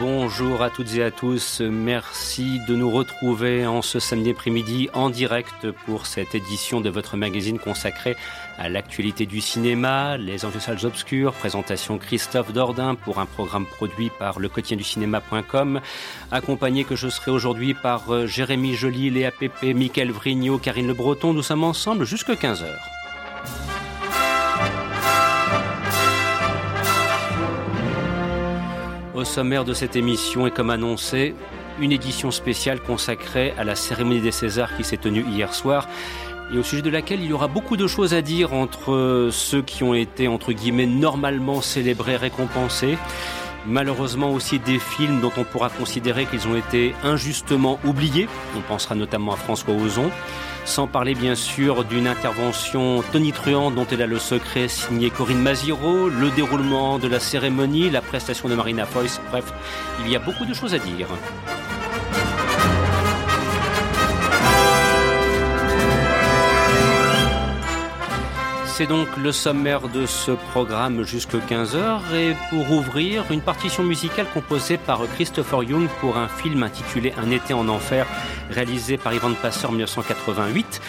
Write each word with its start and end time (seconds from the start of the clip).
Bonjour 0.00 0.62
à 0.62 0.70
toutes 0.70 0.94
et 0.94 1.02
à 1.02 1.10
tous, 1.10 1.60
merci 1.60 2.60
de 2.68 2.76
nous 2.76 2.88
retrouver 2.88 3.66
en 3.66 3.82
ce 3.82 3.98
samedi 3.98 4.30
après-midi 4.30 4.88
en 4.92 5.10
direct 5.10 5.72
pour 5.86 6.06
cette 6.06 6.36
édition 6.36 6.80
de 6.80 6.88
votre 6.88 7.16
magazine 7.16 7.58
consacrée 7.58 8.16
à 8.58 8.68
l'actualité 8.68 9.26
du 9.26 9.40
cinéma, 9.40 10.16
les 10.16 10.44
enjeux 10.44 10.60
salles 10.60 10.86
obscures, 10.86 11.32
présentation 11.32 11.98
Christophe 11.98 12.52
Dordain 12.52 12.94
pour 12.94 13.18
un 13.18 13.26
programme 13.26 13.66
produit 13.66 14.10
par 14.20 14.38
le 14.38 14.48
accompagné 16.30 16.84
que 16.84 16.94
je 16.94 17.08
serai 17.08 17.32
aujourd'hui 17.32 17.74
par 17.74 18.08
euh, 18.12 18.26
Jérémy 18.26 18.74
Joly, 18.74 19.10
Léa 19.10 19.32
Pépé, 19.32 19.74
Mickaël 19.74 20.12
Vrignot, 20.12 20.58
Karine 20.58 20.86
Le 20.86 20.94
Breton, 20.94 21.32
nous 21.32 21.42
sommes 21.42 21.64
ensemble 21.64 22.04
jusqu'à 22.04 22.34
15h. 22.34 22.66
Au 29.18 29.24
sommaire 29.24 29.64
de 29.64 29.72
cette 29.72 29.96
émission 29.96 30.46
et 30.46 30.52
comme 30.52 30.70
annoncé, 30.70 31.34
une 31.80 31.90
édition 31.90 32.30
spéciale 32.30 32.78
consacrée 32.80 33.52
à 33.58 33.64
la 33.64 33.74
cérémonie 33.74 34.20
des 34.20 34.30
Césars 34.30 34.76
qui 34.76 34.84
s'est 34.84 34.96
tenue 34.96 35.24
hier 35.28 35.52
soir 35.54 35.88
et 36.54 36.56
au 36.56 36.62
sujet 36.62 36.82
de 36.82 36.88
laquelle 36.88 37.20
il 37.20 37.30
y 37.30 37.32
aura 37.32 37.48
beaucoup 37.48 37.76
de 37.76 37.88
choses 37.88 38.14
à 38.14 38.22
dire 38.22 38.54
entre 38.54 39.30
ceux 39.32 39.60
qui 39.60 39.82
ont 39.82 39.94
été 39.94 40.28
entre 40.28 40.52
guillemets 40.52 40.86
normalement 40.86 41.62
célébrés, 41.62 42.14
récompensés, 42.14 42.96
malheureusement 43.66 44.30
aussi 44.30 44.60
des 44.60 44.78
films 44.78 45.20
dont 45.20 45.32
on 45.36 45.42
pourra 45.42 45.68
considérer 45.68 46.26
qu'ils 46.26 46.46
ont 46.46 46.54
été 46.54 46.94
injustement 47.02 47.80
oubliés. 47.84 48.28
On 48.56 48.60
pensera 48.60 48.94
notamment 48.94 49.32
à 49.32 49.36
François 49.36 49.74
Ozon 49.74 50.12
sans 50.68 50.86
parler 50.86 51.14
bien 51.14 51.34
sûr 51.34 51.82
d'une 51.82 52.06
intervention 52.06 53.02
tonitruante 53.10 53.74
dont 53.74 53.86
elle 53.90 54.02
a 54.02 54.06
le 54.06 54.18
secret 54.18 54.68
signé 54.68 55.08
Corinne 55.08 55.40
Maziro, 55.40 56.10
le 56.10 56.30
déroulement 56.30 56.98
de 56.98 57.08
la 57.08 57.20
cérémonie, 57.20 57.88
la 57.88 58.02
prestation 58.02 58.50
de 58.50 58.54
Marina 58.54 58.84
Foïs, 58.84 59.18
bref, 59.30 59.52
il 60.04 60.12
y 60.12 60.14
a 60.14 60.18
beaucoup 60.18 60.44
de 60.44 60.52
choses 60.52 60.74
à 60.74 60.78
dire. 60.78 61.08
C'est 68.78 68.86
donc 68.86 69.08
le 69.16 69.32
sommaire 69.32 69.88
de 69.88 70.06
ce 70.06 70.30
programme 70.30 71.02
jusque 71.02 71.34
15h 71.34 72.14
et 72.14 72.36
pour 72.48 72.70
ouvrir 72.70 73.24
une 73.30 73.40
partition 73.40 73.82
musicale 73.82 74.26
composée 74.32 74.76
par 74.76 75.00
Christopher 75.14 75.64
Young 75.64 75.88
pour 76.00 76.16
un 76.16 76.28
film 76.28 76.62
intitulé 76.62 77.12
Un 77.16 77.32
été 77.32 77.54
en 77.54 77.68
enfer 77.68 78.06
réalisé 78.50 78.96
par 78.96 79.12
Ivan 79.12 79.32
Passer 79.34 79.66
en 79.66 79.70
1988 79.70 80.80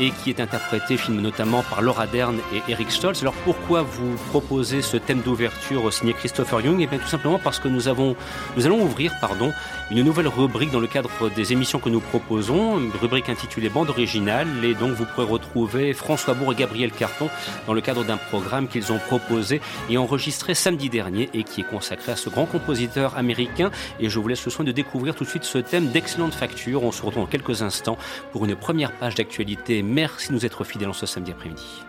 et 0.00 0.10
qui 0.10 0.30
est 0.30 0.40
interprété 0.40 0.96
film 0.96 1.20
notamment 1.20 1.62
par 1.62 1.82
Laura 1.82 2.06
Dern 2.06 2.38
et 2.54 2.70
Eric 2.70 2.90
Stoltz. 2.90 3.22
Alors 3.22 3.34
pourquoi 3.44 3.82
vous 3.82 4.14
proposez 4.28 4.82
ce 4.82 4.96
thème 4.96 5.20
d'ouverture 5.20 5.92
signé 5.92 6.12
Christopher 6.12 6.60
Young? 6.60 6.80
Eh 6.80 6.86
bien 6.86 6.98
tout 6.98 7.08
simplement 7.08 7.38
parce 7.38 7.58
que 7.58 7.68
nous 7.68 7.88
avons 7.88 8.16
nous 8.56 8.66
allons 8.66 8.82
ouvrir 8.82 9.12
pardon 9.20 9.52
une 9.90 10.02
nouvelle 10.02 10.28
rubrique 10.28 10.70
dans 10.70 10.80
le 10.80 10.86
cadre 10.86 11.10
des 11.34 11.52
émissions 11.52 11.78
que 11.78 11.88
nous 11.88 12.00
proposons, 12.00 12.78
une 12.78 12.92
rubrique 13.00 13.28
intitulée 13.28 13.68
Bande 13.68 13.90
originale 13.90 14.46
et 14.62 14.74
donc 14.74 14.92
vous 14.92 15.04
pourrez 15.04 15.26
retrouver 15.26 15.92
François 15.92 16.34
Bourg 16.34 16.52
et 16.52 16.56
Gabriel 16.56 16.90
Carton 16.90 17.28
dans 17.66 17.74
le 17.74 17.80
cadre 17.80 18.04
d'un 18.04 18.16
programme 18.16 18.68
qu'ils 18.68 18.92
ont 18.92 18.98
proposé 18.98 19.60
et 19.90 19.98
enregistré 19.98 20.54
samedi 20.54 20.88
dernier 20.88 21.28
et 21.34 21.42
qui 21.42 21.62
est 21.62 21.64
consacré 21.64 22.12
à 22.12 22.16
ce 22.16 22.28
grand 22.28 22.46
compositeur 22.46 23.16
américain. 23.16 23.70
Et 24.00 24.08
je 24.08 24.18
vous 24.18 24.28
laisse 24.28 24.44
le 24.44 24.50
soin 24.50 24.64
de 24.64 24.72
découvrir 24.72 25.14
tout 25.14 25.24
de 25.24 25.28
suite 25.28 25.44
ce 25.44 25.58
thème 25.58 25.88
d'excellente 25.88 26.34
facture. 26.34 26.84
Retrouve 27.08 27.24
dans 27.24 27.30
quelques 27.30 27.62
instants 27.62 27.98
pour 28.32 28.44
une 28.44 28.56
première 28.56 28.92
page 28.92 29.14
d'actualité. 29.14 29.82
Merci 29.82 30.28
de 30.28 30.34
nous 30.34 30.46
être 30.46 30.64
fidèles 30.64 30.88
en 30.88 30.92
ce 30.92 31.06
samedi 31.06 31.32
après-midi. 31.32 31.87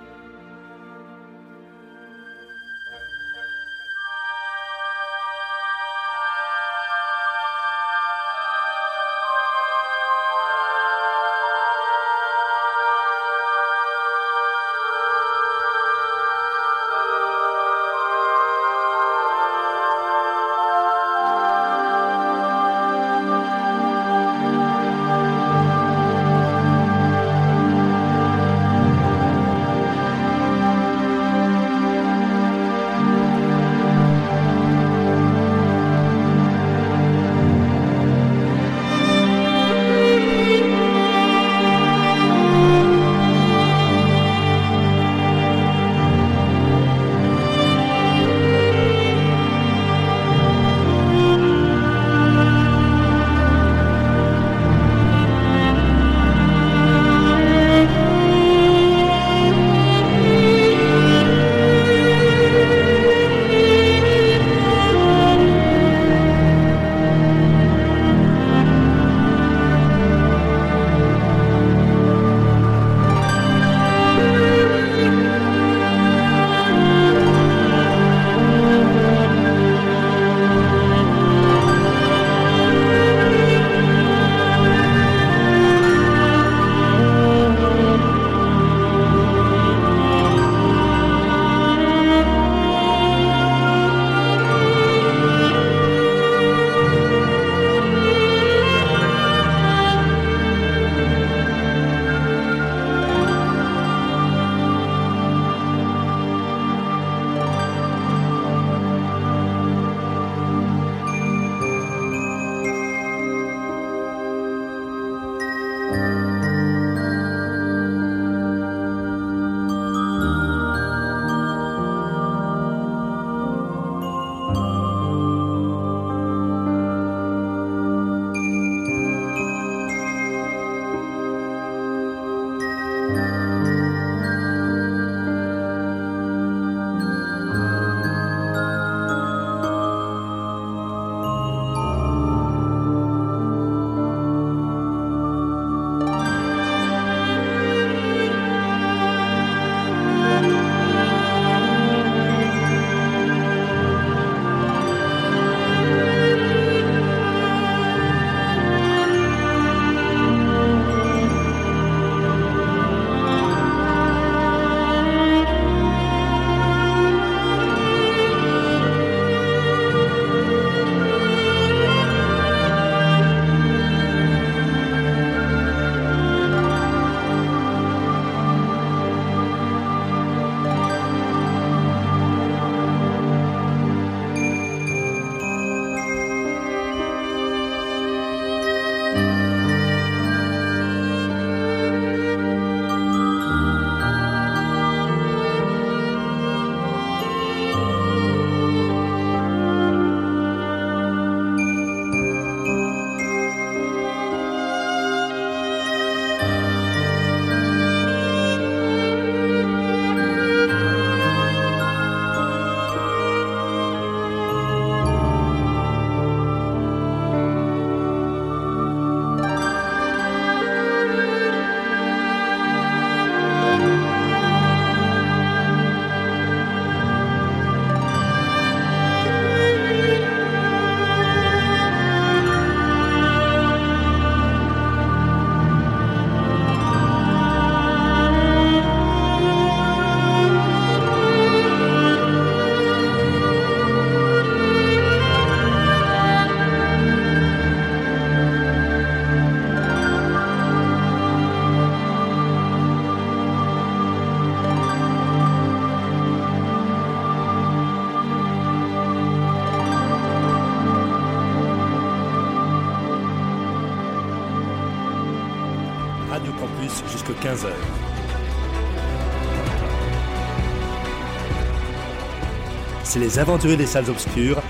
C'est 273.09 273.17
les 273.17 273.39
aventuriers 273.39 273.75
des 273.75 273.87
salles 273.87 274.07
obscures. 274.07 274.61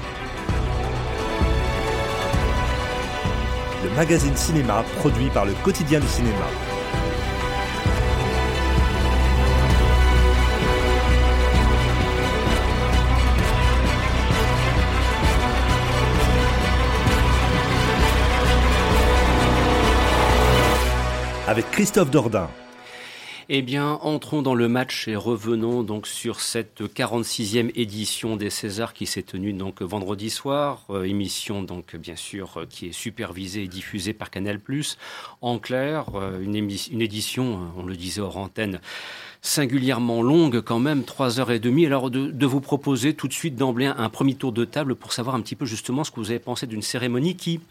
Le 3.83 3.89
magazine 3.97 4.33
cinéma 4.37 4.85
produit 4.99 5.29
par 5.29 5.43
le 5.43 5.51
quotidien 5.61 5.99
du 5.99 6.07
cinéma. 6.07 6.45
avec 21.47 21.71
Christophe 21.71 22.11
Dordain. 22.11 22.47
Eh 23.51 23.63
bien, 23.63 23.97
entrons 24.03 24.43
dans 24.43 24.53
le 24.53 24.67
match 24.67 25.07
et 25.07 25.15
revenons 25.15 25.81
donc 25.81 26.05
sur 26.05 26.39
cette 26.39 26.81
46e 26.81 27.71
édition 27.73 28.35
des 28.35 28.51
Césars 28.51 28.93
qui 28.93 29.07
s'est 29.07 29.23
tenue 29.23 29.53
donc 29.53 29.81
vendredi 29.81 30.29
soir, 30.29 30.85
euh, 30.91 31.05
émission 31.05 31.63
donc 31.63 31.95
bien 31.95 32.15
sûr 32.15 32.57
euh, 32.57 32.65
qui 32.69 32.89
est 32.89 32.91
supervisée 32.91 33.63
et 33.63 33.67
diffusée 33.67 34.13
par 34.13 34.29
Canal+. 34.29 34.59
En 35.41 35.57
clair, 35.57 36.05
euh, 36.13 36.39
une, 36.43 37.01
édition, 37.01 37.71
on 37.75 37.87
le 37.87 37.95
disait 37.95 38.21
hors 38.21 38.37
antenne, 38.37 38.81
singulièrement 39.41 40.21
longue 40.21 40.61
quand 40.61 40.77
même, 40.77 41.03
trois 41.03 41.39
heures 41.39 41.49
et 41.49 41.57
demie. 41.57 41.87
Alors 41.87 42.11
de, 42.11 42.45
vous 42.45 42.61
proposer 42.61 43.15
tout 43.15 43.27
de 43.27 43.33
suite 43.33 43.55
d'emblée 43.55 43.87
un 43.87 44.09
premier 44.09 44.35
tour 44.35 44.51
de 44.51 44.63
table 44.63 44.93
pour 44.93 45.11
savoir 45.11 45.33
un 45.33 45.41
petit 45.41 45.55
peu 45.55 45.65
justement 45.65 46.03
ce 46.03 46.11
que 46.11 46.19
vous 46.19 46.29
avez 46.29 46.37
pensé 46.39 46.67
d'une 46.67 46.83
cérémonie 46.83 47.35
qui 47.35 47.61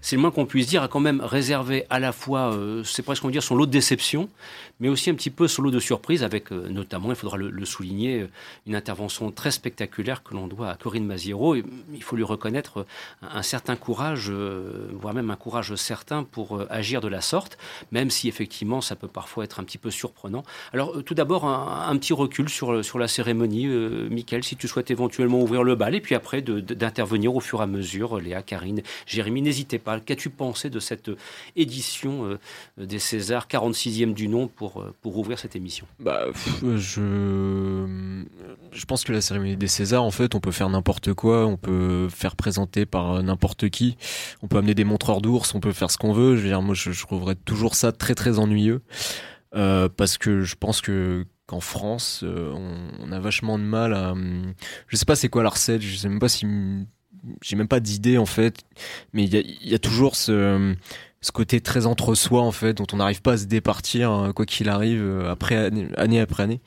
c'est 0.00 0.14
le 0.14 0.22
moins 0.22 0.30
qu'on 0.30 0.46
puisse 0.46 0.68
dire, 0.68 0.84
a 0.84 0.86
quand 0.86 1.00
même 1.00 1.20
réservé 1.20 1.84
à 1.90 1.98
la 1.98 2.12
fois, 2.12 2.56
c'est 2.84 3.02
presque 3.02 3.24
on 3.24 3.30
dire, 3.30 3.42
son 3.42 3.56
lot 3.56 3.66
de 3.66 3.72
déception, 3.72 4.28
mais 4.80 4.88
aussi 4.88 5.10
un 5.10 5.14
petit 5.14 5.30
peu 5.30 5.48
son 5.48 5.62
lot 5.62 5.70
de 5.70 5.80
surprise, 5.80 6.22
avec 6.22 6.52
euh, 6.52 6.68
notamment, 6.68 7.10
il 7.10 7.16
faudra 7.16 7.36
le, 7.36 7.64
souligner, 7.64 8.22
euh, 8.22 8.30
une 8.66 8.74
intervention 8.74 9.30
très 9.30 9.50
spectaculaire 9.50 10.22
que 10.22 10.34
l'on 10.34 10.46
doit 10.46 10.70
à 10.70 10.76
Corinne 10.76 11.04
Maziero. 11.04 11.54
Et, 11.54 11.64
il 11.92 12.02
faut 12.02 12.16
lui 12.16 12.24
reconnaître 12.24 12.86
un, 13.22 13.42
certain 13.42 13.76
courage, 13.76 14.30
voire 14.30 15.14
même 15.14 15.30
un 15.30 15.36
courage 15.36 15.74
certain 15.74 16.22
pour 16.22 16.62
agir 16.70 17.00
de 17.00 17.08
la 17.08 17.20
sorte, 17.20 17.58
même 17.92 18.10
si 18.10 18.28
effectivement 18.28 18.80
ça 18.80 18.94
peut 18.94 19.08
parfois 19.08 19.44
être 19.44 19.60
un 19.60 19.64
petit 19.64 19.78
peu 19.78 19.90
surprenant. 19.90 20.44
Alors 20.72 21.02
tout 21.02 21.14
d'abord, 21.14 21.44
un, 21.44 21.96
petit 21.96 22.12
recul 22.12 22.48
sur, 22.48 22.84
sur 22.84 22.98
la 22.98 23.08
cérémonie. 23.08 23.66
Michael, 23.66 24.44
si 24.44 24.56
tu 24.56 24.68
souhaites 24.68 24.90
éventuellement 24.90 25.40
ouvrir 25.40 25.64
le 25.64 25.74
bal, 25.74 25.94
et 25.94 26.00
puis 26.00 26.14
après 26.14 26.42
d'intervenir 26.42 27.34
au 27.34 27.40
fur 27.40 27.60
et 27.60 27.64
à 27.64 27.66
mesure, 27.66 28.20
Léa, 28.20 28.42
Karine, 28.42 28.82
Jérémy, 29.06 29.42
n'hésitez 29.42 29.78
pas 29.78 29.98
Qu'as-tu 30.00 30.30
pensé 30.30 30.70
de 30.70 30.80
cette 30.80 31.10
édition 31.56 32.24
euh, 32.24 32.38
des 32.76 32.98
Césars, 32.98 33.46
46e 33.48 34.14
du 34.14 34.28
nom, 34.28 34.48
pour, 34.48 34.67
euh, 34.76 34.94
pour 35.00 35.16
ouvrir 35.18 35.38
cette 35.38 35.56
émission 35.56 35.86
bah, 35.98 36.26
je... 36.62 37.86
je 38.72 38.84
pense 38.84 39.04
que 39.04 39.12
la 39.12 39.20
cérémonie 39.20 39.56
des 39.56 39.68
Césars, 39.68 40.04
en 40.04 40.10
fait, 40.10 40.34
on 40.34 40.40
peut 40.40 40.52
faire 40.52 40.68
n'importe 40.68 41.14
quoi, 41.14 41.46
on 41.46 41.56
peut 41.56 42.08
faire 42.08 42.36
présenter 42.36 42.86
par 42.86 43.22
n'importe 43.22 43.68
qui, 43.70 43.96
on 44.42 44.48
peut 44.48 44.58
amener 44.58 44.74
des 44.74 44.84
montreurs 44.84 45.20
d'ours, 45.20 45.54
on 45.54 45.60
peut 45.60 45.72
faire 45.72 45.90
ce 45.90 45.98
qu'on 45.98 46.12
veut. 46.12 46.36
Je 46.36 46.42
veux 46.42 46.48
dire, 46.48 46.62
moi, 46.62 46.74
je, 46.74 46.90
trouverais 47.00 47.34
toujours 47.34 47.74
ça 47.74 47.92
très 47.92 48.14
très 48.14 48.38
ennuyeux. 48.38 48.82
Euh, 49.54 49.88
parce 49.88 50.18
que 50.18 50.42
je 50.42 50.56
pense 50.56 50.82
que 50.82 51.24
qu'en 51.46 51.60
France, 51.60 52.22
on, 52.22 53.10
a 53.10 53.18
vachement 53.18 53.58
de 53.58 53.64
mal 53.64 53.94
à. 53.94 54.14
Je 54.88 54.96
sais 54.96 55.06
pas 55.06 55.16
c'est 55.16 55.30
quoi 55.30 55.42
la 55.42 55.48
recette, 55.48 55.80
je 55.80 55.96
sais 55.96 56.08
même 56.08 56.18
pas 56.18 56.28
si 56.28 56.44
j'ai 57.42 57.56
même 57.56 57.68
pas 57.68 57.80
d'idée 57.80 58.18
en 58.18 58.26
fait, 58.26 58.62
mais 59.12 59.24
il 59.24 59.34
y 59.34 59.36
a, 59.38 59.42
y 59.70 59.74
a, 59.74 59.78
toujours 59.78 60.16
ce, 60.16 60.74
ce 61.20 61.32
côté 61.32 61.60
très 61.60 61.86
entre 61.86 62.14
soi 62.14 62.42
en 62.42 62.52
fait, 62.52 62.74
dont 62.74 62.86
on 62.92 62.98
n'arrive 62.98 63.22
pas 63.22 63.32
à 63.32 63.36
se 63.38 63.46
départir 63.46 64.10
hein, 64.10 64.32
quoi 64.32 64.46
qu'il 64.46 64.68
arrive 64.68 65.02
euh, 65.02 65.30
après 65.30 65.70
année, 65.96 66.20
après 66.20 66.42
année. 66.44 66.60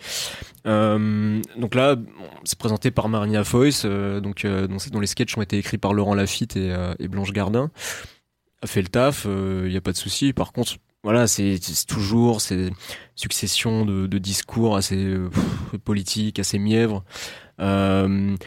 Euh, 0.67 1.41
donc 1.57 1.75
là, 1.75 1.95
c'est 2.43 2.57
présenté 2.57 2.91
par 2.91 3.09
Marina 3.09 3.43
Foyce, 3.43 3.83
euh, 3.85 4.19
donc 4.19 4.45
euh, 4.45 4.67
dont, 4.67 4.99
les 4.99 5.07
sketchs 5.07 5.37
ont 5.37 5.41
été 5.41 5.57
écrits 5.57 5.77
par 5.77 5.93
Laurent 5.93 6.13
Lafitte 6.13 6.55
et, 6.57 7.07
Blanche 7.07 7.31
Gardin. 7.31 7.71
A 8.61 8.67
fait 8.67 8.81
le 8.81 8.89
taf, 8.89 9.25
il 9.25 9.69
n'y 9.69 9.77
a 9.77 9.81
pas 9.81 9.91
de 9.91 9.97
souci. 9.97 10.33
Par 10.33 10.51
contre, 10.51 10.73
voilà, 11.03 11.25
c'est 11.25 11.59
toujours 11.87 12.41
ces 12.41 12.69
succession 13.15 13.85
de, 13.85 14.17
discours 14.19 14.75
assez 14.75 15.15
politiques, 15.83 16.37
assez 16.37 16.59
mièvres. 16.59 17.03
On 17.57 18.37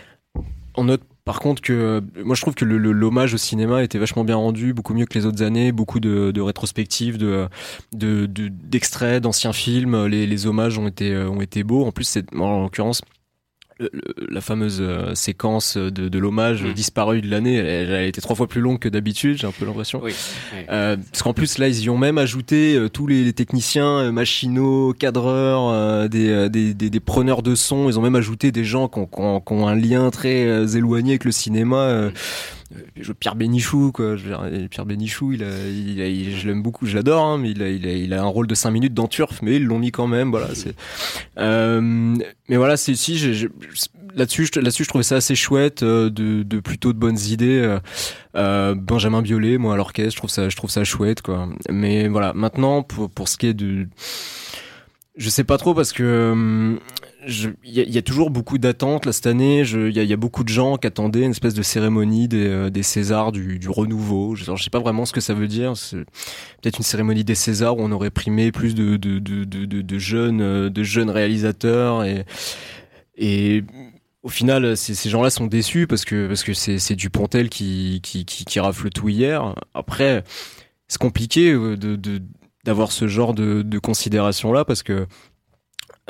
note 0.85 1.03
par 1.25 1.41
contre, 1.41 1.63
que 1.63 2.03
moi 2.23 2.35
je 2.35 2.43
trouve 2.43 2.55
que 2.55 2.65
l'hommage 2.65 3.35
au 3.35 3.39
cinéma 3.39 3.83
était 3.83 3.99
vachement 3.99 4.25
bien 4.25 4.37
rendu, 4.37 4.75
beaucoup 4.75 4.95
mieux 4.95 5.07
que 5.07 5.19
les 5.19 5.27
autres 5.27 5.43
années, 5.43 5.73
beaucoup 5.73 6.01
de, 6.01 6.31
de 6.31 6.41
rétrospectives, 6.41 7.17
de 7.19 7.49
d'extraits 7.93 9.23
d'anciens 9.23 9.53
films. 9.53 10.07
Les, 10.07 10.47
hommages 10.47 10.79
ont 10.79 10.87
été 10.87 11.17
ont 11.17 11.41
été 11.41 11.65
beaux. 11.65 11.87
En 11.87 11.93
plus, 11.93 12.05
c'est 12.05 12.35
en 12.35 12.63
l'occurrence 12.63 13.03
la 13.81 14.41
fameuse 14.41 14.79
euh, 14.81 15.15
séquence 15.15 15.77
de, 15.77 16.09
de 16.09 16.19
l'hommage 16.19 16.63
mm. 16.63 16.73
disparu 16.73 17.21
de 17.21 17.29
l'année, 17.29 17.55
elle, 17.55 17.93
a 17.93 18.05
été 18.05 18.21
trois 18.21 18.37
fois 18.37 18.47
plus 18.47 18.61
longue 18.61 18.79
que 18.79 18.89
d'habitude, 18.89 19.39
j'ai 19.39 19.47
un 19.47 19.53
peu 19.53 19.65
l'impression. 19.65 20.01
Oui, 20.03 20.15
Euh, 20.71 20.97
parce 20.97 21.23
qu'en 21.23 21.33
plus 21.33 21.59
là, 21.59 21.69
ils 21.69 21.83
y 21.83 21.91
ont 21.91 21.99
même 21.99 22.19
ajouté 22.19 22.77
euh, 22.77 22.89
tous 22.89 23.07
les, 23.07 23.33
techniciens 23.33 23.99
euh, 23.99 24.13
machinaux, 24.13 24.93
cadreurs, 24.93 26.09
des, 26.09 26.49
des, 26.49 26.75
des, 26.75 26.91
des, 26.91 27.01
preneurs 27.01 27.43
de 27.43 27.55
son. 27.55 27.89
Ils 27.89 27.99
ont 27.99 28.03
même 28.03 28.15
ajouté 28.15 28.53
des 28.53 28.65
gens 28.65 28.89
qui 28.89 29.01
ont, 29.01 29.07
qui 29.07 29.21
ont, 29.21 29.41
qui 29.41 29.53
ont 29.53 29.67
un 29.67 29.75
lien 29.75 30.11
très 30.11 30.77
éloigné 30.77 31.13
avec 31.13 31.25
le 31.25 31.33
cinéma. 31.33 32.11
Pierre 33.19 33.37
Bénichou 33.37 33.93
quoi. 33.93 34.17
Je 34.17 34.67
Pierre 34.67 34.87
Bénichou 34.87 35.33
il, 35.33 36.37
je 36.37 36.47
l'aime 36.47 36.63
beaucoup 36.63 36.87
je 36.87 36.95
l'adore 36.95 37.25
hein, 37.25 37.39
mais 37.39 37.51
il 37.51 38.15
a, 38.15 38.23
un 38.23 38.27
rôle 38.27 38.47
de 38.47 38.55
5 38.55 38.71
minutes 38.71 38.95
dans 38.95 39.09
Turf 39.09 39.41
mais 39.43 39.57
ils 39.57 39.65
l'ont 39.65 39.79
mis 39.79 39.91
quand 39.91 40.07
même 40.07 40.31
voilà 40.31 40.49
euh, 41.39 42.17
mais 42.49 42.57
voilà 42.57 42.77
c'est 42.77 42.95
si 42.95 43.49
là-dessus 44.15 44.49
là-dessus 44.57 44.85
je 44.85 44.89
trouvais 44.89 45.05
ça 45.05 45.17
assez 45.17 45.35
chouette 45.35 45.83
euh, 45.83 46.11
de, 46.11 46.61
plutôt 46.61 46.93
de 46.93 46.99
bonnes 46.99 47.19
idées 47.19 47.61
euh, 47.61 47.79
euh, 48.37 48.75
Benjamin 48.75 49.23
Biolay 49.23 49.59
moi 49.59 49.75
à 49.75 49.77
l'orchestre 49.77 50.13
je 50.13 50.17
trouve 50.17 50.31
ça 50.31 50.49
je 50.49 50.57
trouve 50.57 50.71
ça 50.71 50.85
chouette 50.85 51.23
quoi. 51.23 51.49
Mais 51.71 52.09
voilà 52.09 52.33
maintenant 52.35 52.83
pour 52.83 53.11
pour 53.11 53.29
ce 53.29 53.37
qui 53.37 53.47
est 53.47 53.55
de 53.55 53.87
je 55.17 55.29
sais 55.29 55.45
pas 55.45 55.59
trop 55.59 55.75
parce 55.75 55.93
que 55.93 56.79
il 57.27 57.55
y, 57.65 57.81
y, 57.81 57.99
a 57.99 58.03
toujours 58.03 58.31
beaucoup 58.31 58.59
d'attentes 58.59 59.07
là 59.07 59.13
cette 59.13 59.27
année. 59.27 59.61
Il 59.61 59.97
y, 59.97 60.05
y, 60.05 60.13
a 60.13 60.17
beaucoup 60.17 60.45
de 60.45 60.49
gens 60.49 60.77
qui 60.77 60.87
attendaient 60.87 61.23
une 61.23 61.31
espèce 61.31 61.55
de 61.55 61.63
cérémonie 61.63 62.29
des, 62.29 62.47
euh, 62.47 62.71
des 62.71 62.83
Césars 62.83 63.33
du, 63.33 63.59
du 63.59 63.69
renouveau. 63.69 64.35
Je, 64.35 64.51
ne 64.51 64.57
sais 64.57 64.71
pas 64.71 64.81
vraiment 64.81 65.05
ce 65.05 65.13
que 65.13 65.21
ça 65.21 65.35
veut 65.35 65.49
dire. 65.49 65.77
C'est 65.77 66.05
peut-être 66.63 66.79
une 66.79 66.85
cérémonie 66.85 67.25
des 67.25 67.35
Césars 67.35 67.77
où 67.79 67.83
on 67.83 67.93
aurait 67.93 68.11
primé 68.11 68.53
plus 68.53 68.75
de, 68.75 68.97
de, 68.97 69.19
de, 69.19 69.45
de, 69.45 69.83
de 69.83 69.99
jeunes 69.99 70.41
euh, 70.41 70.71
de 70.71 70.83
jeunes 70.83 71.11
réalisateurs 71.11 72.05
et 72.05 72.25
et 73.17 73.63
au 74.23 74.29
final, 74.29 74.77
ces 74.77 75.09
gens-là 75.09 75.31
sont 75.31 75.47
déçus 75.47 75.87
parce 75.87 76.05
que 76.05 76.27
parce 76.27 76.43
que 76.43 76.55
c'est 76.55 76.97
Dupontel 76.97 77.49
qui, 77.49 78.01
qui 78.03 78.25
qui 78.25 78.45
qui 78.45 78.61
rafle 78.61 78.91
tout 78.91 79.09
hier. 79.09 79.55
Après, 79.75 80.25
c'est 80.89 80.99
compliqué 81.01 81.53
euh, 81.53 81.77
de 81.77 82.23
d'avoir 82.65 82.93
ce 82.93 83.07
genre 83.07 83.35
de, 83.35 83.63
de 83.63 83.79
considération 83.79 84.53
là 84.53 84.65
parce 84.65 84.83
que 84.83 85.07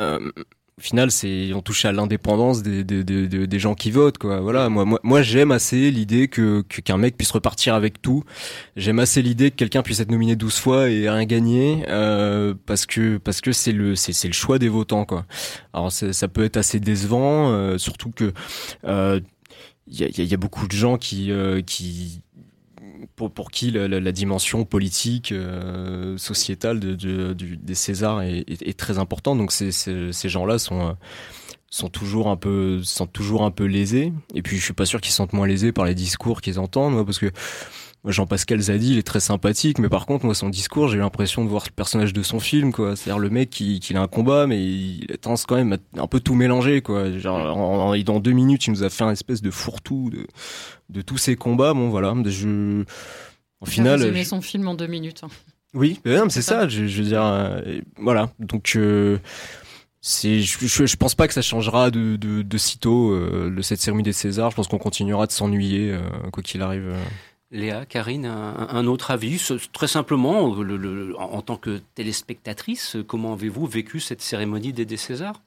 euh, 0.00 0.32
au 0.76 0.82
final, 0.82 1.12
c'est 1.12 1.52
on 1.54 1.62
touche 1.62 1.84
à 1.84 1.92
l'indépendance 1.92 2.62
des, 2.64 2.82
des, 2.82 3.04
des, 3.04 3.58
gens 3.60 3.76
qui 3.76 3.92
votent, 3.92 4.18
quoi. 4.18 4.40
Voilà, 4.40 4.68
moi, 4.68 4.84
moi, 4.84 4.98
moi 5.04 5.22
j'aime 5.22 5.52
assez 5.52 5.92
l'idée 5.92 6.26
que 6.26 6.62
qu'un 6.62 6.96
mec 6.96 7.16
puisse 7.16 7.30
repartir 7.30 7.74
avec 7.74 8.02
tout. 8.02 8.24
J'aime 8.74 8.98
assez 8.98 9.22
l'idée 9.22 9.52
que 9.52 9.56
quelqu'un 9.56 9.82
puisse 9.82 10.00
être 10.00 10.10
nominé 10.10 10.34
12 10.34 10.56
fois 10.56 10.90
et 10.90 11.08
rien 11.08 11.26
gagner, 11.26 11.84
euh, 11.88 12.54
parce 12.66 12.86
que 12.86 13.18
parce 13.18 13.40
que 13.40 13.52
c'est 13.52 13.70
le 13.70 13.94
c'est 13.94 14.26
le 14.26 14.34
choix 14.34 14.58
des 14.58 14.68
votants, 14.68 15.04
quoi. 15.04 15.26
Alors 15.72 15.92
ça 15.92 16.28
peut 16.28 16.44
être 16.44 16.56
assez 16.56 16.80
décevant, 16.80 17.52
euh, 17.52 17.78
surtout 17.78 18.10
que 18.10 18.32
euh, 18.84 19.20
il 19.86 20.00
y, 20.00 20.04
a, 20.04 20.24
y, 20.24 20.34
a, 20.34 20.38
beaucoup 20.38 20.66
de 20.66 20.72
gens 20.72 20.98
qui 20.98 21.30
qui 21.66 22.20
pour, 23.16 23.30
pour 23.30 23.50
qui 23.50 23.70
la, 23.70 23.88
la, 23.88 24.12
dimension 24.12 24.64
politique, 24.64 25.32
euh, 25.32 26.16
sociétale 26.18 26.80
de, 26.80 26.94
de, 26.94 27.32
du, 27.32 27.56
des 27.56 27.74
Césars 27.74 28.22
est, 28.22 28.44
est, 28.48 28.62
est, 28.62 28.78
très 28.78 28.98
importante. 28.98 29.38
Donc 29.38 29.52
ces, 29.52 29.72
ces, 29.72 30.12
ces 30.12 30.28
gens-là 30.28 30.58
sont 30.58 30.88
euh, 30.88 30.92
sont 31.70 31.88
toujours 31.88 32.28
un 32.28 32.36
peu 32.36 32.82
sont 32.84 33.06
toujours 33.06 33.42
un 33.44 33.50
peu 33.50 33.64
lésés. 33.64 34.12
Et 34.34 34.42
puis 34.42 34.58
je 34.58 34.64
suis 34.64 34.74
pas 34.74 34.86
sûr 34.86 35.00
qu'ils 35.00 35.10
se 35.10 35.16
sentent 35.16 35.32
moins 35.32 35.46
lésés 35.46 35.72
par 35.72 35.84
les 35.84 35.94
discours 35.94 36.40
qu'ils 36.40 36.58
entendent, 36.58 36.92
moi, 36.94 37.04
parce 37.04 37.18
que 37.18 37.30
Jean-Pascal 38.12 38.60
Zadi, 38.60 38.92
il 38.92 38.98
est 38.98 39.06
très 39.06 39.20
sympathique, 39.20 39.78
mais 39.78 39.88
par 39.88 40.04
contre, 40.04 40.26
moi, 40.26 40.34
son 40.34 40.50
discours, 40.50 40.88
j'ai 40.88 40.96
eu 40.96 41.00
l'impression 41.00 41.42
de 41.44 41.48
voir 41.48 41.64
le 41.66 41.72
personnage 41.72 42.12
de 42.12 42.22
son 42.22 42.38
film, 42.38 42.72
quoi. 42.72 42.96
C'est-à-dire 42.96 43.18
le 43.18 43.30
mec 43.30 43.48
qui, 43.50 43.80
qui 43.80 43.96
a 43.96 44.00
un 44.00 44.08
combat, 44.08 44.46
mais 44.46 44.62
il 44.62 45.06
a 45.12 45.16
tendance 45.16 45.46
quand 45.46 45.56
même 45.56 45.72
à 45.72 46.02
un 46.02 46.06
peu 46.06 46.20
tout 46.20 46.34
mélanger, 46.34 46.82
quoi. 46.82 47.16
Genre, 47.18 47.56
en, 47.56 47.96
dans 47.96 48.20
deux 48.20 48.32
minutes, 48.32 48.66
il 48.66 48.72
nous 48.72 48.82
a 48.82 48.90
fait 48.90 49.04
un 49.04 49.10
espèce 49.10 49.40
de 49.40 49.50
fourre-tout 49.50 50.10
de, 50.10 50.26
de 50.90 51.02
tous 51.02 51.16
ces 51.16 51.36
combats. 51.36 51.72
Bon, 51.72 51.88
voilà. 51.88 52.14
Je, 52.26 52.84
au 53.60 53.66
final. 53.66 54.00
Vous 54.00 54.06
aimez 54.06 54.24
son 54.24 54.42
film 54.42 54.68
en 54.68 54.74
deux 54.74 54.86
minutes. 54.86 55.22
Hein. 55.24 55.28
Oui, 55.72 55.98
c'est 56.28 56.42
ça. 56.42 56.68
Je, 56.68 56.86
je, 56.86 57.02
veux 57.02 57.08
dire, 57.08 57.24
euh, 57.24 57.80
voilà. 57.96 58.30
Donc, 58.38 58.74
euh, 58.76 59.18
c'est, 60.06 60.40
je, 60.40 60.86
je, 60.86 60.96
pense 60.96 61.14
pas 61.14 61.26
que 61.26 61.32
ça 61.32 61.40
changera 61.40 61.90
de, 61.90 62.16
de, 62.16 62.42
de 62.42 62.58
sitôt 62.58 63.12
euh, 63.12 63.50
le 63.50 63.62
cette 63.62 63.80
cérémonie 63.80 64.04
des 64.04 64.12
Césars. 64.12 64.50
Je 64.50 64.56
pense 64.56 64.68
qu'on 64.68 64.76
continuera 64.76 65.26
de 65.26 65.32
s'ennuyer 65.32 65.92
euh, 65.92 66.02
quoi 66.30 66.42
qu'il 66.42 66.60
arrive. 66.60 66.94
Léa, 67.54 67.86
Karine, 67.86 68.26
un, 68.26 68.86
autre 68.86 69.10
avis 69.12 69.40
Très 69.72 69.86
simplement, 69.86 70.50
en, 71.18 71.40
tant 71.40 71.56
que 71.56 71.80
téléspectatrice, 71.94 72.96
comment 73.06 73.32
avez-vous 73.32 73.66
vécu 73.66 74.00
cette 74.00 74.20
cérémonie 74.20 74.72
des 74.72 74.96
Césars? 74.96 75.40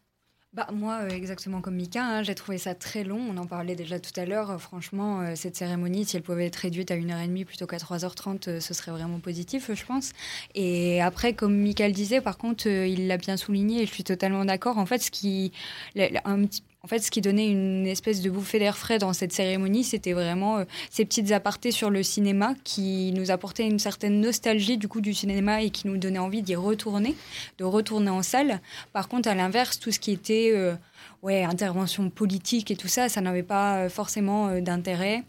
Bah, 0.58 0.66
moi, 0.74 1.02
euh, 1.04 1.10
exactement 1.10 1.62
comme 1.62 1.76
Mika, 1.76 2.04
hein, 2.04 2.24
j'ai 2.24 2.34
trouvé 2.34 2.58
ça 2.58 2.74
très 2.74 3.04
long. 3.04 3.20
On 3.20 3.38
en 3.38 3.46
parlait 3.46 3.76
déjà 3.76 4.00
tout 4.00 4.18
à 4.20 4.26
l'heure. 4.26 4.50
Euh, 4.50 4.58
franchement, 4.58 5.22
euh, 5.22 5.34
cette 5.36 5.56
cérémonie, 5.56 6.04
si 6.04 6.16
elle 6.16 6.24
pouvait 6.24 6.48
être 6.48 6.56
réduite 6.56 6.90
à 6.90 6.96
1h30 6.96 7.46
plutôt 7.46 7.68
qu'à 7.68 7.78
3h30, 7.78 8.60
ce 8.60 8.74
serait 8.74 8.92
vraiment 8.92 9.20
positif, 9.20 9.70
je 9.72 9.86
pense. 9.86 10.14
Et 10.56 11.00
après, 11.00 11.34
comme 11.34 11.56
Mika 11.56 11.88
le 11.88 11.94
disait, 11.94 12.22
par 12.22 12.40
contre, 12.40 12.66
il 12.66 13.08
l'a 13.08 13.18
bien 13.18 13.38
souligné 13.38 13.84
et 13.84 13.86
je 13.86 13.94
suis 13.94 14.04
totalement 14.04 14.46
d'accord. 14.46 14.80
En 14.80 14.88
fait, 14.88 15.00
ce 15.00 15.12
qui, 15.12 15.52
un 15.96 16.46
petit, 16.46 16.64
en 16.88 16.90
fait, 16.90 17.00
ce 17.00 17.12
qui 17.12 17.20
donnait 17.20 17.50
une 17.50 17.86
espèce 17.86 18.22
de 18.22 18.30
bouffée 18.30 18.60
d'air 18.60 18.78
frais 18.78 18.98
dans 18.98 19.12
cette 19.12 19.34
cérémonie, 19.34 19.84
c'était 19.84 20.14
vraiment 20.14 20.60
euh, 20.60 20.64
ces 20.90 21.04
petites 21.04 21.34
apartés 21.34 21.72
sur 21.72 21.90
le 21.90 22.02
cinéma 22.02 22.54
qui 22.64 23.12
nous 23.14 23.30
apportaient 23.30 23.68
une 23.68 23.78
certaine 23.78 24.22
nostalgie 24.22 24.78
du 24.78 24.88
coup 24.88 25.02
du 25.02 25.14
cinéma 25.14 25.62
et 25.62 25.70
qui 25.70 25.86
nous 25.90 25.98
donnait 25.98 26.18
envie 26.18 26.42
d'y 26.42 26.56
retourner, 26.56 27.14
de 27.58 27.66
retourner 27.66 28.10
en 28.10 28.24
salle. 28.24 28.62
Par 28.94 29.10
contre, 29.10 29.28
à 29.28 29.36
l'inverse, 29.36 29.82
tout 29.82 29.92
ce 29.92 30.00
qui 30.00 30.12
était 30.12 30.52
euh, 30.54 30.76
ouais, 31.24 31.44
intervention 31.44 32.10
politique 32.10 32.72
et 32.72 32.78
tout 32.78 32.88
ça, 32.88 33.10
ça 33.10 33.20
n'avait 33.20 33.44
pas 33.44 33.80
euh, 33.80 33.90
forcément 33.90 34.62
d'intérêt. 34.62 35.26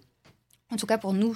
En 0.70 0.76
tout 0.76 0.84
cas, 0.84 0.98
pour 0.98 1.14
nous, 1.14 1.34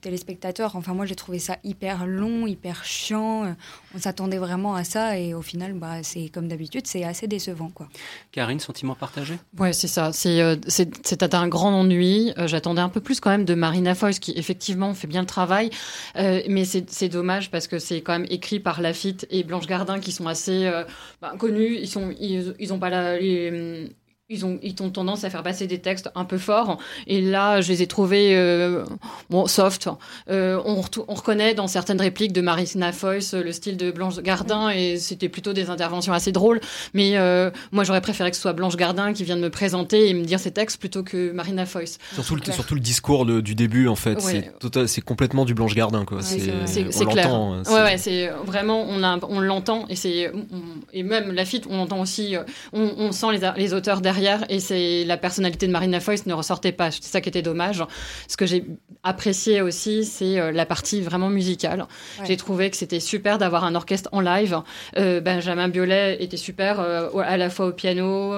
téléspectateurs, 0.00 0.76
enfin, 0.76 0.94
moi, 0.94 1.04
j'ai 1.04 1.16
trouvé 1.16 1.40
ça 1.40 1.56
hyper 1.64 2.06
long, 2.06 2.46
hyper 2.46 2.84
chiant. 2.84 3.44
Euh, 3.44 3.52
on 3.92 3.98
s'attendait 3.98 4.38
vraiment 4.38 4.76
à 4.76 4.84
ça 4.84 5.18
et 5.18 5.34
au 5.34 5.42
final, 5.42 5.72
bah, 5.72 6.04
c'est 6.04 6.28
comme 6.28 6.46
d'habitude, 6.46 6.86
c'est 6.86 7.02
assez 7.02 7.26
décevant. 7.26 7.70
Quoi. 7.74 7.88
Karine, 8.30 8.60
sentiment 8.60 8.94
partagé? 8.94 9.34
Ouais, 9.58 9.72
c'est 9.72 9.88
ça. 9.88 10.12
C'est, 10.12 10.40
euh, 10.40 10.54
c'était 10.68 11.34
un 11.34 11.48
grand 11.48 11.72
ennui. 11.72 12.32
Euh, 12.38 12.46
j'attendais 12.46 12.80
un 12.80 12.88
peu 12.88 13.00
plus 13.00 13.18
quand 13.18 13.30
même 13.30 13.44
de 13.44 13.54
Marina 13.54 13.96
Foïs, 13.96 14.20
qui 14.20 14.30
effectivement 14.36 14.94
fait 14.94 15.08
bien 15.08 15.22
le 15.22 15.26
travail. 15.26 15.70
mais 16.14 16.64
c'est, 16.64 17.08
dommage 17.08 17.50
parce 17.50 17.66
que 17.66 17.80
c'est 17.80 18.00
quand 18.00 18.12
même 18.12 18.28
écrit 18.30 18.60
par 18.60 18.80
Lafitte 18.80 19.26
et 19.30 19.42
Blanche 19.42 19.66
Gardin, 19.66 19.98
qui 19.98 20.12
sont 20.12 20.28
assez 20.28 20.70
bah, 21.20 21.34
connus. 21.36 21.78
Ils 21.80 21.88
sont, 21.88 22.14
ils, 22.20 22.54
ils 22.60 22.72
ont 22.72 22.78
pas 22.78 22.90
la, 22.90 23.18
les, 23.18 23.90
ils 24.30 24.44
ont, 24.44 24.58
ils 24.62 24.74
ont 24.82 24.90
tendance 24.90 25.24
à 25.24 25.30
faire 25.30 25.42
passer 25.42 25.66
des 25.66 25.78
textes 25.78 26.10
un 26.14 26.26
peu 26.26 26.36
forts. 26.36 26.76
Et 27.06 27.22
là, 27.22 27.62
je 27.62 27.68
les 27.68 27.80
ai 27.80 27.86
trouvés 27.86 28.36
euh, 28.36 28.84
bon, 29.30 29.46
soft. 29.46 29.88
Euh, 30.28 30.60
on, 30.66 30.82
on, 31.08 31.14
reconnaît 31.14 31.54
dans 31.54 31.66
certaines 31.66 32.00
répliques 32.00 32.34
de 32.34 32.42
Marina 32.42 32.92
Foyce 32.92 33.32
le 33.32 33.52
style 33.52 33.78
de 33.78 33.90
Blanche 33.90 34.18
Gardin 34.18 34.68
et 34.68 34.98
c'était 34.98 35.30
plutôt 35.30 35.54
des 35.54 35.70
interventions 35.70 36.12
assez 36.12 36.30
drôles. 36.30 36.60
Mais 36.92 37.16
euh, 37.16 37.50
moi, 37.72 37.84
j'aurais 37.84 38.02
préféré 38.02 38.28
que 38.30 38.36
ce 38.36 38.42
soit 38.42 38.52
Blanche 38.52 38.76
Gardin 38.76 39.14
qui 39.14 39.24
vienne 39.24 39.40
me 39.40 39.48
présenter 39.48 40.10
et 40.10 40.14
me 40.14 40.24
dire 40.24 40.40
ses 40.40 40.50
textes 40.50 40.78
plutôt 40.78 41.02
que 41.02 41.32
Marina 41.32 41.64
Foyce. 41.64 41.96
Surtout, 42.12 42.36
le, 42.36 42.52
surtout 42.52 42.74
le 42.74 42.80
discours 42.80 43.24
du 43.24 43.54
début, 43.54 43.88
en 43.88 43.96
fait. 43.96 44.20
C'est 44.20 45.00
complètement 45.00 45.46
du 45.46 45.54
Blanche 45.54 45.74
Gardin, 45.74 46.04
quoi. 46.04 46.20
c'est 46.20 47.06
clair. 47.06 47.32
Hein, 47.32 47.62
ouais, 47.66 47.82
ouais, 47.82 47.98
c'est 47.98 48.28
vraiment, 48.44 48.82
on, 48.86 49.02
on 49.22 49.40
l'entend 49.40 49.86
et 49.88 49.96
c'est, 49.96 50.30
et 50.92 51.02
même 51.02 51.32
Lafitte, 51.32 51.64
on 51.70 51.78
entend 51.78 52.00
aussi, 52.00 52.36
on, 52.74 52.92
on 52.98 53.12
sent 53.12 53.26
les, 53.32 53.50
les 53.56 53.72
auteurs 53.72 54.02
derrière 54.02 54.17
et 54.48 54.60
c'est 54.60 55.04
la 55.04 55.16
personnalité 55.16 55.66
de 55.66 55.72
Marina 55.72 56.00
Foïs 56.00 56.26
ne 56.26 56.34
ressortait 56.34 56.72
pas. 56.72 56.90
C'est 56.90 57.04
ça 57.04 57.20
qui 57.20 57.28
était 57.28 57.42
dommage. 57.42 57.82
Ce 58.26 58.36
que 58.36 58.46
j'ai 58.46 58.64
apprécié 59.02 59.60
aussi, 59.60 60.04
c'est 60.04 60.38
euh, 60.38 60.52
la 60.52 60.66
partie 60.66 61.00
vraiment 61.00 61.30
musicale. 61.30 61.86
J'ai 62.24 62.36
trouvé 62.36 62.70
que 62.70 62.76
c'était 62.76 63.00
super 63.00 63.38
d'avoir 63.38 63.64
un 63.64 63.74
orchestre 63.74 64.08
en 64.12 64.20
live. 64.20 64.60
Euh, 64.96 65.20
Benjamin 65.20 65.68
Biolay 65.68 66.16
était 66.20 66.36
super 66.36 66.80
euh, 66.80 67.08
à 67.18 67.36
la 67.36 67.50
fois 67.50 67.66
au 67.66 67.72
piano, 67.72 68.34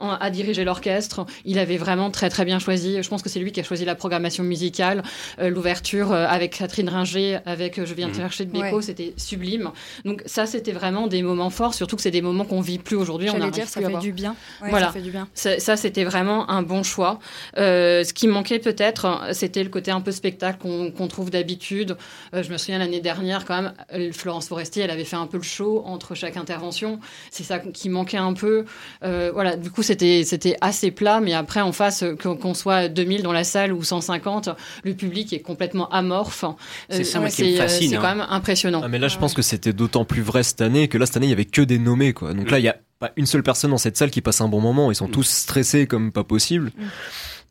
à 0.00 0.30
diriger 0.30 0.64
l'orchestre. 0.64 1.26
Il 1.44 1.58
avait 1.58 1.76
vraiment 1.76 2.10
très 2.10 2.28
très 2.28 2.44
bien 2.44 2.58
choisi. 2.58 3.02
Je 3.02 3.08
pense 3.08 3.22
que 3.22 3.28
c'est 3.28 3.40
lui 3.40 3.52
qui 3.52 3.60
a 3.60 3.62
choisi 3.62 3.84
la 3.84 3.94
programmation 3.94 4.44
musicale, 4.44 5.02
l'ouverture 5.38 6.12
avec 6.12 6.58
Catherine 6.58 6.88
Ringer, 6.88 7.38
avec 7.46 7.84
Je 7.84 7.94
viens 7.94 8.08
te 8.08 8.16
mmh. 8.16 8.20
chercher 8.20 8.44
de 8.44 8.52
Beko, 8.52 8.80
c'était 8.80 9.14
sublime. 9.16 9.70
Donc 10.04 10.22
ça, 10.26 10.46
c'était 10.46 10.72
vraiment 10.72 11.06
des 11.06 11.22
moments 11.22 11.50
forts, 11.50 11.74
surtout 11.74 11.96
que 11.96 12.02
c'est 12.02 12.10
des 12.10 12.22
moments 12.22 12.44
qu'on 12.44 12.60
vit 12.60 12.78
plus 12.78 12.96
aujourd'hui. 12.96 13.30
On 13.30 13.50
dire, 13.50 13.68
ça 13.68 13.80
fait 13.80 13.98
du 13.98 14.12
bien. 14.12 14.34
voilà. 14.60 14.86
Ça 14.86 14.92
fait 14.92 15.02
du 15.02 15.10
bien. 15.10 15.19
Ça, 15.34 15.76
c'était 15.76 16.04
vraiment 16.04 16.50
un 16.50 16.62
bon 16.62 16.82
choix. 16.82 17.18
Euh, 17.56 18.04
ce 18.04 18.12
qui 18.12 18.28
manquait 18.28 18.58
peut-être, 18.58 19.28
c'était 19.32 19.62
le 19.62 19.70
côté 19.70 19.90
un 19.90 20.00
peu 20.00 20.12
spectacle 20.12 20.58
qu'on 20.60 21.08
trouve 21.08 21.30
d'habitude. 21.30 21.96
Euh, 22.34 22.42
je 22.42 22.50
me 22.50 22.56
souviens 22.56 22.78
l'année 22.78 23.00
dernière, 23.00 23.44
quand 23.44 23.62
même, 23.62 23.72
euh, 23.94 24.12
Florence 24.12 24.48
Forestier, 24.48 24.82
elle 24.82 24.90
avait 24.90 25.04
fait 25.04 25.16
un 25.16 25.26
peu 25.26 25.36
le 25.36 25.42
show 25.42 25.82
entre 25.86 26.14
chaque 26.14 26.36
intervention. 26.36 27.00
C'est 27.30 27.44
ça 27.44 27.58
qui 27.58 27.88
manquait 27.88 28.16
un 28.16 28.32
peu. 28.32 28.64
voilà, 29.02 29.56
du 29.56 29.70
coup, 29.70 29.82
c'était 29.82 30.56
assez 30.60 30.90
plat, 30.90 31.20
mais 31.20 31.34
après, 31.34 31.60
en 31.60 31.72
face, 31.72 32.04
qu'on 32.20 32.54
soit 32.54 32.88
2000 32.88 33.22
dans 33.22 33.32
la 33.32 33.44
salle 33.44 33.72
ou 33.72 33.82
150, 33.82 34.50
le 34.84 34.94
public 34.94 35.32
est 35.32 35.40
complètement 35.40 35.88
amorphe. 35.90 36.44
C'est 36.88 37.04
ça 37.04 37.18
qui 37.28 37.52
me 37.52 37.56
fascine. 37.56 37.90
C'est 37.90 37.96
quand 37.96 38.04
hein. 38.04 38.14
même 38.16 38.26
impressionnant. 38.28 38.80
Ah, 38.84 38.88
mais 38.88 38.98
là, 38.98 39.08
je 39.08 39.18
pense 39.18 39.34
que 39.34 39.42
c'était 39.42 39.72
d'autant 39.72 40.04
plus 40.04 40.22
vrai 40.22 40.42
cette 40.42 40.60
année 40.60 40.88
que 40.88 40.98
là, 40.98 41.06
cette 41.06 41.16
année, 41.16 41.26
il 41.26 41.30
y 41.30 41.34
avait 41.34 41.44
que 41.44 41.62
des 41.62 41.78
nommés, 41.78 42.12
quoi. 42.12 42.34
Donc 42.34 42.50
là, 42.50 42.58
il 42.58 42.64
y 42.64 42.68
a 42.68 42.76
pas 43.00 43.10
une 43.16 43.26
seule 43.26 43.42
personne 43.42 43.72
dans 43.72 43.78
cette 43.78 43.96
salle 43.96 44.10
qui 44.10 44.20
passe 44.20 44.40
un 44.40 44.48
bon 44.48 44.60
moment. 44.60 44.92
Ils 44.92 44.94
sont 44.94 45.08
mm. 45.08 45.12
tous 45.12 45.28
stressés 45.28 45.86
comme 45.88 46.12
pas 46.12 46.22
possible. 46.22 46.70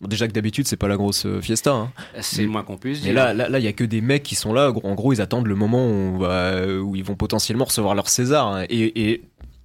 Mm. 0.01 0.08
déjà 0.08 0.27
que 0.27 0.32
d'habitude 0.32 0.68
c'est 0.68 0.77
pas 0.77 0.88
la 0.88 0.96
grosse 0.96 1.25
euh, 1.25 1.41
fiesta. 1.41 1.74
Hein. 1.74 1.91
C'est 2.22 2.44
le 2.44 2.48
moins 2.48 2.63
qu'on 2.63 2.77
puisse 2.77 3.01
dire. 3.01 3.12
Et 3.12 3.13
là, 3.13 3.34
là, 3.34 3.60
il 3.60 3.65
y 3.65 3.68
a 3.68 3.74
que 3.74 3.84
des 3.84 4.00
mecs 4.00 4.24
qui 4.24 4.36
sont 4.36 4.53
là. 4.53 4.72
En 4.84 4.96
gros, 4.96 5.12
ils 5.12 5.20
attendent 5.20 5.48
le 5.48 5.56
moment 5.56 5.86
où, 5.86 6.24
où 6.24 6.96
ils 6.96 7.03
vont 7.03 7.15
potentiellement 7.15 7.65
recevoir 7.65 7.96
leur 7.96 8.08
César. 8.08 8.48
Hein. 8.48 8.65
Et, 8.70 9.22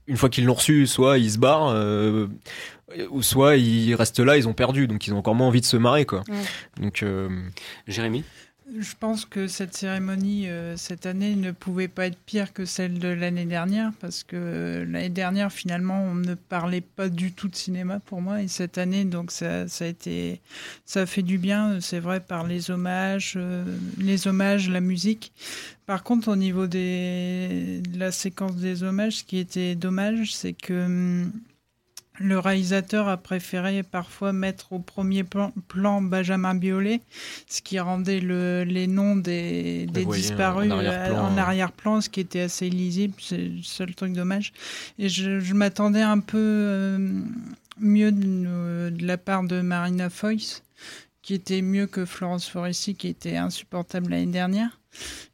une 0.07 0.17
fois 0.17 0.29
qu'ils 0.29 0.45
l'ont 0.45 0.55
reçu, 0.55 0.87
soit 0.87 1.19
ils 1.19 1.33
se 1.33 1.39
barrent, 1.39 1.73
euh, 1.75 2.27
ou 3.11 3.23
soit 3.23 3.57
ils 3.57 3.95
restent 3.95 4.21
là, 4.21 4.37
ils 4.37 4.47
ont 4.49 4.53
perdu, 4.53 4.87
donc 4.87 5.07
ils 5.07 5.15
ont 5.15 5.19
encore 5.19 5.35
moins 5.35 5.47
envie 5.47 5.61
de 5.61 5.67
se 5.67 5.77
marrer, 5.77 6.05
quoi. 6.05 6.23
Donc, 6.81 7.03
euh, 7.03 7.29
Jérémy? 7.87 8.25
Je 8.73 8.95
pense 8.99 9.27
que 9.27 9.47
cette 9.47 9.77
cérémonie 9.77 10.49
euh, 10.49 10.75
cette 10.79 11.05
année 11.05 11.37
ne 11.37 11.51
pouvait 11.51 11.87
pas 11.87 12.07
être 12.07 12.17
pire 12.17 12.55
que 12.55 12.65
celle 12.65 12.99
de 12.99 13.09
l'année 13.09 13.45
dernière 13.45 13.93
parce 14.01 14.23
que 14.23 14.37
euh, 14.37 14.85
l'année 14.87 15.11
dernière 15.11 15.53
finalement 15.53 16.03
on 16.03 16.15
ne 16.15 16.35
parlait 16.35 16.81
pas 16.81 17.11
du 17.11 17.33
tout 17.33 17.49
de 17.49 17.55
cinéma 17.55 18.01
pour 18.01 18.23
moi 18.23 18.41
et 18.41 18.49
cette 18.49 18.79
année 18.79 19.05
donc 19.05 19.33
ça, 19.33 19.65
a 19.65 19.85
été 19.85 20.41
ça 20.87 21.03
a 21.03 21.07
fait 21.07 21.21
du 21.21 21.37
bien 21.37 21.79
c'est 21.83 22.01
vrai 22.01 22.21
par 22.21 22.47
les 22.47 22.71
hommages 22.71 23.35
euh, 23.37 23.65
les 23.99 24.27
hommages 24.29 24.71
la 24.71 24.81
musique. 24.81 25.35
Par 25.85 26.03
contre 26.03 26.29
au 26.29 26.37
niveau 26.37 26.67
des 26.67 27.83
de 27.87 27.99
la 27.99 28.13
séquence 28.13 28.57
des 28.57 28.83
hommages 28.83 29.17
ce 29.17 29.25
qui 29.25 29.37
était 29.37 29.75
dommage 29.75 30.35
c'est 30.35 30.55
que 30.55 30.87
hum, 30.87 31.33
le 32.19 32.39
réalisateur 32.39 33.09
a 33.09 33.17
préféré 33.17 33.83
parfois 33.83 34.33
mettre 34.33 34.73
au 34.73 34.79
premier 34.79 35.25
plan, 35.25 36.01
Benjamin 36.01 36.55
Biolay, 36.55 37.01
ce 37.49 37.61
qui 37.61 37.79
rendait 37.81 38.21
le, 38.21 38.63
les 38.65 38.87
noms 38.87 39.17
des, 39.17 39.87
disparus 39.87 40.71
en 40.71 41.37
arrière-plan, 41.37 42.01
ce 42.01 42.09
qui 42.09 42.21
était 42.21 42.41
assez 42.41 42.71
lisible. 42.71 43.15
C'est 43.19 43.39
le 43.39 43.63
seul 43.63 43.95
truc 43.95 44.13
dommage. 44.13 44.53
Et 44.99 45.09
je, 45.09 45.55
m'attendais 45.55 46.03
un 46.03 46.21
peu 46.21 46.39
euh, 46.39 46.99
mieux 47.81 48.13
de, 48.13 48.91
de, 48.91 49.07
la 49.07 49.19
part 49.19 49.43
de 49.43 49.61
Marina 49.61 50.09
Foyce, 50.09 50.63
qui 51.23 51.35
était 51.35 51.63
mieux 51.63 51.87
que 51.87 52.05
Florence 52.05 52.49
Foresti, 52.49 52.95
qui 52.95 53.09
était 53.09 53.37
insupportable 53.37 54.11
l'année 54.11 54.27
dernière 54.27 54.79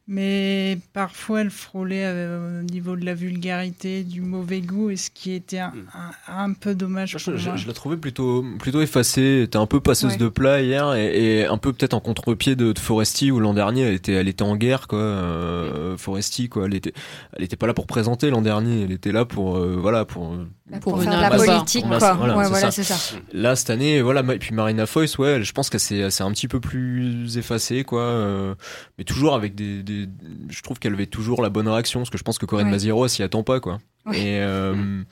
mais 0.07 0.77
parfois 0.91 1.41
elle 1.41 1.49
frôlait 1.49 2.03
euh, 2.03 2.59
au 2.59 2.63
niveau 2.63 2.97
de 2.97 3.05
la 3.05 3.13
vulgarité, 3.13 4.03
du 4.03 4.19
mauvais 4.19 4.59
goût, 4.59 4.89
et 4.89 4.97
ce 4.97 5.09
qui 5.09 5.31
était 5.31 5.59
un, 5.59 5.71
hmm. 5.71 6.55
peu 6.55 6.75
dommage. 6.75 7.15
Je, 7.17 7.37
je, 7.37 7.67
la 7.67 7.73
trouvais 7.73 7.95
plutôt, 7.95 8.43
plutôt 8.59 8.81
effacée, 8.81 9.43
était 9.43 9.57
un 9.57 9.67
peu 9.67 9.79
passeuse 9.79 10.17
de 10.17 10.27
plat 10.27 10.61
hier, 10.61 10.93
et, 10.95 11.45
un 11.45 11.57
peu 11.57 11.71
peut-être 11.71 11.93
en 11.93 12.01
contre-pied 12.01 12.55
de, 12.57 12.73
Foresti, 12.77 13.31
où 13.31 13.39
l'an 13.39 13.53
dernier 13.53 13.83
elle 13.83 13.93
était, 13.93 14.13
elle 14.13 14.27
était 14.27 14.43
en 14.43 14.57
guerre, 14.57 14.87
quoi. 14.87 14.99
Euh, 14.99 15.95
Foresti, 15.97 16.49
quoi. 16.49 16.65
Elle 16.65 16.73
était, 16.73 16.93
elle 17.37 17.43
était 17.43 17.55
pas 17.55 17.67
là 17.67 17.73
pour 17.73 17.87
présenter 17.87 18.29
l'an 18.29 18.41
dernier, 18.41 18.83
elle 18.83 18.91
était 18.91 19.13
là 19.13 19.23
pour, 19.23 19.57
euh, 19.57 19.77
voilà, 19.79 20.03
pour. 20.03 20.35
Bah, 20.69 20.79
pour, 20.79 21.01
faire 21.01 21.15
de 21.15 21.21
la 21.21 21.29
politique, 21.29 21.85
quoi. 21.85 22.13
Voilà, 22.13 22.71
c'est 22.71 22.83
ça. 22.83 22.95
Là, 23.33 23.55
cette 23.55 23.69
année, 23.69 24.01
voilà, 24.01 24.21
et 24.33 24.39
puis 24.39 24.53
Marina 24.53 24.85
Foyce, 24.85 25.17
ouais, 25.17 25.43
je 25.43 25.51
pense 25.53 25.69
qu'elle 25.69 25.79
s'est 25.79 26.23
un 26.23 26.31
petit 26.31 26.47
peu 26.47 26.59
plus 26.59 27.37
effacée, 27.37 27.83
quoi. 27.83 28.01
Euh, 28.01 28.55
mais 28.97 29.03
toujours 29.03 29.35
avec 29.35 29.50
des 29.51 30.07
je 30.49 30.61
trouve 30.61 30.79
qu'elle 30.79 30.93
avait 30.93 31.05
toujours 31.05 31.41
la 31.41 31.49
bonne 31.49 31.67
réaction, 31.67 32.01
parce 32.01 32.09
que 32.09 32.17
je 32.17 32.23
pense 32.23 32.37
que 32.37 32.45
Corinne 32.45 32.67
ouais. 32.67 32.71
Maziro 32.71 33.07
s'y 33.07 33.23
attend 33.23 33.43
pas, 33.43 33.59
quoi. 33.59 33.79
Et 34.13 34.39
euh, 34.39 34.73
mmh. 34.73 35.05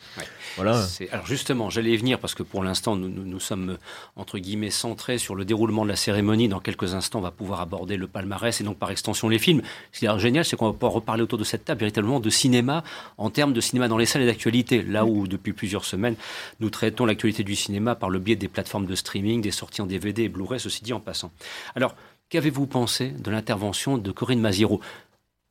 voilà. 0.55 0.83
Alors 1.11 1.27
justement, 1.27 1.69
j'allais 1.69 1.91
y 1.91 1.97
venir 1.97 2.17
parce 2.17 2.33
que 2.33 2.41
pour 2.41 2.63
l'instant, 2.63 2.95
nous, 2.95 3.07
nous, 3.07 3.39
sommes 3.39 3.77
entre 4.15 4.39
guillemets 4.39 4.71
centrés 4.71 5.19
sur 5.19 5.35
le 5.35 5.45
déroulement 5.45 5.83
de 5.83 5.89
la 5.89 5.95
cérémonie. 5.95 6.47
Dans 6.47 6.59
quelques 6.59 6.95
instants, 6.95 7.19
on 7.19 7.21
va 7.21 7.29
pouvoir 7.29 7.61
aborder 7.61 7.97
le 7.97 8.07
palmarès 8.07 8.59
et 8.59 8.63
donc 8.63 8.79
par 8.79 8.89
extension 8.89 9.29
les 9.29 9.37
films. 9.37 9.61
Ce 9.91 9.99
qui 9.99 10.07
est 10.07 10.19
génial, 10.19 10.43
c'est 10.43 10.55
qu'on 10.55 10.65
va 10.65 10.73
pouvoir 10.73 10.93
reparler 10.93 11.21
autour 11.21 11.37
de 11.37 11.43
cette 11.43 11.65
table 11.65 11.81
véritablement 11.81 12.19
de 12.19 12.31
cinéma 12.31 12.83
en 13.19 13.29
termes 13.29 13.53
de 13.53 13.61
cinéma 13.61 13.87
dans 13.87 13.97
les 13.97 14.07
salles 14.07 14.23
et 14.23 14.25
d'actualité. 14.25 14.81
Là 14.81 15.05
où 15.05 15.27
depuis 15.27 15.53
plusieurs 15.53 15.85
semaines, 15.85 16.15
nous 16.59 16.71
traitons 16.71 17.05
l'actualité 17.05 17.43
du 17.43 17.55
cinéma 17.55 17.93
par 17.93 18.09
le 18.09 18.17
biais 18.17 18.35
des 18.35 18.47
plateformes 18.47 18.87
de 18.87 18.95
streaming, 18.95 19.41
des 19.41 19.51
sorties 19.51 19.83
en 19.83 19.85
DVD 19.85 20.23
et 20.23 20.29
Blu-ray, 20.29 20.59
ceci 20.59 20.83
dit 20.83 20.93
en 20.93 20.99
passant. 20.99 21.31
Alors, 21.75 21.93
Qu'avez-vous 22.29 22.67
pensé 22.67 23.09
de 23.09 23.31
l'intervention 23.31 23.97
de 23.97 24.11
Corinne 24.11 24.39
Maziro 24.39 24.81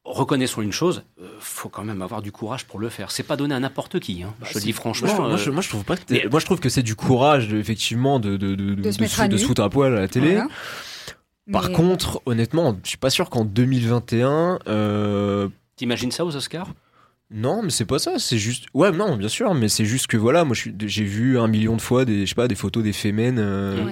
reconnaissons 0.09 0.63
une 0.63 0.73
chose, 0.73 1.03
il 1.19 1.25
euh, 1.25 1.29
faut 1.39 1.69
quand 1.69 1.85
même 1.85 2.03
avoir 2.03 2.23
du 2.23 2.33
courage 2.33 2.65
pour 2.65 2.79
le 2.79 2.89
faire. 2.89 3.11
C'est 3.11 3.23
pas 3.23 3.37
donné 3.37 3.55
à 3.55 3.61
n'importe 3.61 4.01
qui. 4.01 4.23
Hein. 4.23 4.35
je 4.43 4.55
le 4.55 4.61
dis 4.61 4.73
franchement. 4.73 5.15
Moi, 5.29 5.37
je, 5.37 5.69
trouve 5.69 5.85
pas. 5.85 5.97
moi, 6.31 6.41
je 6.41 6.45
trouve 6.45 6.61
que 6.61 6.69
c'est 6.69 6.83
du 6.83 6.95
courage, 6.95 7.53
effectivement, 7.53 8.19
de 8.19 8.37
de, 8.37 8.55
de, 8.55 8.75
de, 8.75 8.91
se, 8.91 9.47
foutre 9.47 9.63
à 9.63 9.71
poil 9.71 9.97
à 9.97 10.01
la 10.01 10.09
télé. 10.09 10.41
Par 11.53 11.71
contre, 11.73 12.21
honnêtement, 12.27 12.77
je 12.83 12.91
suis 12.91 12.99
pas 12.99 13.11
sûr 13.11 13.31
qu'en 13.31 13.45
2021. 13.45 14.59
Euh... 14.67 15.49
T'imagines 15.77 16.11
ça 16.11 16.25
aux 16.25 16.35
Oscars? 16.37 16.73
Non, 17.31 17.63
mais 17.63 17.71
c'est 17.71 17.85
pas 17.85 17.99
ça. 17.99 18.19
C'est 18.19 18.39
juste. 18.39 18.67
Ouais, 18.75 18.91
non, 18.91 19.17
bien 19.17 19.29
sûr, 19.29 19.55
mais 19.55 19.69
c'est 19.69 19.85
juste 19.85 20.07
que 20.07 20.17
voilà, 20.17 20.45
moi, 20.45 20.57
j'ai 20.57 21.05
vu 21.05 21.39
un 21.39 21.47
million 21.47 21.77
de 21.77 21.83
fois 21.83 22.05
des, 22.05 22.21
je 22.21 22.31
sais 22.31 22.35
pas, 22.35 22.49
des 22.49 22.55
photos 22.55 22.83
des 22.83 22.93
fémènes 22.93 23.39
euh, 23.39 23.91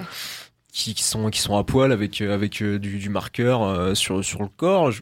qui, 0.77 1.03
sont 1.03 1.31
qui 1.31 1.41
sont 1.41 1.57
à 1.57 1.65
poil 1.65 1.93
avec 1.93 2.21
euh, 2.21 2.35
avec 2.35 2.63
euh, 2.63 2.79
du, 2.79 3.09
marqueur 3.09 3.97
sur 3.97 4.25
sur 4.25 4.43
le 4.43 4.49
corps. 4.49 4.93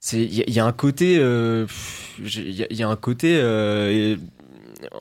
C'est 0.00 0.22
il 0.22 0.52
y, 0.52 0.60
a 0.60 0.66
un 0.66 0.72
côté, 0.72 1.14
il 1.14 2.76
y, 2.76 2.82
a 2.82 2.88
un 2.90 2.96
côté 2.96 3.40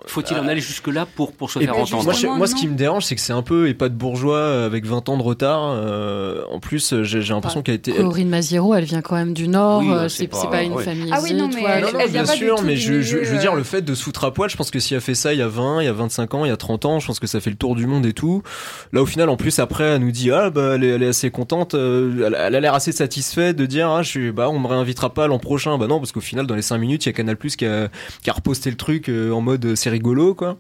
faut-il 0.08 0.38
en 0.38 0.48
aller 0.48 0.62
jusque-là 0.62 1.06
pour, 1.16 1.34
pour 1.34 1.52
se 1.52 1.60
faire 1.60 1.78
entendre 1.78 2.12
Moi, 2.38 2.48
ce 2.48 2.56
qui 2.56 2.68
me 2.68 2.76
dérange, 2.76 3.06
c'est 3.06 3.16
que 3.16 3.22
c'est 3.22 3.34
un 3.34 3.42
peu 3.42 3.68
et 3.68 3.74
pas 3.74 3.90
de 3.90 3.96
bourgeois 3.96 4.64
avec 4.64 4.86
20 4.86 5.10
ans 5.10 5.18
de 5.18 5.24
retard. 5.24 5.74
Euh, 5.76 6.44
en 6.52 6.60
plus, 6.60 7.02
j'ai 7.04 7.22
l'impression 7.22 7.62
qu'elle 7.62 7.74
a 7.74 7.76
été. 7.76 7.94
Corinne 7.94 8.30
Maziero, 8.30 8.74
elle 8.76 8.84
vient 8.84 9.02
quand 9.02 9.16
même 9.16 9.34
du 9.34 9.48
Nord. 9.48 9.84
Euh, 9.90 10.08
c'est 10.08 10.28
pas, 10.28 10.64
une 10.64 10.78
famille. 10.80 11.10
Ah 11.12 11.20
oui, 11.22 11.34
non, 11.34 11.50
mais 11.54 11.64
elle, 11.64 12.12
bien 12.12 12.26
sûr, 12.26 12.62
mais 12.64 12.76
je, 12.76 12.94
veux 12.94 13.40
dire, 13.40 13.56
le 13.56 13.64
fait 13.64 13.82
de 13.82 13.96
se 13.96 14.04
foutre 14.04 14.24
à 14.26 14.34
poil, 14.34 14.50
je 14.50 14.58
pense 14.58 14.72
que 14.72 14.80
si 14.80 14.94
elle 14.94 15.02
fait 15.02 15.16
ça 15.16 15.34
il 15.34 15.40
y 15.40 15.42
a 15.42 15.48
20, 15.48 15.82
il 15.82 15.86
y 15.86 15.88
a 15.88 15.94
25 15.94 16.34
ans, 16.34 16.46
il 16.46 16.50
y 16.50 16.52
a 16.52 16.58
30 16.58 16.86
ans, 16.86 17.00
je 17.00 17.08
pense 17.08 17.20
que 17.20 17.28
ça 17.28 17.40
fait 17.40 17.50
le 17.50 17.56
tour 17.56 17.76
du 17.76 17.88
monde 17.88 18.06
et 18.06 18.14
tout. 18.14 18.44
Là, 18.92 19.02
au 19.02 19.06
final, 19.06 19.30
en 19.30 19.38
plus, 19.38 19.60
après, 19.60 19.84
elle 19.84 20.02
nous 20.02 20.12
dit, 20.12 20.32
ah, 20.32 20.50
bah, 20.50 20.74
elle 20.76 20.84
est, 20.84 21.08
assez 21.08 21.32
contente, 21.32 21.74
euh, 21.74 22.28
elle, 22.28 22.56
a 22.56 22.60
l'air 22.60 22.74
assez 22.74 22.92
satisfaite 22.92 23.56
de 23.56 23.66
dire, 23.66 23.90
ah, 23.90 24.02
je 24.02 24.10
suis, 24.10 24.32
bah, 24.32 24.50
on 24.50 24.60
me 24.60 24.68
réinvitera 24.68 25.14
pas 25.14 25.28
l'an 25.28 25.40
prochain. 25.40 25.78
Bah 25.78 25.88
non, 25.88 26.00
parce 26.00 26.12
qu'au 26.12 26.22
final, 26.22 26.48
dans 26.48 26.56
les 26.56 26.62
5 26.62 26.78
minutes, 26.78 27.06
il 27.06 27.10
y 27.10 27.12
a 27.12 27.14
Canal 27.14 27.38
Plus 27.38 27.56
qui 27.56 27.66
a, 27.66 27.90
qui 28.22 28.30
a 28.30 28.34
reposté 28.34 28.70
le 28.70 28.78
truc 28.78 29.10
en 29.10 29.42
mode 29.42 29.73
c'est 29.76 29.90
rigolo, 29.90 30.34
quoi. 30.36 30.58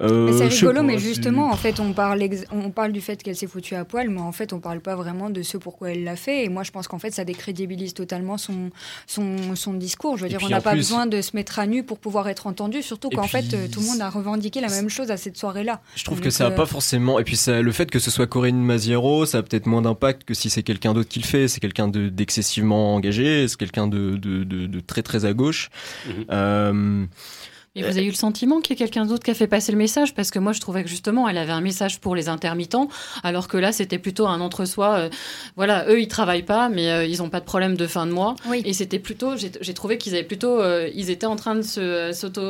Euh, 0.00 0.36
c'est 0.36 0.48
rigolo, 0.48 0.82
mais 0.82 0.98
justement, 0.98 1.50
en 1.50 1.56
fait, 1.56 1.78
on 1.78 1.92
parle, 1.92 2.28
on 2.50 2.70
parle 2.70 2.90
du 2.90 3.00
fait 3.00 3.22
qu'elle 3.22 3.36
s'est 3.36 3.46
foutue 3.46 3.76
à 3.76 3.84
poil, 3.84 4.10
mais 4.10 4.20
en 4.20 4.32
fait, 4.32 4.52
on 4.52 4.58
parle 4.58 4.80
pas 4.80 4.96
vraiment 4.96 5.30
de 5.30 5.42
ce 5.42 5.56
pourquoi 5.56 5.92
elle 5.92 6.02
l'a 6.02 6.16
fait. 6.16 6.44
Et 6.44 6.48
moi, 6.48 6.64
je 6.64 6.72
pense 6.72 6.88
qu'en 6.88 6.98
fait, 6.98 7.12
ça 7.12 7.24
décrédibilise 7.24 7.94
totalement 7.94 8.36
son, 8.36 8.70
son, 9.06 9.54
son 9.54 9.74
discours. 9.74 10.16
Je 10.16 10.24
veux 10.24 10.28
dire, 10.28 10.40
on 10.42 10.48
n'a 10.48 10.60
pas 10.60 10.74
besoin 10.74 11.06
de 11.06 11.20
se 11.20 11.36
mettre 11.36 11.60
à 11.60 11.66
nu 11.66 11.84
pour 11.84 11.98
pouvoir 11.98 12.28
être 12.28 12.48
entendu, 12.48 12.82
surtout 12.82 13.08
qu'en 13.08 13.28
fait, 13.28 13.70
tout 13.70 13.80
le 13.80 13.86
monde 13.86 14.00
a 14.00 14.10
revendiqué 14.10 14.60
la 14.60 14.68
même 14.68 14.88
chose 14.88 15.12
à 15.12 15.16
cette 15.16 15.36
soirée-là. 15.36 15.80
Je 15.94 16.04
trouve 16.04 16.20
que 16.20 16.30
ça 16.30 16.48
n'a 16.48 16.50
pas 16.50 16.66
forcément. 16.66 17.20
Et 17.20 17.24
puis, 17.24 17.36
ça, 17.36 17.62
le 17.62 17.72
fait 17.72 17.88
que 17.88 18.00
ce 18.00 18.10
soit 18.10 18.26
Corinne 18.26 18.60
Maziero, 18.60 19.26
ça 19.26 19.38
a 19.38 19.42
peut-être 19.42 19.66
moins 19.66 19.82
d'impact 19.82 20.24
que 20.24 20.34
si 20.34 20.50
c'est 20.50 20.64
quelqu'un 20.64 20.92
d'autre 20.92 21.08
qui 21.08 21.20
le 21.20 21.26
fait. 21.26 21.46
C'est 21.46 21.60
quelqu'un 21.60 21.86
d'excessivement 21.86 22.96
engagé, 22.96 23.46
c'est 23.46 23.56
quelqu'un 23.56 23.86
de, 23.86 24.16
de, 24.16 24.42
de, 24.44 24.80
très, 24.80 25.02
très 25.02 25.24
à 25.24 25.34
gauche. 25.34 25.70
Mmh. 26.06 26.10
Euh, 26.30 27.06
et 27.76 27.82
vous 27.82 27.88
avez 27.88 28.04
eu 28.04 28.10
le 28.10 28.14
sentiment 28.14 28.60
qu'il 28.60 28.78
y 28.78 28.78
a 28.78 28.84
quelqu'un 28.84 29.04
d'autre 29.04 29.24
qui 29.24 29.32
a 29.32 29.34
fait 29.34 29.48
passer 29.48 29.72
le 29.72 29.78
message? 29.78 30.14
Parce 30.14 30.30
que 30.30 30.38
moi, 30.38 30.52
je 30.52 30.60
trouvais 30.60 30.84
que 30.84 30.88
justement, 30.88 31.28
elle 31.28 31.38
avait 31.38 31.52
un 31.52 31.60
message 31.60 31.98
pour 31.98 32.14
les 32.14 32.28
intermittents, 32.28 32.88
alors 33.24 33.48
que 33.48 33.56
là, 33.56 33.72
c'était 33.72 33.98
plutôt 33.98 34.28
un 34.28 34.40
entre-soi. 34.40 34.94
Euh, 34.94 35.08
voilà, 35.56 35.84
eux, 35.88 36.00
ils 36.00 36.06
travaillent 36.06 36.44
pas, 36.44 36.68
mais 36.68 36.88
euh, 36.90 37.04
ils 37.04 37.18
n'ont 37.18 37.30
pas 37.30 37.40
de 37.40 37.44
problème 37.44 37.76
de 37.76 37.88
fin 37.88 38.06
de 38.06 38.12
mois. 38.12 38.36
Oui. 38.46 38.62
Et 38.64 38.72
c'était 38.74 39.00
plutôt, 39.00 39.32
j'ai 39.36 39.74
trouvé 39.74 39.98
qu'ils 39.98 40.14
avaient 40.14 40.22
plutôt, 40.22 40.60
euh, 40.60 40.88
ils 40.94 41.10
étaient 41.10 41.26
en 41.26 41.34
train 41.34 41.56
de 41.56 41.62
se 41.62 42.12
s'auto, 42.12 42.42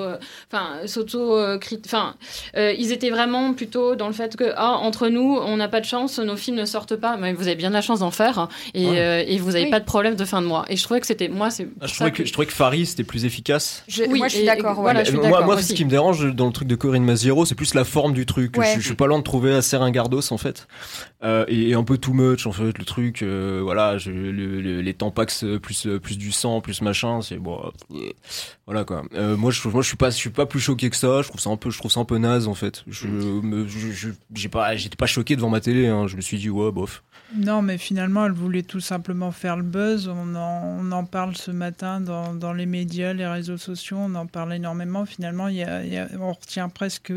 enfin, 0.52 0.86
s'auto, 0.86 1.38
enfin, 1.86 2.16
ils 2.54 2.92
étaient 2.92 3.10
vraiment 3.10 3.54
plutôt 3.54 3.94
dans 3.94 4.08
le 4.08 4.12
fait 4.12 4.36
que, 4.36 4.52
ah, 4.56 4.72
entre 4.72 5.08
nous, 5.08 5.38
on 5.40 5.56
n'a 5.56 5.68
pas 5.68 5.80
de 5.80 5.86
chance, 5.86 6.18
nos 6.18 6.36
films 6.36 6.56
ne 6.56 6.66
sortent 6.66 6.96
pas, 6.96 7.16
mais 7.16 7.32
vous 7.32 7.46
avez 7.46 7.56
bien 7.56 7.70
la 7.70 7.80
chance 7.80 8.00
d'en 8.00 8.10
faire, 8.10 8.38
hein, 8.38 8.48
et, 8.74 8.84
et, 8.84 9.38
vous 9.38 9.52
n'avez 9.52 9.70
pas 9.70 9.80
de 9.80 9.86
problème 9.86 10.16
de 10.16 10.24
fin 10.26 10.42
de 10.42 10.46
mois. 10.46 10.66
Et 10.68 10.76
je 10.76 10.84
trouvais 10.84 11.00
que 11.00 11.06
c'était, 11.06 11.28
moi, 11.28 11.48
c'est. 11.50 11.66
Ah, 11.80 11.86
je, 11.86 11.94
trouvais 11.94 12.12
que, 12.12 12.24
je 12.26 12.32
trouvais 12.32 12.46
que 12.46 12.52
Faris 12.52 12.86
c'était 12.86 13.04
plus 13.04 13.24
efficace. 13.24 13.84
oui, 14.08 14.18
moi, 14.18 14.28
je 14.28 14.36
suis 14.36 14.44
d'accord. 14.44 14.74
Voilà, 14.74 15.02
moi, 15.14 15.44
moi 15.44 15.62
ce 15.62 15.72
qui 15.72 15.84
me 15.84 15.90
dérange 15.90 16.34
dans 16.34 16.46
le 16.46 16.52
truc 16.52 16.68
de 16.68 16.74
Corinne 16.74 17.04
Maziero, 17.04 17.44
c'est 17.44 17.54
plus 17.54 17.74
la 17.74 17.84
forme 17.84 18.12
du 18.12 18.26
truc. 18.26 18.56
Je, 18.76 18.80
suis 18.80 18.94
pas 18.94 19.06
loin 19.06 19.18
de 19.18 19.24
trouver 19.24 19.52
assez 19.52 19.76
ringardos 19.76 20.32
en 20.32 20.38
fait, 20.38 20.66
euh, 21.22 21.44
et, 21.48 21.74
un 21.74 21.84
peu 21.84 21.98
too 21.98 22.12
much 22.12 22.46
en 22.46 22.52
fait 22.52 22.78
le 22.78 22.84
truc. 22.84 23.22
Euh, 23.22 23.60
voilà, 23.62 23.98
je, 23.98 24.10
les 24.10 24.94
tampax 24.94 25.44
plus 25.62 25.88
plus 26.02 26.18
du 26.18 26.32
sang, 26.32 26.60
plus 26.60 26.82
machin, 26.82 27.20
c'est 27.22 27.38
bon. 27.38 27.60
voilà 28.66 28.84
quoi. 28.84 29.02
Euh, 29.14 29.36
moi, 29.36 29.50
je, 29.50 29.66
moi, 29.68 29.82
je 29.82 29.88
suis 29.88 29.96
pas, 29.96 30.10
je 30.10 30.16
suis 30.16 30.30
pas 30.30 30.46
plus 30.46 30.60
choqué 30.60 30.90
que 30.90 30.96
ça. 30.96 31.22
Je 31.22 31.28
trouve 31.28 31.40
ça 31.40 31.50
un 31.50 31.56
peu, 31.56 31.70
je 31.70 31.78
trouve 31.78 31.90
ça 31.90 32.00
un 32.00 32.04
peu 32.04 32.18
naze 32.18 32.48
en 32.48 32.54
fait. 32.54 32.84
Je, 32.86 33.08
j'ai 34.34 34.48
pas, 34.48 34.76
j'étais 34.76 34.96
pas 34.96 35.06
choqué 35.06 35.36
devant 35.36 35.50
ma 35.50 35.60
télé. 35.60 35.86
Hein. 35.88 36.06
Je 36.06 36.16
me 36.16 36.20
suis 36.20 36.38
dit 36.38 36.50
ouais, 36.50 36.70
bof. 36.70 37.02
Non, 37.36 37.62
mais 37.62 37.78
finalement, 37.78 38.26
elle 38.26 38.32
voulait 38.32 38.62
tout 38.62 38.80
simplement 38.80 39.32
faire 39.32 39.56
le 39.56 39.62
buzz. 39.62 40.08
On 40.08 40.34
en, 40.34 40.78
on 40.80 40.92
en 40.92 41.04
parle 41.04 41.36
ce 41.36 41.50
matin 41.50 42.00
dans, 42.00 42.34
dans, 42.34 42.52
les 42.52 42.66
médias, 42.66 43.12
les 43.12 43.26
réseaux 43.26 43.56
sociaux, 43.56 43.96
on 43.98 44.14
en 44.14 44.26
parle 44.26 44.52
énormément. 44.54 45.06
Finalement, 45.06 45.48
il 45.48 45.56
y 45.56 45.62
a, 45.62 45.84
y 45.84 45.96
a, 45.96 46.08
on 46.20 46.32
retient 46.32 46.68
presque 46.68 47.12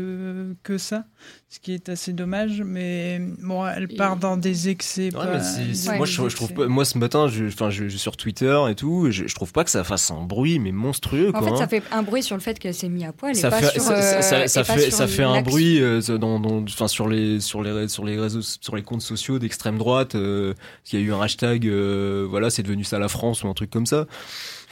que 0.62 0.78
ça 0.78 1.04
ce 1.50 1.60
qui 1.60 1.72
est 1.72 1.88
assez 1.88 2.12
dommage. 2.12 2.62
Mais 2.64 3.20
bon, 3.42 3.66
elle 3.66 3.88
part 3.88 4.16
dans 4.16 4.36
des 4.36 4.68
excès. 4.68 5.10
moi, 5.12 6.04
je, 6.04 6.36
trouve 6.36 6.68
moi, 6.68 6.84
ce 6.84 6.98
matin, 6.98 7.28
je, 7.28 7.46
enfin, 7.46 7.70
je, 7.70 7.88
suis 7.88 7.98
sur 7.98 8.16
Twitter 8.16 8.58
et 8.68 8.74
tout, 8.74 9.10
je, 9.10 9.26
je, 9.26 9.34
trouve 9.34 9.52
pas 9.52 9.64
que 9.64 9.70
ça 9.70 9.84
fasse 9.84 10.10
un 10.10 10.22
bruit, 10.22 10.58
mais 10.58 10.72
monstrueux. 10.72 11.32
En 11.34 11.42
fait, 11.42 11.56
ça 11.56 11.68
fait 11.68 11.82
un 11.90 12.02
bruit 12.02 12.22
sur 12.22 12.36
le 12.36 12.42
fait 12.42 12.58
qu'elle 12.58 12.74
s'est 12.74 12.88
mise 12.88 13.04
à 13.04 13.12
poil. 13.12 13.34
Ça 13.34 13.50
fait, 13.50 13.72
sur, 13.72 13.82
ça, 13.82 14.64
fait, 14.64 14.90
ça 14.90 15.06
fait 15.06 15.22
un 15.22 15.42
bruit 15.42 15.80
euh, 15.80 16.00
dans, 16.18 16.38
dans, 16.38 16.62
enfin, 16.62 16.88
sur 16.88 17.08
les, 17.08 17.40
sur 17.40 17.62
les, 17.62 17.88
sur 17.88 18.04
les 18.04 18.18
réseaux, 18.18 18.42
sur 18.42 18.76
les 18.76 18.82
comptes 18.82 19.02
sociaux 19.02 19.38
d'extrême 19.38 19.78
droite. 19.78 19.97
Euh, 20.14 20.54
il 20.90 20.98
y 20.98 21.02
a 21.02 21.04
eu 21.04 21.12
un 21.12 21.20
hashtag, 21.20 21.66
euh, 21.66 22.26
voilà, 22.28 22.50
c'est 22.50 22.62
devenu 22.62 22.84
ça 22.84 22.98
la 22.98 23.08
France 23.08 23.42
ou 23.42 23.48
un 23.48 23.54
truc 23.54 23.70
comme 23.70 23.86
ça. 23.86 24.06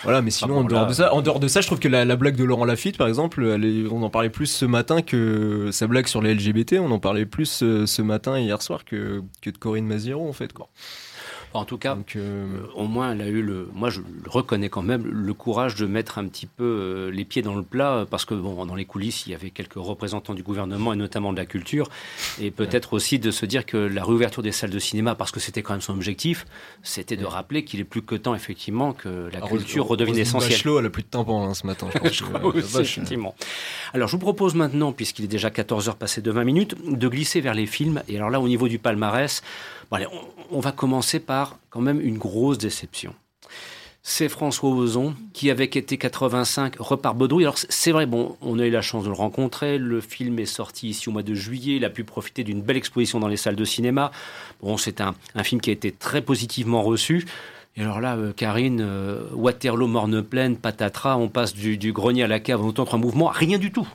Voilà, 0.03 0.21
mais 0.21 0.31
sinon, 0.31 0.59
en, 0.59 0.65
dehors 0.65 0.87
de 0.87 0.93
ça, 0.93 1.15
en 1.15 1.23
dehors 1.23 1.41
de 1.41 1.49
ça, 1.49 1.63
je 1.63 1.67
trouve 1.67 1.79
que 1.79 1.89
la, 1.89 2.05
blague 2.17 2.37
de 2.37 2.45
Laurent 2.45 2.67
Lafitte, 2.67 2.99
par 2.99 3.09
exemple, 3.09 3.43
on 3.91 4.03
en 4.03 4.11
parlait 4.11 4.31
plus 4.31 4.47
ce 4.47 4.67
matin 4.67 5.03
que 5.03 5.71
sa 5.73 5.87
blague 5.87 6.07
sur 6.07 6.21
les 6.21 6.35
LGBT, 6.35 6.75
on 6.75 6.91
en 6.91 6.99
parlait 6.99 7.27
plus 7.27 7.63
euh, 7.63 7.87
ce 7.87 8.03
matin 8.03 8.37
et 8.37 8.43
hier 8.43 8.61
soir 8.61 8.85
que, 8.85 9.23
que 9.41 9.51
de 9.51 9.57
Corinne 9.57 9.87
Maziero, 9.87 10.29
en 10.29 10.33
fait, 10.33 10.53
quoi. 10.53 10.69
En 11.57 11.65
tout 11.65 11.79
cas, 11.79 11.97
euh, 11.97 12.17
euh, 12.17 12.67
au 12.75 12.87
moins, 12.87 13.13
elle 13.13 13.23
a 13.23 13.29
eu 13.29 13.43
le. 13.43 13.69
Moi, 13.75 13.91
je 13.91 14.01
le 14.01 14.31
reconnais 14.31 14.69
quand 14.69 14.83
même 14.83 15.05
le 15.07 15.35
courage 15.35 15.75
de 15.75 15.87
mettre 15.87 16.19
un 16.19 16.27
petit 16.27 16.47
peu 16.47 16.65
euh, 16.65 17.11
les 17.11 17.25
pieds 17.25 17.43
dans 17.43 17.55
le 17.55 17.63
plat, 17.63 18.07
parce 18.11 18.25
que 18.25 18.35
bon, 18.35 18.65
dans 18.67 18.75
les 18.75 18.85
coulisses, 18.85 19.27
il 19.27 19.33
y 19.33 19.35
avait 19.35 19.51
quelques 19.51 19.75
représentants 19.75 20.35
du 20.35 20.43
gouvernement 20.43 20.93
et 20.93 20.97
notamment 20.97 21.33
de 21.33 21.39
la 21.39 21.47
culture, 21.47 21.89
et 22.41 22.51
peut-être 22.51 22.93
aussi 22.93 23.19
de 23.19 23.31
se 23.31 23.47
dire 23.47 23.65
que 23.65 23.77
la 23.77 24.05
réouverture 24.05 24.43
des 24.43 24.53
salles 24.53 24.71
de 24.71 24.79
cinéma, 24.79 25.15
parce 25.15 25.31
que 25.33 25.41
c'était 25.41 25.63
quand 25.63 25.75
même 25.75 25.81
son 25.81 25.95
objectif, 25.95 26.47
c'était 26.83 27.17
de 27.17 27.25
rappeler 27.25 27.65
qu'il 27.65 27.81
est 27.81 27.85
plus 27.85 28.03
que 28.03 28.15
temps 28.15 28.35
effectivement 28.35 28.93
que 28.93 29.31
la 29.33 29.41
culture 29.41 29.87
redevienne 29.87 30.19
essentielle. 30.19 30.53
Bachelot, 30.53 30.79
elle 30.81 30.87
a 30.87 30.91
plus 30.91 31.03
de 31.03 31.09
temps 31.09 31.27
hein, 31.29 31.55
ce 31.55 31.67
matin. 31.67 31.89
Je, 32.11 32.23
crois 32.25 32.45
aussi, 32.45 32.81
effectivement. 32.81 33.35
Alors, 33.95 34.09
je 34.09 34.13
vous 34.13 34.21
propose 34.21 34.55
maintenant, 34.55 34.93
puisqu'il 34.93 35.25
est 35.25 35.29
déjà 35.29 35.51
14 35.51 35.89
heures 35.89 35.97
passées 35.97 36.21
de 36.21 36.31
20 36.31 36.45
minutes, 36.45 36.75
de 36.87 37.09
glisser 37.09 37.41
vers 37.41 37.55
les 37.55 37.67
films. 37.67 38.03
Et 38.09 38.17
alors 38.17 38.31
là, 38.31 38.41
au 38.41 38.49
niveau 38.49 38.69
du 38.69 38.79
palmarès, 38.79 39.43
on, 39.91 40.36
va 40.51 40.73
commencer 40.73 41.21
par 41.21 41.59
quand 41.71 41.81
même 41.81 42.01
une 42.01 42.19
grosse 42.19 42.59
déception. 42.59 43.15
C'est 44.09 44.29
François 44.29 44.71
Ozon 44.71 45.15
qui, 45.33 45.51
avec 45.51 45.75
été 45.75 45.99
85, 45.99 46.77
repart 46.79 47.17
Baudrouille. 47.17 47.43
Alors 47.43 47.59
c'est 47.59 47.91
vrai, 47.91 48.07
bon, 48.07 48.37
on 48.41 48.61
a 48.61 48.65
eu 48.65 48.71
la 48.71 48.81
chance 48.81 49.03
de 49.03 49.09
le 49.09 49.17
rencontrer. 49.17 49.79
Le 49.79 50.01
film 50.01 50.39
est 50.39 50.47
sorti 50.47 50.91
ici 50.91 51.09
au 51.09 51.13
mois 51.13 51.25
de 51.25 51.35
juillet. 51.35 51.75
Il 51.75 51.85
a 51.85 51.91
pu 51.91 52.05
profiter 52.05 52.45
d'une 52.45 52.63
belle 52.63 52.77
exposition 52.77 53.19
dans 53.19 53.27
les 53.27 53.37
salles 53.37 53.57
de 53.57 53.65
cinéma. 53.65 54.13
Bon, 54.63 54.77
c'est 54.77 55.01
un, 55.01 55.17
film 55.43 55.61
qui 55.61 55.71
a 55.71 55.73
été 55.73 55.91
très 55.91 56.23
positivement 56.23 56.83
reçu. 56.83 57.27
Et 57.77 57.83
alors 57.83 58.01
là, 58.01 58.17
euh, 58.17 58.33
Karine, 58.33 58.81
euh, 58.81 59.29
Waterloo, 59.33 59.89
Morne 59.89 60.23
Plaine, 60.23 60.57
Patatras, 60.57 61.17
on 61.17 61.29
passe 61.29 61.53
du, 61.53 61.93
grenier 61.93 62.23
à 62.23 62.29
la 62.29 62.39
cave 62.39 62.63
en 62.63 62.69
autant 62.69 62.87
mouvement, 62.99 63.27
rien 63.27 63.59
du 63.59 63.73
tout. 63.73 63.89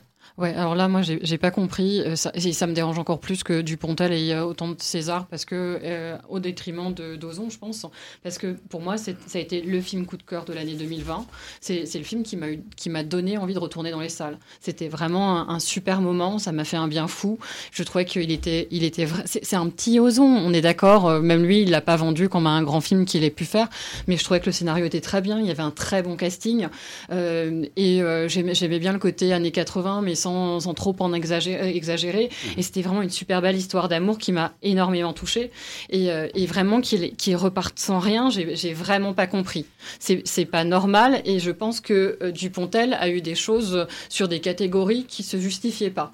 Alors 0.49 0.75
là, 0.75 0.87
moi, 0.87 1.01
j'ai 1.01 1.37
pas 1.37 1.51
compris. 1.51 2.01
Euh, 2.01 2.15
ça, 2.15 2.31
me 2.67 2.73
dérange 2.73 2.99
encore 2.99 3.19
plus 3.19 3.43
que 3.43 3.61
Dupontel 3.61 4.13
et 4.13 4.37
autant 4.39 4.69
de 4.69 4.75
César, 4.79 5.27
parce 5.27 5.45
que 5.45 5.79
euh, 5.83 6.17
au 6.29 6.39
détriment 6.39 6.93
de 6.93 7.15
d'Ozon, 7.15 7.49
je 7.49 7.57
pense, 7.57 7.85
parce 8.23 8.37
que 8.37 8.55
pour 8.69 8.81
moi, 8.81 8.97
ça 8.97 9.11
a 9.33 9.37
été 9.39 9.61
le 9.61 9.81
film 9.81 10.05
coup 10.05 10.17
de 10.17 10.23
cœur 10.23 10.45
de 10.45 10.53
l'année 10.53 10.75
2020. 10.75 11.25
C'est 11.59 11.85
le 11.93 12.03
film 12.03 12.23
qui 12.23 12.89
m'a 12.89 13.03
donné 13.03 13.37
envie 13.37 13.53
de 13.53 13.59
retourner 13.59 13.91
dans 13.91 13.99
les 13.99 14.09
salles. 14.09 14.37
C'était 14.59 14.87
vraiment 14.87 15.49
un, 15.49 15.59
super 15.59 16.01
moment. 16.01 16.39
Ça 16.39 16.51
m'a 16.51 16.63
fait 16.63 16.77
un 16.77 16.87
bien 16.87 17.07
fou. 17.07 17.37
Je 17.71 17.83
trouvais 17.83 18.05
qu'il 18.05 18.31
était, 18.31 18.67
il 18.71 18.83
était. 18.83 19.07
C'est 19.25 19.55
un 19.55 19.69
petit 19.69 19.99
Ozon. 19.99 20.25
On 20.25 20.53
est 20.53 20.61
d'accord. 20.61 21.07
Euh, 21.07 21.21
même 21.21 21.43
lui, 21.43 21.61
il 21.61 21.69
l'a 21.69 21.81
pas 21.81 21.95
vendu 21.95 22.29
comme 22.29 22.47
un 22.47 22.63
grand 22.63 22.81
film 22.81 23.05
qu'il 23.05 23.23
ait 23.23 23.29
pu 23.29 23.45
faire. 23.45 23.67
Mais 24.07 24.17
je 24.17 24.23
trouvais 24.23 24.39
que 24.39 24.47
le 24.47 24.51
scénario 24.51 24.85
était 24.85 25.01
très 25.01 25.21
bien. 25.21 25.39
Il 25.39 25.45
y 25.45 25.51
avait 25.51 25.63
un 25.63 25.71
très 25.71 26.01
bon 26.03 26.15
casting 26.15 26.67
euh, 27.11 27.65
et 27.75 28.01
j'aimais 28.27 28.79
bien 28.79 28.93
le 28.93 28.99
côté 28.99 29.33
années 29.33 29.51
80, 29.51 30.01
mais 30.01 30.15
sans, 30.15 30.30
trop 30.75 30.95
en 30.99 31.13
exagérer. 31.13 31.75
exagérer. 31.75 32.29
Mmh. 32.29 32.59
Et 32.59 32.61
c'était 32.61 32.81
vraiment 32.81 33.01
une 33.01 33.09
super 33.09 33.41
belle 33.41 33.55
histoire 33.55 33.89
d'amour 33.89 34.17
qui 34.17 34.31
m'a 34.31 34.53
énormément 34.61 35.13
touchée. 35.13 35.51
Et, 35.89 36.11
euh, 36.11 36.27
vraiment 36.47 36.81
qu'il 36.81 37.15
qu 37.15 37.35
reparte 37.35 37.79
sans 37.79 37.99
rien, 37.99 38.29
j'ai 38.29 38.73
vraiment 38.73 39.13
pas 39.13 39.27
compris. 39.27 39.65
C'est 39.99 40.45
pas 40.45 40.63
normal. 40.63 41.21
Et 41.25 41.39
je 41.39 41.51
pense 41.51 41.79
que 41.81 42.17
euh, 42.21 42.31
Dupontel 42.31 42.97
a 42.99 43.09
eu 43.09 43.21
des 43.21 43.35
choses 43.35 43.87
sur 44.09 44.27
des 44.27 44.39
catégories 44.39 45.05
qui 45.07 45.23
se 45.23 45.37
justifiaient 45.37 45.89
pas. 45.89 46.11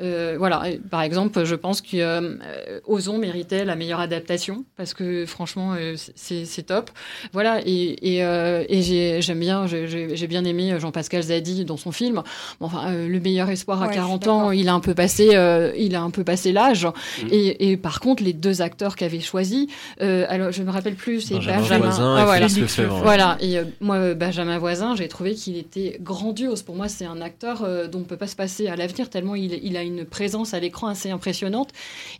Euh, 0.00 0.36
voilà, 0.38 0.62
par 0.90 1.02
exemple, 1.02 1.44
je 1.44 1.54
pense 1.54 1.80
que 1.80 1.96
euh, 1.96 2.80
Ozon 2.86 3.18
méritait 3.18 3.64
la 3.64 3.74
meilleure 3.74 4.00
adaptation 4.00 4.64
parce 4.76 4.94
que 4.94 5.26
franchement, 5.26 5.74
euh, 5.78 5.96
c'est 6.14 6.62
top. 6.66 6.90
Voilà, 7.32 7.60
et, 7.64 8.18
et, 8.18 9.20
j'aime 9.20 9.40
bien, 9.40 9.66
j'ai 9.66 10.26
bien 10.26 10.44
aimé 10.44 10.76
Jean-Pascal 10.78 11.22
Zadi 11.22 11.64
dans 11.64 11.76
son 11.76 11.92
film. 11.92 12.22
enfin, 12.60 12.92
le 12.92 13.20
meilleur 13.20 13.50
espoir 13.50 13.82
à 13.82 13.88
40 13.88 14.28
ans, 14.28 14.50
il 14.52 14.68
a 14.68 14.74
un 14.74 14.80
peu 14.80 14.94
passé, 14.94 15.36
il 15.76 15.94
a 15.94 16.02
un 16.02 16.10
peu 16.10 16.24
passé 16.24 16.52
l'âge. 16.52 16.86
Mm. 16.86 17.28
Et, 17.30 17.76
par 17.76 18.00
contre, 18.00 18.22
les 18.22 18.32
deux 18.32 18.62
acteurs 18.62 18.96
qu'avait 18.96 19.20
choisis, 19.20 19.66
alors 20.00 20.52
je 20.52 20.62
me 20.62 20.70
rappelle 20.70 20.94
plus, 20.94 21.20
c'est 21.20 21.34
Benjamin. 21.34 21.78
Voisin 21.78 22.16
ah, 22.16 22.24
voilà. 22.24 22.46
Lefebvre, 22.46 23.00
voilà, 23.02 23.36
et 23.40 23.58
moi, 23.80 24.14
Benjamin 24.14 24.58
Voisin, 24.58 24.94
j'ai 24.96 25.08
trouvé 25.08 25.34
qu'il 25.34 25.56
était 25.56 25.98
grandiose. 26.00 26.62
Pour 26.62 26.76
moi, 26.76 26.88
c'est 26.88 27.04
un 27.04 27.20
acteur 27.20 27.66
dont 27.88 28.00
on 28.00 28.04
peut 28.04 28.16
pas 28.16 28.26
se 28.26 28.36
passer 28.36 28.68
à 28.68 28.76
l'avenir 28.76 29.10
tellement 29.10 29.34
il, 29.34 29.58
il 29.62 29.76
a 29.76 29.82
une 29.88 30.04
présence 30.04 30.54
à 30.54 30.60
l'écran 30.60 30.86
assez 30.86 31.10
impressionnante 31.10 31.70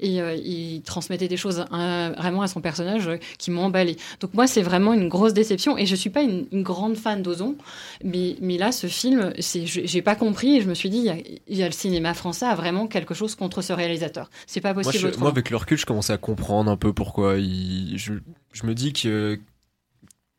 et 0.01 0.21
euh, 0.21 0.35
il 0.35 0.83
transmettait 0.83 1.29
des 1.29 1.37
choses 1.37 1.65
hein, 1.71 2.13
vraiment 2.13 2.43
à 2.43 2.49
son 2.49 2.61
personnage 2.61 3.09
euh, 3.09 3.17
qui 3.39 3.51
m'ont 3.51 3.65
emballé. 3.65 3.97
Donc 4.21 4.35
moi, 4.35 4.47
c'est 4.47 4.63
vraiment 4.63 4.93
une 4.93 5.09
grosse 5.09 5.35
déception 5.35 5.79
et 5.79 5.87
je 5.87 5.95
suis 5.95 6.11
pas 6.11 6.23
une, 6.23 6.47
grande 6.63 6.97
fan 6.97 7.23
d'Ozon, 7.23 7.57
mais, 8.03 8.37
mais 8.41 8.59
là, 8.59 8.73
ce 8.73 8.89
film, 8.89 9.33
c'est, 9.39 9.67
j'ai 9.67 10.03
pas 10.03 10.17
compris 10.17 10.57
et 10.57 10.61
je 10.61 10.69
me 10.69 10.75
suis 10.75 10.91
dit, 10.91 11.09
il 11.47 11.57
y, 11.57 11.63
a, 11.63 11.67
le 11.67 11.73
cinéma 11.73 12.15
français 12.15 12.47
a 12.47 12.55
vraiment 12.55 12.87
quelque 12.87 13.15
chose 13.15 13.35
contre 13.35 13.63
ce 13.63 13.73
réalisateur. 13.73 14.29
C'est 14.47 14.61
pas 14.61 14.75
possible. 14.75 15.09
Moi, 15.11 15.19
moi, 15.19 15.31
avec 15.31 15.51
le 15.51 15.57
recul, 15.57 15.79
je 15.79 15.87
commençais 15.87 16.13
à 16.13 16.19
comprendre 16.19 16.71
un 16.71 16.77
peu 16.77 16.93
pourquoi. 16.93 17.37
Il, 17.37 17.97
je, 17.97 18.15
je 18.53 18.67
me 18.67 18.75
dis 18.75 18.93
que 18.93 19.39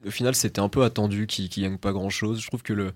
au 0.05 0.11
final, 0.11 0.33
c'était 0.35 0.61
un 0.61 0.69
peu 0.69 0.83
attendu 0.83 1.27
qu'il 1.27 1.49
qu 1.49 1.61
gagne 1.61 1.77
pas 1.77 1.91
grand 1.91 2.09
chose. 2.09 2.41
Je 2.41 2.47
trouve 2.47 2.63
que 2.63 2.73
le, 2.73 2.93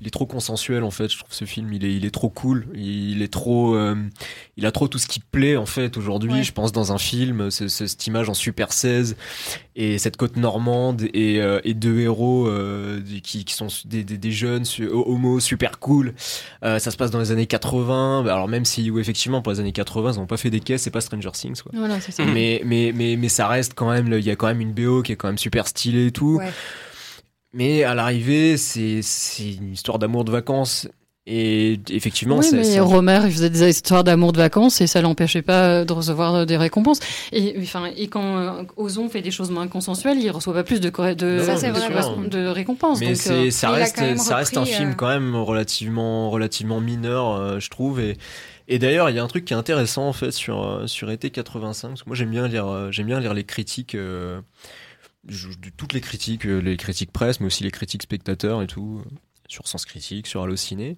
il 0.00 0.06
est 0.06 0.10
trop 0.10 0.26
consensuel 0.26 0.82
en 0.82 0.90
fait. 0.90 1.08
Je 1.08 1.18
trouve 1.18 1.32
ce 1.32 1.44
film, 1.44 1.72
il 1.72 1.84
est, 1.84 1.94
il 1.94 2.06
est 2.06 2.10
trop 2.10 2.30
cool. 2.30 2.66
Il 2.74 3.20
est 3.22 3.32
trop, 3.32 3.74
euh, 3.74 3.94
il 4.56 4.64
a 4.64 4.72
trop 4.72 4.88
tout 4.88 4.98
ce 4.98 5.06
qui 5.06 5.20
plaît 5.20 5.56
en 5.56 5.66
fait 5.66 5.96
aujourd'hui. 5.98 6.42
Je 6.42 6.52
pense 6.52 6.72
dans 6.72 6.92
un 6.92 6.98
film, 6.98 7.50
c'est 7.50 7.68
cette 7.68 8.06
image 8.06 8.28
en 8.28 8.34
Super 8.34 8.72
16 8.72 9.16
et 9.76 9.98
cette 9.98 10.16
côte 10.16 10.36
normande 10.36 11.02
et, 11.12 11.40
euh, 11.40 11.60
et 11.64 11.74
deux 11.74 12.00
héros 12.00 12.48
euh, 12.48 13.00
qui, 13.22 13.44
qui, 13.44 13.54
sont 13.54 13.68
des, 13.84 14.02
des, 14.02 14.16
des 14.16 14.32
jeunes 14.32 14.64
homo 14.90 15.38
super 15.38 15.78
cool. 15.78 16.14
ça 16.62 16.78
se 16.78 16.96
passe 16.96 17.10
dans 17.10 17.20
les 17.20 17.30
années 17.30 17.46
80. 17.46 18.24
Alors 18.26 18.48
même 18.48 18.64
si, 18.64 18.90
effectivement, 18.98 19.42
pour 19.42 19.52
les 19.52 19.60
années 19.60 19.72
80, 19.72 20.12
ils 20.12 20.18
n'ont 20.18 20.26
pas 20.26 20.38
fait 20.38 20.50
des 20.50 20.60
caisses, 20.60 20.82
c'est 20.82 20.90
pas 20.90 21.02
Stranger 21.02 21.32
Things. 21.32 21.60
Quoi. 21.60 21.72
Voilà, 21.74 22.00
ça. 22.00 22.24
Mais, 22.24 22.62
mais, 22.64 22.92
mais, 22.94 23.16
mais 23.16 23.28
ça 23.28 23.48
reste 23.48 23.74
quand 23.74 23.90
même, 23.90 24.10
il 24.12 24.24
y 24.24 24.30
a 24.30 24.36
quand 24.36 24.46
même 24.46 24.60
une 24.62 24.72
BO 24.72 25.02
qui 25.02 25.12
est 25.12 25.16
quand 25.16 25.28
même 25.28 25.38
super 25.38 25.68
stylée 25.68 26.06
et 26.06 26.12
tout. 26.12 26.36
Ouais. 26.36 26.50
Mais 27.52 27.82
à 27.82 27.94
l'arrivée, 27.94 28.56
c'est 28.56 29.00
une 29.40 29.72
histoire 29.72 29.98
d'amour 29.98 30.24
de 30.24 30.30
vacances. 30.30 30.88
Et 31.26 31.78
effectivement, 31.90 32.38
oui, 32.38 32.46
mais 32.52 32.80
Romer, 32.80 33.20
il 33.24 33.30
faisait 33.30 33.50
des 33.50 33.68
histoires 33.68 34.02
d'amour 34.02 34.32
de 34.32 34.38
vacances 34.38 34.80
et 34.80 34.86
ça 34.86 35.02
l'empêchait 35.02 35.42
pas 35.42 35.84
de 35.84 35.92
recevoir 35.92 36.46
des 36.46 36.56
récompenses. 36.56 36.98
Et 37.30 37.54
enfin, 37.60 37.90
et 37.94 38.08
quand 38.08 38.38
euh, 38.38 38.62
Ozon 38.76 39.08
fait 39.08 39.20
des 39.20 39.30
choses 39.30 39.50
moins 39.50 39.68
consensuelles, 39.68 40.18
il 40.18 40.30
reçoit 40.30 40.54
pas 40.54 40.64
plus 40.64 40.80
de 40.80 40.88
de, 40.88 42.28
de, 42.28 42.46
récompenses. 42.48 43.00
Mais 43.00 43.12
euh, 43.30 43.50
ça 43.50 43.70
reste 43.70 44.16
ça 44.16 44.36
reste 44.36 44.56
un 44.56 44.64
film 44.64 44.90
euh, 44.90 44.94
quand 44.94 45.08
même 45.08 45.36
relativement 45.36 46.30
relativement 46.30 46.80
mineur, 46.80 47.60
je 47.60 47.68
trouve. 47.68 48.00
Et 48.00 48.16
et 48.66 48.78
d'ailleurs, 48.78 49.10
il 49.10 49.16
y 49.16 49.18
a 49.18 49.22
un 49.22 49.28
truc 49.28 49.44
qui 49.44 49.52
est 49.52 49.56
intéressant 49.56 50.08
en 50.08 50.12
fait 50.12 50.30
sur 50.30 50.82
sur 50.86 51.10
été 51.10 51.30
85. 51.30 51.88
Parce 51.88 52.02
que 52.02 52.08
moi, 52.08 52.16
j'aime 52.16 52.30
bien 52.30 52.48
lire 52.48 52.90
j'aime 52.90 53.06
bien 53.06 53.20
lire 53.20 53.34
les 53.34 53.44
critiques 53.44 53.96
toutes 55.76 55.92
les 55.92 56.00
critiques, 56.00 56.46
euh, 56.46 56.58
les 56.58 56.76
critiques 56.76 57.12
presse, 57.12 57.40
mais 57.40 57.46
aussi 57.46 57.62
les 57.62 57.70
critiques 57.70 58.02
spectateurs 58.02 58.62
et 58.62 58.66
tout, 58.66 59.02
euh, 59.04 59.10
sur 59.48 59.66
Sens 59.68 59.84
Critique, 59.84 60.26
sur 60.26 60.42
Allociné. 60.42 60.96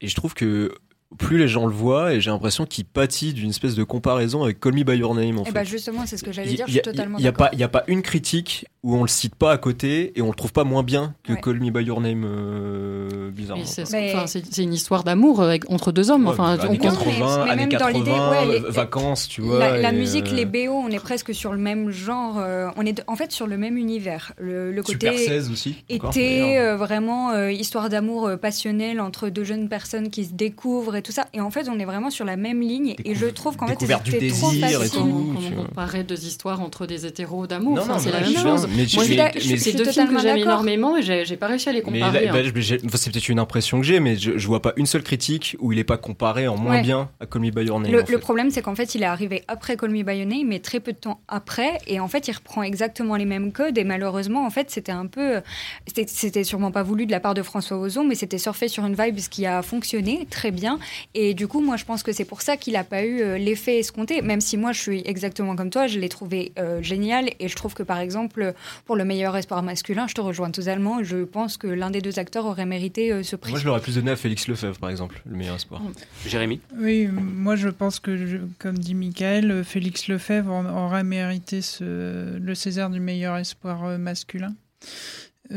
Et 0.00 0.08
je 0.08 0.14
trouve 0.14 0.34
que 0.34 0.74
plus 1.18 1.38
les 1.38 1.48
gens 1.48 1.66
le 1.66 1.72
voient 1.72 2.14
et 2.14 2.20
j'ai 2.20 2.30
l'impression 2.30 2.66
qu'il 2.66 2.84
pâtit 2.84 3.32
d'une 3.32 3.50
espèce 3.50 3.74
de 3.74 3.82
comparaison 3.82 4.44
avec 4.44 4.60
Call 4.60 4.74
Me 4.74 4.84
By 4.84 4.96
Your 4.96 5.14
Name. 5.14 5.38
En 5.38 5.44
et 5.44 5.48
eh 5.48 5.52
bah 5.52 5.64
justement, 5.64 6.06
c'est 6.06 6.16
ce 6.16 6.22
que 6.22 6.32
j'allais 6.32 6.54
dire, 6.54 6.66
je 6.66 6.72
suis 6.72 6.82
totalement 6.82 7.18
Il 7.18 7.22
n'y 7.22 7.28
a, 7.28 7.32
pas, 7.32 7.50
y 7.52 7.62
a 7.64 7.68
pas 7.68 7.82
une 7.88 8.02
critique 8.02 8.66
où 8.82 8.96
on 8.96 9.02
le 9.02 9.08
cite 9.08 9.34
pas 9.34 9.52
à 9.52 9.58
côté 9.58 10.12
et 10.16 10.22
on 10.22 10.28
le 10.28 10.34
trouve 10.34 10.52
pas 10.52 10.64
moins 10.64 10.82
bien 10.82 11.14
que 11.22 11.34
Call 11.34 11.60
Me 11.60 11.70
By 11.70 11.84
Your 11.84 12.00
Name, 12.00 12.24
euh, 12.24 13.30
bizarrement. 13.30 13.64
C'est 13.66 14.62
une 14.62 14.72
histoire 14.72 15.04
d'amour 15.04 15.42
euh, 15.42 15.56
entre 15.68 15.92
deux 15.92 16.10
hommes. 16.10 16.26
enfin, 16.26 16.56
bah, 16.56 16.64
années 16.64 16.78
80, 16.78 17.42
années 17.42 17.68
80 17.68 18.44
les, 18.46 18.60
vacances, 18.60 19.28
tu 19.28 19.42
vois. 19.42 19.76
La, 19.76 19.92
musique, 19.92 20.28
euh, 20.28 20.36
les 20.36 20.46
BO, 20.46 20.72
on 20.72 20.88
est 20.88 20.98
presque 20.98 21.34
sur 21.34 21.52
le 21.52 21.58
même 21.58 21.90
genre. 21.90 22.42
on 22.76 22.86
est 22.86 23.02
en 23.06 23.16
fait 23.16 23.32
sur 23.32 23.46
le 23.46 23.58
même 23.58 23.76
univers. 23.76 24.32
Le, 24.38 24.72
le 24.72 24.82
côté 24.82 25.08
Super 25.08 25.18
16 25.18 25.50
aussi. 25.50 25.84
Était 25.90 26.74
vraiment 26.74 27.48
histoire 27.48 27.90
d'amour 27.90 28.30
passionnelle 28.40 29.00
entre 29.00 29.28
deux 29.28 29.44
jeunes 29.44 29.68
personnes 29.68 30.08
qui 30.08 30.24
se 30.24 30.32
découvrent 30.32 30.96
et 30.96 31.02
tout 31.02 31.12
ça. 31.12 31.26
Et 31.34 31.40
en 31.40 31.50
fait, 31.50 31.68
on 31.68 31.78
est 31.78 31.84
vraiment 31.84 32.10
sur 32.10 32.24
la 32.24 32.36
même 32.36 32.60
ligne. 32.60 32.94
et 33.04 33.14
je 33.14 33.26
trouve 33.26 33.56
qu'en 33.56 33.66
fait, 33.66 33.76
c'était 33.78 34.28
trop 34.28 34.50
facile. 34.50 35.00
On 35.00 35.64
comparait 35.64 36.04
deux 36.04 36.24
histoires 36.24 36.62
entre 36.62 36.86
des 36.86 37.04
hétéros 37.04 37.46
d'amour. 37.46 37.78
Enfin, 37.78 37.98
c'est 37.98 38.12
la 38.12 38.20
même 38.20 38.36
chose. 38.36 38.69
Mais 38.76 38.86
Moi, 38.94 39.04
c'est 39.04 39.72
deux 39.72 39.90
films 39.90 40.08
que 40.08 40.20
j'aime 40.20 40.36
énormément 40.36 40.96
et 40.96 41.02
j'ai 41.02 41.36
pas 41.36 41.46
réussi 41.46 41.68
à 41.68 41.72
les 41.72 41.82
comparer. 41.82 42.28
Hein. 42.28 42.32
Bah, 42.32 42.90
c'est 42.94 43.12
peut-être 43.12 43.28
une 43.28 43.38
impression 43.38 43.80
que 43.80 43.86
j'ai, 43.86 44.00
mais 44.00 44.16
je, 44.16 44.46
vois 44.46 44.62
pas 44.62 44.72
une 44.76 44.86
seule 44.86 45.02
critique 45.02 45.56
où 45.60 45.72
il 45.72 45.78
est 45.78 45.84
pas 45.84 45.96
comparé 45.96 46.48
en 46.48 46.56
moins 46.56 46.80
bien 46.82 47.08
à 47.20 47.26
Call 47.26 47.42
Me 47.42 47.50
By 47.50 47.66
Your 47.66 47.80
Name. 47.80 47.92
Le, 47.92 48.18
problème, 48.18 48.50
c'est 48.50 48.62
qu'en 48.62 48.74
fait, 48.74 48.94
il 48.94 49.02
est 49.02 49.06
arrivé 49.06 49.42
après 49.48 49.76
Call 49.76 49.90
Me 49.90 50.02
By 50.02 50.18
Your 50.18 50.26
Name, 50.26 50.48
mais 50.48 50.58
très 50.58 50.80
peu 50.80 50.92
de 50.92 50.98
temps 50.98 51.20
après. 51.28 51.78
Et 51.86 52.00
en 52.00 52.08
fait, 52.08 52.28
il 52.28 52.32
reprend 52.32 52.62
exactement 52.62 53.16
les 53.16 53.24
mêmes 53.24 53.52
codes. 53.52 53.78
Et 53.78 53.84
malheureusement, 53.84 54.44
en 54.44 54.50
fait, 54.50 54.70
c'était 54.70 54.92
un 54.92 55.06
peu. 55.06 55.40
C'était 55.86 56.44
sûrement 56.44 56.70
pas 56.70 56.82
voulu 56.82 57.06
de 57.06 57.10
la 57.10 57.20
part 57.20 57.34
de 57.34 57.42
François 57.42 57.78
Ozon, 57.78 58.04
mais 58.04 58.14
c'était 58.14 58.38
surfé 58.38 58.68
sur 58.68 58.84
une 58.84 58.94
vibe 58.94 59.16
qui 59.30 59.46
a 59.46 59.62
fonctionné 59.62 60.26
très 60.30 60.50
bien. 60.50 60.78
Et 61.14 61.34
du 61.34 61.48
coup, 61.48 61.60
moi, 61.60 61.76
je 61.76 61.84
pense 61.84 62.02
que 62.02 62.12
c'est 62.12 62.24
pour 62.24 62.42
ça 62.42 62.56
qu'il 62.56 62.74
n'a 62.74 62.84
pas 62.84 63.04
eu 63.04 63.20
euh, 63.20 63.38
l'effet 63.38 63.78
escompté, 63.78 64.22
même 64.22 64.40
si 64.40 64.56
moi, 64.56 64.72
je 64.72 64.80
suis 64.80 65.02
exactement 65.04 65.56
comme 65.56 65.70
toi, 65.70 65.86
je 65.86 65.98
l'ai 65.98 66.08
trouvé 66.08 66.52
euh, 66.58 66.82
génial. 66.82 67.30
Et 67.38 67.48
je 67.48 67.56
trouve 67.56 67.74
que, 67.74 67.82
par 67.82 67.98
exemple, 67.98 68.54
pour 68.84 68.96
le 68.96 69.04
meilleur 69.04 69.36
espoir 69.36 69.62
masculin, 69.62 70.06
je 70.06 70.14
te 70.14 70.20
rejoins 70.20 70.50
totalement. 70.50 71.02
Je 71.02 71.24
pense 71.24 71.56
que 71.56 71.66
l'un 71.66 71.90
des 71.90 72.00
deux 72.00 72.18
acteurs 72.18 72.46
aurait 72.46 72.66
mérité 72.66 73.12
euh, 73.12 73.22
ce 73.22 73.36
prix. 73.36 73.50
Moi, 73.50 73.60
je 73.60 73.66
l'aurais 73.66 73.80
plus 73.80 73.96
donné 73.96 74.10
à 74.10 74.16
Félix 74.16 74.48
Lefebvre, 74.48 74.78
par 74.78 74.90
exemple, 74.90 75.22
le 75.26 75.36
meilleur 75.36 75.56
espoir. 75.56 75.82
Jérémy 76.26 76.60
Oui, 76.76 77.06
moi, 77.06 77.56
je 77.56 77.68
pense 77.68 78.00
que, 78.00 78.40
comme 78.58 78.78
dit 78.78 78.94
Michael, 78.94 79.64
Félix 79.64 80.08
Lefebvre 80.08 80.50
aurait 80.76 81.04
mérité 81.04 81.62
ce, 81.62 82.36
le 82.36 82.54
César 82.54 82.90
du 82.90 83.00
meilleur 83.00 83.36
espoir 83.36 83.98
masculin. 83.98 84.54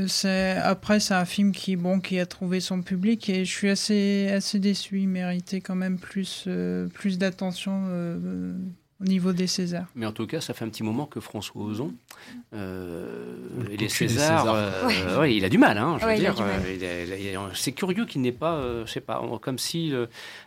C'est 0.08 0.58
après 0.58 1.00
c'est 1.00 1.14
un 1.14 1.26
film 1.26 1.52
qui 1.52 1.76
bon 1.76 2.00
qui 2.00 2.20
a 2.20 2.26
trouvé 2.26 2.60
son 2.60 2.82
public 2.82 3.30
et 3.30 3.46
je 3.46 3.52
suis 3.52 3.70
assez 3.70 4.28
assez 4.32 4.58
déçu. 4.58 5.02
Il 5.02 5.08
méritait 5.08 5.62
quand 5.62 5.76
même 5.76 6.00
plus 6.00 6.46
euh, 6.48 6.88
plus 6.88 7.20
d'attention 7.20 7.84
euh, 7.90 8.54
au 9.02 9.06
niveau 9.06 9.34
des 9.34 9.48
Césars. 9.48 9.88
Mais 9.96 10.06
en 10.06 10.12
tout 10.12 10.28
cas, 10.28 10.42
ça 10.42 10.54
fait 10.54 10.66
un 10.66 10.70
petit 10.70 10.84
moment 10.84 11.06
que 11.06 11.20
François 11.20 11.62
Ozon 11.62 11.94
euh, 12.54 13.36
et 13.72 13.78
les 13.78 13.90
Césars, 13.90 14.54
euh, 14.54 15.28
il 15.28 15.44
a 15.46 15.50
du 15.50 15.58
mal. 15.58 15.78
Hein, 15.78 15.98
je 16.00 16.06
veux 16.06 16.16
dire, 16.16 16.36
c'est 17.54 17.72
curieux 17.74 18.06
qu'il 18.06 18.22
n'ait 18.22 18.32
pas, 18.32 18.62
je 18.86 18.92
sais 18.92 19.02
pas, 19.02 19.22
comme 19.42 19.58
si 19.58 19.94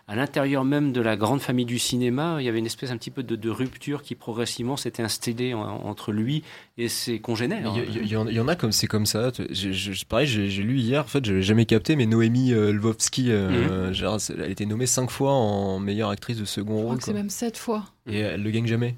à 0.08 0.14
l'intérieur 0.14 0.64
même 0.64 0.92
de 0.92 1.00
la 1.00 1.16
grande 1.16 1.40
famille 1.40 1.64
du 1.64 1.80
cinéma, 1.80 2.36
il 2.38 2.44
y 2.44 2.48
avait 2.48 2.60
une 2.60 2.66
espèce 2.66 2.90
un 2.90 2.96
petit 2.96 3.10
peu 3.10 3.24
de, 3.24 3.50
rupture 3.50 4.02
qui 4.02 4.14
progressivement 4.14 4.76
s'était 4.76 5.02
installée 5.02 5.52
entre 5.54 6.12
lui 6.12 6.44
et 6.78 6.88
ses 6.88 7.18
congénères. 7.18 7.72
Il 7.88 8.06
y, 8.06 8.16
en 8.16 8.48
a 8.48 8.54
comme 8.54 8.72
c'est 8.72 8.86
comme 8.86 9.06
ça. 9.06 9.32
Je, 9.50 10.04
pareil, 10.04 10.26
j'ai 10.26 10.62
lu 10.62 10.78
hier, 10.78 11.02
en 11.02 11.08
fait, 11.08 11.24
je 11.24 11.32
n'avais 11.32 11.42
jamais 11.42 11.66
capté, 11.66 11.96
mais 11.96 12.06
Noémie 12.06 12.52
euh, 12.52 12.72
Lvovsky, 12.72 13.30
euh, 13.30 13.90
mhm. 13.90 14.18
elle 14.30 14.42
a 14.42 14.48
été 14.48 14.66
nommée 14.66 14.86
cinq 14.86 15.10
fois 15.10 15.32
en 15.32 15.80
meilleure 15.80 16.10
actrice 16.10 16.38
de 16.38 16.44
second 16.44 16.82
rôle. 16.82 16.98
C'est 17.00 17.12
même 17.12 17.30
sept 17.30 17.56
fois. 17.56 17.84
Et 18.06 18.20
elle 18.20 18.42
le 18.42 18.50
gagne 18.50 18.66
jamais. 18.66 18.96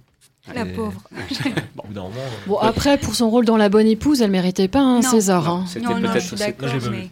La 0.55 0.65
pauvre. 0.65 1.03
bon, 2.47 2.59
après, 2.59 2.99
pour 2.99 3.15
son 3.15 3.31
rôle 3.31 3.45
dans 3.45 3.57
La 3.57 3.69
Bonne 3.69 3.87
Épouse, 3.87 4.23
elle 4.23 4.31
méritait 4.31 4.69
pas 4.69 4.81
un 4.81 5.03
César. 5.03 5.49
Hein. 5.49 5.65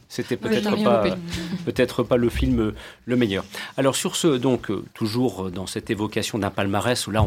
C'était 0.09 0.37
peut-être 0.37 0.83
pas, 0.83 1.05
peut-être 1.65 2.03
pas 2.03 2.17
le 2.17 2.29
film 2.29 2.73
le 3.05 3.17
meilleur. 3.17 3.45
Alors 3.77 3.97
sur 3.97 4.17
ce, 4.17 4.29
donc 4.29 4.71
euh, 4.71 4.85
toujours 4.95 5.51
dans 5.51 5.67
cette 5.67 5.91
évocation 5.91 6.39
d'un 6.39 6.51
palmarès 6.51 7.07
où 7.07 7.11
là 7.11 7.25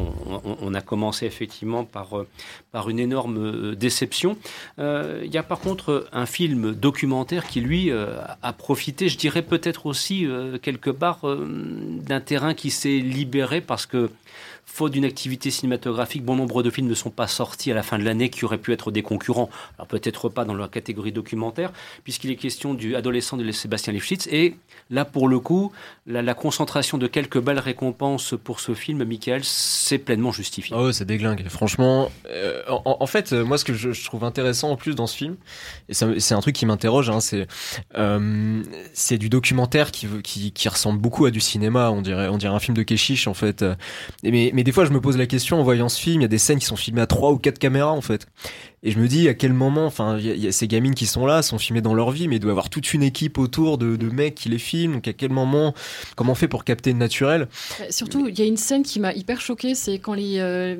on, 0.62 0.74
a 0.74 0.82
commencé 0.82 1.26
effectivement 1.26 1.84
par 1.84 2.18
euh, 2.18 2.28
par 2.72 2.90
une 2.90 3.00
énorme 3.00 3.38
euh, 3.38 3.76
déception. 3.76 4.38
Il 4.78 5.32
y 5.32 5.38
a 5.38 5.44
par 5.44 5.60
contre 5.60 6.08
un 6.12 6.26
film 6.26 6.74
documentaire 6.74 7.48
qui 7.48 7.62
lui 7.62 7.92
a 7.92 8.54
profité, 8.54 9.10
je 9.10 9.18
dirais 9.18 9.42
peut-être 9.42 9.86
aussi 9.86 10.28
quelque 10.62 10.90
part 10.90 11.20
d'un 11.24 12.22
terrain 12.22 12.54
qui 12.54 12.72
s'est 12.72 13.00
libéré 13.00 13.62
parce 13.62 13.86
que 13.86 14.10
faute 14.70 14.94
d'une 14.94 15.06
activité 15.06 15.50
cinématographique 15.52 16.24
bon 16.24 16.36
nombre 16.36 16.64
de 16.64 16.70
films 16.70 16.88
ne 16.88 16.94
sont 16.94 17.10
pas 17.10 17.28
sortis 17.28 17.72
à 17.72 17.74
la 17.74 17.84
fin 17.84 17.98
de 17.98 18.04
l'année 18.04 18.30
qui 18.30 18.46
auraient 18.46 18.60
pu 18.60 18.72
être 18.72 18.92
des 18.92 19.02
concurrents. 19.02 19.50
Alors 19.78 19.88
peut-être 19.88 20.30
pas 20.30 20.46
dans 20.46 20.54
la 20.54 20.68
catégorie 20.68 21.12
documentaire, 21.12 21.74
puisqu'il 22.04 22.32
est 22.32 22.36
question 22.36 22.74
du 22.74 22.96
adolescent 22.96 23.36
de 23.36 23.52
Sébastien 23.52 23.92
Lifshitz. 23.92 24.28
Et 24.32 24.56
là, 24.90 25.06
pour 25.06 25.28
le 25.28 25.40
coup, 25.40 25.72
la, 26.06 26.34
concentration 26.34 26.98
de 26.98 27.08
quelques 27.08 27.40
belles 27.40 27.60
récompenses 27.60 28.36
pour 28.42 28.60
ce 28.60 28.74
film, 28.74 29.04
Michael, 29.04 29.44
c'est 29.44 29.98
pleinement 29.98 30.32
justifié. 30.32 30.76
Oh, 30.80 30.92
c'est 30.92 31.06
déglingue. 31.06 31.46
Franchement, 31.50 32.12
euh, 32.28 32.59
en, 32.68 33.06
fait, 33.08 33.32
moi, 33.34 33.58
ce 33.58 33.66
que 33.66 33.74
je, 33.74 34.04
trouve 34.06 34.24
intéressant 34.24 34.72
en 34.72 34.76
plus 34.76 34.96
dans 34.96 35.08
ce 35.08 35.16
film, 35.16 35.36
et 35.88 35.94
c'est 35.94 36.34
un 36.34 36.42
truc 36.42 36.56
qui 36.56 36.66
m'interroge, 36.66 37.10
hein, 37.10 37.20
c'est 37.20 37.48
euh, 37.98 38.64
du 39.12 39.30
documentaire 39.30 39.92
qui, 39.92 40.08
qui, 40.24 40.52
qui 40.52 40.70
ressemble 40.70 41.00
beaucoup 41.00 41.26
à 41.26 41.32
du 41.32 41.40
cinéma. 41.40 41.92
On 41.92 42.02
dirait 42.02 42.28
on 42.28 42.38
dirait 42.38 42.54
un 42.54 42.60
film 42.60 42.76
de 42.76 42.84
Keshish 42.84 43.28
en 43.28 43.34
fait. 43.34 43.64
Mais 44.24 44.52
mais 44.54 44.64
des 44.64 44.72
fois, 44.72 44.86
je 44.86 44.92
me 44.92 45.02
pose 45.02 45.18
la 45.18 45.28
question 45.28 45.60
en 45.60 45.64
voyant 45.64 45.90
ce 45.90 46.00
film, 46.00 46.22
il 46.22 46.24
y 46.24 46.26
a 46.26 46.30
des 46.30 46.38
scènes 46.38 46.60
qui 46.60 46.66
sont 46.66 46.76
filmées 46.76 47.02
à 47.02 47.08
trois 47.08 47.32
ou 47.32 47.38
quatre 47.38 47.60
caméras 47.60 47.92
en 47.92 48.02
fait. 48.02 48.28
Et 48.82 48.92
je 48.92 49.00
me 49.00 49.08
dis 49.08 49.28
à 49.28 49.34
quel 49.34 49.52
moment, 49.52 49.86
enfin, 49.86 50.18
il 50.18 50.38
y, 50.38 50.48
a 50.48 50.52
ces 50.54 50.68
gamines 50.68 50.96
qui 50.96 51.06
sont 51.06 51.26
là, 51.26 51.42
sont 51.42 51.58
filmées 51.58 51.82
dans 51.82 51.94
leur 51.94 52.12
vie, 52.12 52.30
mais 52.30 52.38
il 52.38 52.40
doit 52.40 52.50
y 52.50 52.52
avoir 52.52 52.70
toute 52.70 52.94
une 52.94 53.04
équipe 53.04 53.38
autour 53.38 53.78
de, 53.78 53.98
de 53.98 54.10
mecs 54.10 54.36
qui 54.36 54.48
les 54.48 54.58
filment. 54.58 54.96
Donc 54.96 55.08
à 55.08 55.14
quel 55.14 55.32
moment, 55.32 55.74
comment 56.16 56.32
on 56.32 56.36
fait 56.36 56.48
pour 56.48 56.64
capter 56.64 56.94
le 56.94 56.98
naturel? 56.98 57.50
Surtout, 57.90 58.28
il 58.30 58.40
y 58.40 58.42
a 58.42 58.46
une 58.46 58.58
scène 58.58 58.84
qui 58.84 59.00
m'a 59.00 59.14
hyper 59.14 59.42
choquée, 59.42 59.76
c'est 59.76 60.00
quand 60.00 60.14
les, 60.14 60.40
euh, 60.40 60.78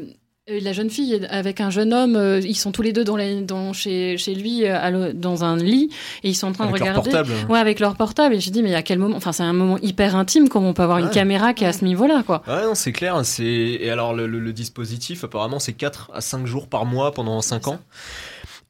la 0.62 0.74
jeune 0.74 0.90
fille 0.90 1.28
avec 1.30 1.62
un 1.62 1.70
jeune 1.70 1.94
homme, 1.94 2.16
euh, 2.16 2.40
ils 2.40 2.56
sont 2.56 2.72
tous 2.72 2.82
les 2.82 2.94
deux 2.94 3.04
dans, 3.04 3.18
dans 3.42 3.74
chez, 3.74 4.18
chez, 4.18 4.36
lui 4.36 4.66
euh, 4.66 5.14
dans 5.14 5.44
un 5.44 5.58
lit 5.58 5.90
et 6.24 6.30
ils 6.30 6.36
sont 6.36 6.48
en 6.48 6.52
train 6.52 6.68
de 6.68 6.72
regarder. 6.72 7.12
Leur 7.12 7.24
portable. 7.24 7.52
Ouais, 7.52 7.60
avec 7.60 7.80
leur 7.80 7.96
portable. 7.96 8.36
Et 8.36 8.40
je 8.40 8.50
dis 8.50 8.64
mais 8.64 8.76
à 8.76 8.82
quel 8.82 9.00
moment 9.00 9.18
Enfin, 9.18 9.32
c'est 9.32 9.44
un 9.44 9.54
moment 9.54 9.78
hyper 9.82 10.16
intime. 10.16 10.50
Comment 10.50 10.70
on 10.70 10.74
peut 10.74 10.84
avoir 10.84 11.00
une 11.00 11.10
caméra 11.10 11.54
qui 11.54 11.64
est 11.64 11.68
à 11.68 11.74
ce 11.74 11.86
niveau-là, 11.86 12.24
quoi 12.26 12.42
Ouais, 12.48 12.64
non, 12.64 12.76
c'est 12.76 12.92
clair. 12.92 13.20
C'est 13.24 13.46
et 13.46 13.90
alors 13.90 14.14
le, 14.14 14.28
le, 14.28 14.54
dispositif 14.54 15.24
apparemment 15.24 15.60
c'est 15.60 15.74
4 15.74 16.12
à 16.14 16.22
5 16.22 16.46
jours 16.46 16.68
par 16.68 16.86
mois 16.86 17.12
pendant 17.12 17.42
5 17.42 17.68
ans. 17.68 17.80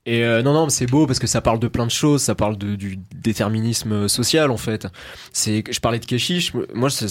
Et 0.09 0.23
euh, 0.23 0.41
non, 0.41 0.53
non, 0.53 0.69
c'est 0.69 0.87
beau 0.87 1.05
parce 1.05 1.19
que 1.19 1.27
ça 1.27 1.39
parle 1.39 1.59
de 1.59 1.67
plein 1.67 1.85
de 1.85 1.91
choses, 1.91 2.23
ça 2.23 2.33
parle 2.33 2.57
de, 2.57 2.75
du 2.75 2.97
déterminisme 3.13 4.07
social 4.07 4.49
en 4.49 4.57
fait. 4.57 4.87
C'est, 5.33 5.63
je 5.69 5.79
parlais 5.79 5.99
de 5.99 6.05
Keshish, 6.05 6.51
moi 6.73 6.89
ça, 6.89 7.05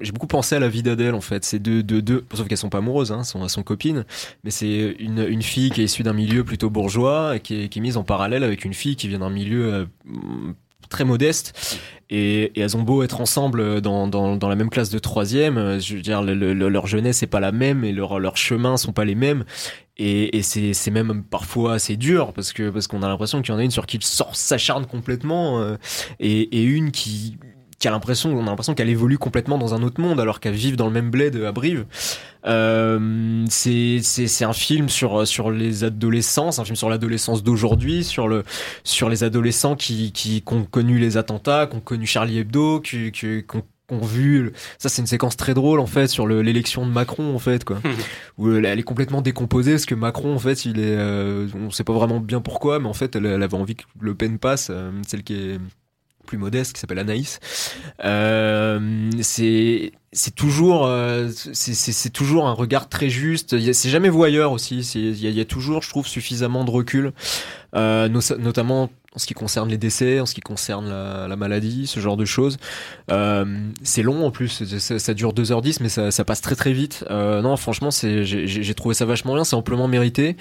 j'ai 0.00 0.12
beaucoup 0.12 0.28
pensé 0.28 0.54
à 0.54 0.60
la 0.60 0.68
vie 0.68 0.84
d'Adèle 0.84 1.16
en 1.16 1.20
fait. 1.20 1.44
C'est 1.44 1.58
deux, 1.58 1.82
deux, 1.82 2.00
deux, 2.00 2.24
sauf 2.32 2.46
qu'elles 2.46 2.56
sont 2.56 2.68
pas 2.68 2.78
amoureuses, 2.78 3.10
hein, 3.10 3.24
sont, 3.24 3.48
son 3.48 3.64
copine, 3.64 4.04
mais 4.44 4.52
c'est 4.52 4.94
une, 5.00 5.26
une 5.28 5.42
fille 5.42 5.70
qui 5.70 5.80
est 5.80 5.86
issue 5.86 6.04
d'un 6.04 6.12
milieu 6.12 6.44
plutôt 6.44 6.70
bourgeois 6.70 7.34
et 7.34 7.40
qui 7.40 7.64
est, 7.64 7.68
qui 7.68 7.80
est 7.80 7.82
mise 7.82 7.96
en 7.96 8.04
parallèle 8.04 8.44
avec 8.44 8.64
une 8.64 8.74
fille 8.74 8.94
qui 8.94 9.08
vient 9.08 9.18
d'un 9.18 9.30
milieu 9.30 9.74
euh, 9.74 9.84
très 10.90 11.04
modeste 11.04 11.78
et, 12.10 12.52
et, 12.54 12.60
elles 12.60 12.76
ont 12.76 12.82
beau 12.82 13.02
être 13.02 13.20
ensemble 13.20 13.80
dans, 13.80 14.06
dans, 14.06 14.36
dans 14.36 14.48
la 14.48 14.56
même 14.56 14.68
classe 14.68 14.90
de 14.90 14.98
troisième, 14.98 15.56
euh, 15.56 15.80
je 15.80 15.96
veux 15.96 16.02
dire 16.02 16.22
leur 16.22 16.86
jeunesse 16.86 17.22
est 17.22 17.28
pas 17.28 17.40
la 17.40 17.52
même 17.52 17.84
et 17.84 17.92
leurs 17.92 18.18
leur 18.18 18.36
chemins 18.36 18.76
sont 18.76 18.92
pas 18.92 19.06
les 19.06 19.14
mêmes 19.14 19.44
et, 19.96 20.36
et 20.36 20.42
c'est 20.42 20.90
même 20.90 21.22
parfois 21.22 21.74
assez 21.74 21.96
dur 21.96 22.32
parce 22.34 22.52
que 22.52 22.68
parce 22.68 22.86
qu'on 22.86 23.02
a 23.02 23.08
l'impression 23.08 23.40
qu'il 23.40 23.54
y 23.54 23.56
en 23.56 23.60
a 23.60 23.64
une 23.64 23.70
sur 23.70 23.86
qui 23.86 23.98
s'acharne 24.02 24.86
complètement 24.86 25.60
euh, 25.60 25.76
et, 26.18 26.40
et 26.58 26.62
une 26.64 26.90
qui 26.90 27.38
qui 27.80 27.88
a 27.88 27.90
l'impression, 27.90 28.36
on 28.36 28.42
a 28.42 28.50
l'impression 28.50 28.74
qu'elle 28.74 28.90
évolue 28.90 29.16
complètement 29.16 29.56
dans 29.56 29.72
un 29.72 29.82
autre 29.82 30.00
monde 30.00 30.20
alors 30.20 30.38
qu'elle 30.38 30.54
vit 30.54 30.72
dans 30.72 30.86
le 30.86 30.92
même 30.92 31.10
bled 31.10 31.34
à 31.36 31.50
Brive. 31.50 31.86
Euh, 32.46 33.44
c'est 33.48 34.44
un 34.44 34.52
film 34.52 34.88
sur 34.88 35.26
sur 35.26 35.50
les 35.50 35.84
adolescents, 35.84 36.52
c'est 36.52 36.60
un 36.60 36.64
film 36.64 36.76
sur 36.76 36.88
l'adolescence 36.88 37.42
d'aujourd'hui, 37.42 38.04
sur 38.04 38.28
le 38.28 38.44
sur 38.84 39.08
les 39.08 39.24
adolescents 39.24 39.76
qui 39.76 40.12
qui, 40.12 40.42
ont 40.46 40.64
connu 40.64 40.98
les 40.98 41.16
attentats, 41.16 41.66
qui 41.66 41.76
ont 41.76 41.80
connu 41.80 42.06
Charlie 42.06 42.38
Hebdo, 42.38 42.80
qui 42.80 43.12
qui, 43.12 43.44
qui 43.44 43.58
ont 43.90 44.04
vu 44.04 44.52
ça 44.78 44.88
c'est 44.88 45.02
une 45.02 45.06
séquence 45.06 45.36
très 45.36 45.54
drôle 45.54 45.80
en 45.80 45.86
fait 45.86 46.06
sur 46.06 46.26
l'élection 46.26 46.86
de 46.86 46.92
Macron 46.92 47.34
en 47.34 47.38
fait 47.38 47.64
quoi. 47.64 47.80
Où 48.38 48.52
elle, 48.52 48.64
est 48.64 48.82
complètement 48.82 49.22
décomposée 49.22 49.72
parce 49.72 49.86
que 49.86 49.94
Macron 49.94 50.34
en 50.34 50.38
fait 50.38 50.64
il 50.64 50.78
est 50.78 50.96
euh, 50.96 51.48
on 51.54 51.70
sait 51.70 51.84
pas 51.84 51.92
vraiment 51.92 52.20
bien 52.20 52.40
pourquoi 52.40 52.78
mais 52.78 52.88
en 52.88 52.94
fait 52.94 53.16
elle, 53.16 53.26
avait 53.26 53.54
envie 53.54 53.76
que 53.76 53.84
Le 54.00 54.14
Pen 54.14 54.38
passe 54.38 54.68
euh, 54.70 54.90
celle 55.06 55.22
qui 55.22 55.34
est 55.34 55.58
plus 56.30 56.38
modeste 56.38 56.74
qui 56.74 56.80
s'appelle 56.80 57.00
Anaïs. 57.00 57.40
Euh, 58.04 59.10
c'est 59.20 59.92
c'est 60.12 60.34
toujours 60.34 60.86
euh, 60.86 61.28
c'est 61.34 62.12
toujours 62.12 62.46
un 62.46 62.52
regard 62.52 62.88
très 62.88 63.10
juste. 63.10 63.72
C'est 63.72 63.90
jamais 63.90 64.08
voyeur 64.08 64.52
aussi. 64.52 64.78
Il 64.94 65.18
y, 65.18 65.40
a 65.40 65.44
toujours 65.44 65.82
je 65.82 65.88
trouve 65.88 66.06
suffisamment 66.06 66.64
de 66.64 66.70
recul. 66.70 67.12
Euh, 67.74 68.08
notamment 68.38 68.90
en 69.14 69.18
ce 69.18 69.26
qui 69.26 69.34
concerne 69.34 69.68
les 69.68 69.78
décès, 69.78 70.20
en 70.20 70.26
ce 70.26 70.34
qui 70.34 70.40
concerne 70.40 70.88
la, 70.88 71.26
la 71.26 71.36
maladie, 71.36 71.88
ce 71.88 71.98
genre 71.98 72.16
de 72.16 72.24
choses. 72.24 72.58
Euh, 73.10 73.44
c'est 73.82 74.02
long 74.02 74.24
en 74.24 74.30
plus, 74.30 74.64
ça, 74.78 74.98
ça, 75.00 75.14
dure 75.14 75.34
2h10 75.34 75.78
mais 75.80 75.88
ça, 75.88 76.12
ça, 76.12 76.24
passe 76.24 76.40
très 76.40 76.54
très 76.54 76.72
vite. 76.72 77.04
Euh, 77.10 77.42
non 77.42 77.56
franchement 77.56 77.90
c'est 77.90 78.24
j'ai 78.24 78.74
trouvé 78.74 78.94
ça 78.94 79.04
vachement 79.06 79.34
bien, 79.34 79.42
c'est 79.42 79.56
amplement 79.56 79.88
mérité. 79.88 80.36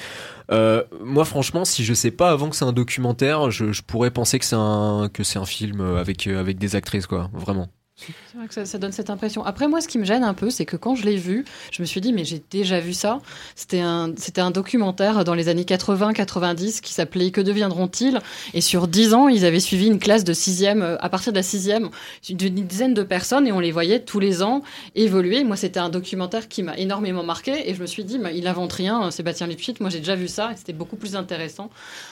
Euh, 0.52 0.84
moi 1.04 1.26
franchement 1.26 1.66
si 1.66 1.84
je 1.84 1.94
sais 1.96 2.12
pas 2.12 2.30
avant 2.30 2.50
que 2.50 2.56
c'est 2.56 2.66
un 2.66 2.74
documentaire, 2.74 3.50
je, 3.50 3.72
je, 3.72 3.82
pourrais 3.82 4.12
penser 4.12 4.38
que 4.38 4.46
c'est 4.46 4.56
un, 4.56 5.10
que 5.12 5.24
c'est 5.24 5.40
un 5.40 5.46
film 5.46 5.82
avec, 5.82 6.28
avec 6.28 6.60
des 6.60 6.76
actrices 6.76 7.08
quoi, 7.08 7.32
vraiment. 7.34 7.70
C'est 8.00 8.38
vrai 8.38 8.48
que 8.48 8.66
ça, 8.66 8.78
donne 8.78 8.92
cette 8.92 9.10
impression. 9.10 9.44
Après, 9.44 9.68
moi, 9.68 9.82
ce 9.82 9.88
qui 9.88 9.98
me 9.98 10.06
gêne 10.06 10.24
un 10.24 10.34
peu, 10.34 10.50
c'est 10.50 10.66
que 10.66 10.78
quand 10.78 10.96
je 10.96 11.06
l'ai 11.06 11.18
vu, 11.18 11.46
je 11.72 11.82
me 11.82 11.86
suis 11.86 12.02
dit, 12.02 12.14
mais 12.14 12.26
j'ai 12.26 12.42
déjà 12.50 12.80
vu 12.80 12.94
ça. 12.94 13.20
C'était 13.56 13.80
un, 13.80 14.10
documentaire 14.52 15.24
dans 15.26 15.34
les 15.34 15.50
années 15.50 15.64
80-90 15.64 16.82
qui 16.82 16.94
s'appelait 16.94 17.32
Que 17.32 17.42
deviendront-ils? 17.42 18.20
Et 18.54 18.62
sur 18.62 18.88
10 18.88 19.14
ans, 19.14 19.28
ils 19.28 19.46
avaient 19.46 19.60
suivi 19.60 19.88
une 19.88 20.00
classe 20.00 20.24
de 20.24 20.34
sixième, 20.34 20.82
euh, 20.82 20.98
à 21.00 21.10
partir 21.10 21.34
de 21.34 21.38
la 21.38 21.44
sixième, 21.44 21.90
d'une 22.30 22.66
dizaine 22.66 22.94
de 22.94 23.04
personnes 23.04 23.48
et 23.48 23.52
on 23.52 23.60
les 23.60 23.72
voyait 23.72 24.00
tous 24.00 24.20
les 24.20 24.42
ans 24.42 24.62
évoluer. 24.96 25.44
Moi, 25.44 25.56
c'était 25.56 25.80
un 25.80 25.90
documentaire 25.90 26.48
qui 26.48 26.64
m'a 26.64 26.78
énormément 26.78 27.24
marqué 27.24 27.70
et 27.70 27.74
je 27.74 27.82
me 27.82 27.86
suis 27.86 28.04
dit, 28.04 28.18
mais 28.20 28.38
il 28.38 28.48
invente 28.48 28.74
rien, 28.74 29.08
euh, 29.08 29.12
Sébastien 29.12 29.48
Lipschitz. 29.48 29.80
Moi, 29.82 29.90
j'ai 29.90 30.00
déjà 30.00 30.16
vu 30.16 30.28
ça 30.28 30.52
et 30.52 30.56
c'était 30.56 30.74
beaucoup 30.74 30.96
plus 30.96 31.16
intéressant 31.16 31.70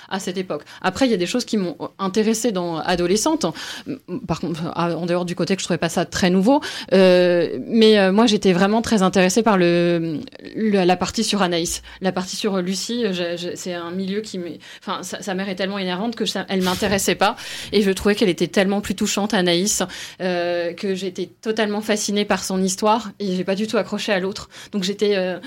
à 0.09 0.19
cette 0.19 0.37
époque. 0.37 0.63
Après, 0.81 1.05
il 1.05 1.11
y 1.11 1.13
a 1.13 1.17
des 1.17 1.25
choses 1.25 1.45
qui 1.45 1.57
m'ont 1.57 1.77
intéressée 1.99 2.51
dans 2.51 2.77
adolescente. 2.77 3.45
Par 4.27 4.39
contre, 4.39 4.61
en 4.75 5.05
dehors 5.05 5.25
du 5.25 5.35
côté 5.35 5.55
que 5.55 5.61
je 5.61 5.65
trouvais 5.65 5.77
pas 5.77 5.89
ça 5.89 6.05
très 6.05 6.29
nouveau, 6.29 6.61
euh, 6.93 7.57
mais 7.67 7.99
euh, 7.99 8.11
moi 8.11 8.25
j'étais 8.25 8.53
vraiment 8.53 8.81
très 8.81 9.01
intéressée 9.01 9.43
par 9.43 9.57
le, 9.57 10.19
la 10.55 10.95
partie 10.95 11.23
sur 11.23 11.41
Anaïs, 11.41 11.81
la 12.01 12.11
partie 12.11 12.35
sur 12.35 12.57
Lucie. 12.61 13.05
C'est 13.55 13.73
un 13.73 13.91
milieu 13.91 14.21
qui, 14.21 14.39
enfin, 14.81 15.01
sa, 15.03 15.33
mère 15.33 15.49
est 15.49 15.55
tellement 15.55 15.79
énervante 15.79 16.15
que 16.15 16.25
ça, 16.25 16.45
elle 16.49 16.61
m'intéressait 16.61 17.15
pas, 17.15 17.35
et 17.71 17.81
je 17.81 17.91
trouvais 17.91 18.15
qu'elle 18.15 18.29
était 18.29 18.47
tellement 18.47 18.81
plus 18.81 18.95
touchante, 18.95 19.33
Anaïs, 19.33 19.83
euh, 20.21 20.73
que 20.73 20.95
j'étais 20.95 21.29
totalement 21.41 21.81
fascinée 21.81 22.25
par 22.25 22.43
son 22.43 22.61
histoire 22.61 23.11
et 23.19 23.35
j'ai 23.35 23.43
pas 23.43 23.55
du 23.55 23.67
tout 23.67 23.77
accroché 23.77 24.11
à 24.11 24.19
l'autre. 24.19 24.49
Donc 24.71 24.83
j'étais 24.83 25.15
euh, 25.15 25.27
euh, 25.27 25.39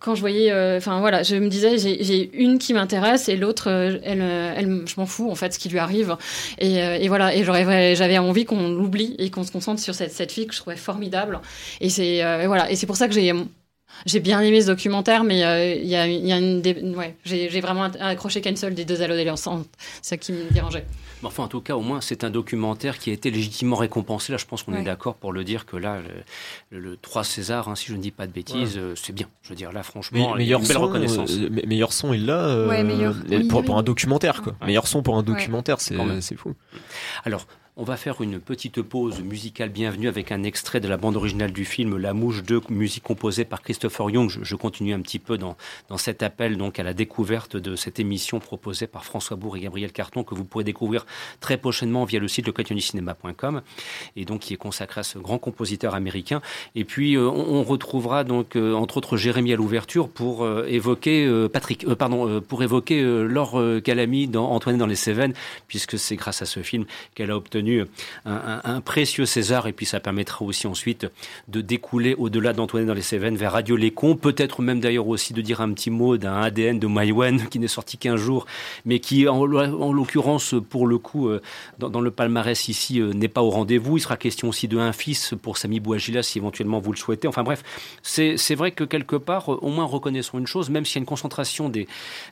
quand 0.00 0.14
je 0.14 0.20
voyais, 0.20 0.50
euh, 0.50 0.78
enfin 0.78 1.00
voilà, 1.00 1.22
je 1.22 1.36
me 1.36 1.48
disais, 1.48 1.78
j'ai 1.78 2.30
une 2.36 2.58
qui 2.58 2.74
m'intéresse 2.74 3.28
et 3.28 3.36
l'autre, 3.36 3.70
euh, 3.70 3.98
elle, 4.02 4.82
je 4.86 4.94
m'en 4.96 5.06
fous 5.06 5.30
en 5.30 5.34
fait 5.34 5.52
ce 5.54 5.58
qui 5.58 5.68
lui 5.68 5.78
arrive. 5.78 6.16
Et, 6.58 6.76
et 6.76 7.08
voilà, 7.08 7.34
et 7.34 7.44
j'avais 7.44 8.18
envie 8.18 8.44
qu'on 8.44 8.68
l'oublie 8.68 9.14
et 9.18 9.30
qu'on 9.30 9.44
se 9.44 9.52
concentre 9.52 9.80
sur 9.80 9.94
cette, 9.94 10.12
cette, 10.12 10.32
fille 10.32 10.46
que 10.46 10.54
je 10.54 10.60
trouvais 10.60 10.76
formidable. 10.76 11.40
Et 11.80 11.90
c'est 11.90 12.22
voilà, 12.46 12.70
et 12.70 12.76
c'est 12.76 12.86
pour 12.86 12.96
ça 12.96 13.08
que 13.08 13.14
j'ai 13.14 13.32
j'ai 14.06 14.20
bien 14.20 14.40
aimé 14.40 14.60
ce 14.60 14.66
documentaire, 14.66 15.24
mais 15.24 15.40
il 15.78 15.88
y, 15.88 15.96
une, 15.96 16.96
ouais, 16.96 17.16
j'ai 17.24 17.60
vraiment 17.60 17.84
accroché 18.00 18.40
qu'une 18.40 18.56
seule 18.56 18.74
des 18.74 18.84
deux 18.84 19.00
ensemble. 19.28 19.64
C'est 20.02 20.10
ça 20.10 20.16
qui 20.16 20.32
me 20.32 20.50
dérangeait 20.50 20.84
enfin, 21.22 21.44
en 21.44 21.48
tout 21.48 21.60
cas, 21.60 21.76
au 21.76 21.80
moins, 21.80 22.00
c'est 22.00 22.24
un 22.24 22.30
documentaire 22.30 22.98
qui 22.98 23.10
a 23.10 23.12
été 23.12 23.30
légitimement 23.30 23.76
récompensé. 23.76 24.32
Là, 24.32 24.38
je 24.38 24.46
pense 24.46 24.62
qu'on 24.62 24.74
est 24.74 24.82
d'accord 24.82 25.14
pour 25.14 25.32
le 25.32 25.44
dire 25.44 25.66
que 25.66 25.76
là, 25.76 26.00
le, 26.70 26.96
3 26.96 27.24
César, 27.24 27.68
hein, 27.68 27.74
si 27.74 27.86
je 27.86 27.94
ne 27.94 28.00
dis 28.00 28.10
pas 28.10 28.26
de 28.26 28.32
bêtises, 28.32 28.76
euh, 28.76 28.94
c'est 28.96 29.12
bien. 29.12 29.28
Je 29.42 29.50
veux 29.50 29.56
dire, 29.56 29.72
là, 29.72 29.82
franchement, 29.82 30.34
meilleur 30.34 30.60
belle 30.60 30.72
son, 30.72 30.80
reconnaissance. 30.80 31.30
Euh, 31.32 31.48
meilleur 31.66 31.92
son, 31.92 32.12
il 32.12 32.26
l'a 32.26 32.46
euh, 32.46 33.48
pour, 33.48 33.78
un 33.78 33.82
documentaire, 33.82 34.42
quoi. 34.42 34.54
Meilleur 34.64 34.86
son 34.86 35.02
pour 35.02 35.16
un 35.16 35.22
documentaire, 35.22 35.80
c'est 35.80 36.36
fou. 36.36 36.54
Alors, 37.24 37.46
on 37.80 37.84
va 37.84 37.96
faire 37.96 38.20
une 38.22 38.40
petite 38.40 38.82
pause 38.82 39.20
musicale 39.20 39.68
bienvenue 39.68 40.08
avec 40.08 40.32
un 40.32 40.42
extrait 40.42 40.80
de 40.80 40.88
la 40.88 40.96
bande 40.96 41.14
originale 41.14 41.52
du 41.52 41.64
film 41.64 41.96
La 41.96 42.12
Mouche 42.12 42.42
2, 42.42 42.62
musique 42.70 43.04
composée 43.04 43.44
par 43.44 43.62
Christopher 43.62 44.10
Young. 44.10 44.28
Je, 44.28 44.56
continue 44.56 44.94
un 44.94 45.00
petit 45.00 45.20
peu 45.20 45.38
dans, 45.38 45.56
dans 45.88 45.96
cet 45.96 46.24
appel 46.24 46.56
donc 46.56 46.80
à 46.80 46.82
la 46.82 46.92
découverte 46.92 47.56
de 47.56 47.76
cette 47.76 48.00
émission 48.00 48.40
proposée 48.40 48.88
par 48.88 49.04
François 49.04 49.36
Bourg 49.36 49.56
et 49.56 49.60
Gabriel 49.60 49.92
Carton 49.92 50.24
que 50.24 50.34
vous 50.34 50.44
pourrez 50.44 50.64
découvrir 50.64 51.06
très 51.38 51.56
prochainement 51.56 52.04
via 52.04 52.18
le 52.18 52.26
site 52.26 52.48
lecationicinema.com 52.48 53.62
et 54.16 54.24
donc 54.24 54.40
qui 54.40 54.54
est 54.54 54.58
consacré 54.58 55.02
à 55.02 55.04
ce 55.04 55.20
grand 55.20 55.38
compositeur 55.38 55.94
américain. 55.94 56.42
Et 56.74 56.84
puis 56.84 57.16
euh, 57.16 57.30
on, 57.30 57.62
retrouvera 57.62 58.24
donc 58.24 58.56
euh, 58.56 58.74
entre 58.74 58.96
autres 58.96 59.16
Jérémy 59.16 59.52
à 59.52 59.56
l'ouverture 59.56 60.08
pour 60.08 60.42
euh, 60.42 60.66
évoquer 60.66 61.46
Patrick, 61.52 61.86
pardon, 61.94 62.40
pour 62.40 62.64
évoquer 62.64 63.00
Laure 63.00 63.62
Calamy 63.84 64.26
dans 64.26 64.50
Antoine 64.50 64.78
dans 64.78 64.86
les 64.86 64.96
Cévennes 64.96 65.34
puisque 65.68 65.96
c'est 65.96 66.16
grâce 66.16 66.42
à 66.42 66.46
ce 66.46 66.60
film 66.60 66.84
qu'elle 67.14 67.30
a 67.30 67.36
obtenu 67.36 67.67
un, 68.24 68.80
précieux 68.80 69.26
César 69.26 69.66
et 69.66 69.72
puis 69.72 69.86
ça 69.86 70.00
permettra 70.00 70.44
aussi 70.44 70.66
ensuite 70.66 71.06
de 71.48 71.60
découler 71.60 72.14
au-delà 72.14 72.52
d'Antoinette 72.52 72.88
dans 72.88 72.94
les 72.94 73.02
Cévennes 73.02 73.36
vers 73.36 73.52
Radio 73.52 73.76
Lécon, 73.76 74.16
peut-être 74.16 74.62
même 74.62 74.80
d'ailleurs 74.80 75.08
aussi 75.08 75.32
de 75.32 75.40
dire 75.40 75.60
un 75.60 75.72
petit 75.72 75.90
mot 75.90 76.16
d'un 76.16 76.40
ADN 76.40 76.78
de 76.78 76.86
Maïwen 76.86 77.46
qui 77.50 77.58
n'est 77.58 77.68
sorti 77.68 77.98
qu'un 77.98 78.16
jour, 78.16 78.46
mais 78.84 78.98
qui 79.00 79.28
en, 79.28 79.44
l'occurrence 79.44 80.54
pour 80.70 80.86
le 80.86 80.98
coup 80.98 81.30
dans, 81.78 82.00
le 82.00 82.10
palmarès 82.10 82.68
ici 82.68 83.00
n'est 83.00 83.28
pas 83.28 83.42
au 83.42 83.50
rendez-vous. 83.50 83.96
Il 83.96 84.00
sera 84.00 84.16
question 84.16 84.48
aussi 84.48 84.68
de 84.68 84.78
un 84.78 84.92
fils 84.92 85.34
pour 85.40 85.58
Sami 85.58 85.80
Bouagila 85.80 86.22
si 86.22 86.38
éventuellement 86.38 86.78
vous 86.80 86.92
le 86.92 86.98
souhaitez. 86.98 87.28
Enfin 87.28 87.42
bref, 87.42 87.62
c'est 88.02 88.54
vrai 88.54 88.72
que 88.72 88.84
quelque 88.84 89.16
part, 89.16 89.48
au 89.48 89.68
moins 89.68 89.84
reconnaissons 89.84 90.38
une 90.38 90.46
chose, 90.46 90.70
même 90.70 90.84
s'il 90.84 90.96
y 90.96 90.98
a 90.98 91.00
une 91.00 91.06
concentration 91.06 91.68
des, 91.68 91.86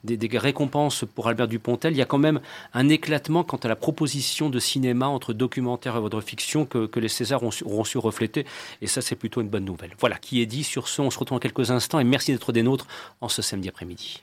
des, 0.05 0.38
récompenses 0.38 1.05
pour 1.14 1.29
Albert 1.29 1.49
Dupontel, 1.49 1.94
il 1.94 1.99
y 1.99 2.03
a 2.03 2.07
quand 2.07 2.18
même 2.18 2.40
un 2.75 2.88
éclatement 2.88 3.44
quant 3.44 3.57
à 3.57 3.68
la 3.68 3.77
proposition 3.77 4.51
de 4.51 4.59
cinéma 4.59 5.07
entre 5.07 5.25
documentaire 5.32 5.96
et 5.96 6.00
votre 6.00 6.20
fiction 6.20 6.66
que, 6.66 6.88
les 6.98 7.08
Césars 7.08 7.42
ont, 7.42 7.50
auront 7.64 7.84
su 7.84 7.98
refléter. 7.98 8.46
Et 8.80 8.86
ça, 8.86 9.00
c'est 9.02 9.16
plutôt 9.16 9.40
une 9.40 9.48
bonne 9.48 9.64
nouvelle. 9.64 9.94
Voilà, 9.98 10.18
qui 10.18 10.40
est 10.40 10.46
dit. 10.46 10.64
Sur 10.64 10.88
ce, 10.88 11.00
on 11.02 11.10
se 11.10 11.18
retrouve 11.18 11.36
en 11.36 11.40
quelques 11.40 11.70
instants 11.70 12.00
et 12.00 12.04
merci 12.04 12.32
d'être 12.32 12.52
des 12.52 12.62
nôtres 12.62 12.86
en 13.20 13.28
ce 13.28 13.42
samedi 13.42 13.68
après-midi. 13.68 14.22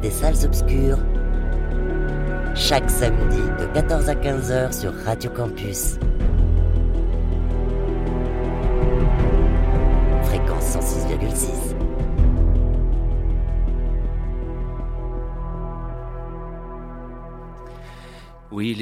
Des 0.00 0.10
salles 0.10 0.44
obscures 0.44 0.98
chaque 2.54 2.90
samedi 2.90 3.42
de 3.60 3.66
14 3.74 4.08
à 4.08 4.14
15h 4.14 4.72
sur 4.72 4.92
Radio 5.04 5.30
Campus. 5.30 5.98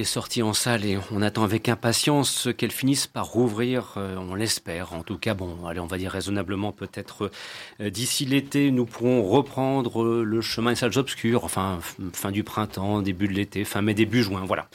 Oui, 0.07 0.11
il 0.11 0.13
est 0.13 0.13
sorti 0.13 0.43
en 0.43 0.53
salle 0.53 0.85
et 0.85 0.99
on 1.11 1.21
attend 1.21 1.43
avec 1.43 1.69
impatience 1.69 2.49
qu'elle 2.57 2.71
finisse 2.71 3.09
par 3.09 3.27
rouvrir, 3.27 3.95
euh, 3.97 4.17
on 4.17 4.37
l'espère. 4.37 4.93
En 4.93 5.03
tout 5.03 5.19
cas, 5.19 5.35
bon, 5.35 5.67
allez, 5.67 5.81
on 5.81 5.87
va 5.87 5.99
dire 5.99 6.13
raisonnablement 6.13 6.71
peut-être 6.71 7.33
euh, 7.81 7.91
d'ici 7.91 8.25
l'été, 8.25 8.71
nous 8.71 8.87
pourrons 8.87 9.25
reprendre 9.25 10.05
euh, 10.05 10.23
le 10.23 10.41
chemin 10.41 10.71
des 10.71 10.77
salles 10.77 10.97
obscures, 10.97 11.45
enfin 11.45 11.81
fin 12.13 12.31
du 12.31 12.45
printemps, 12.45 13.03
début 13.03 13.27
de 13.27 13.33
l'été, 13.33 13.65
fin 13.65 13.83
mai, 13.83 13.95
début 13.95 14.23
juin, 14.23 14.45
voilà. 14.47 14.69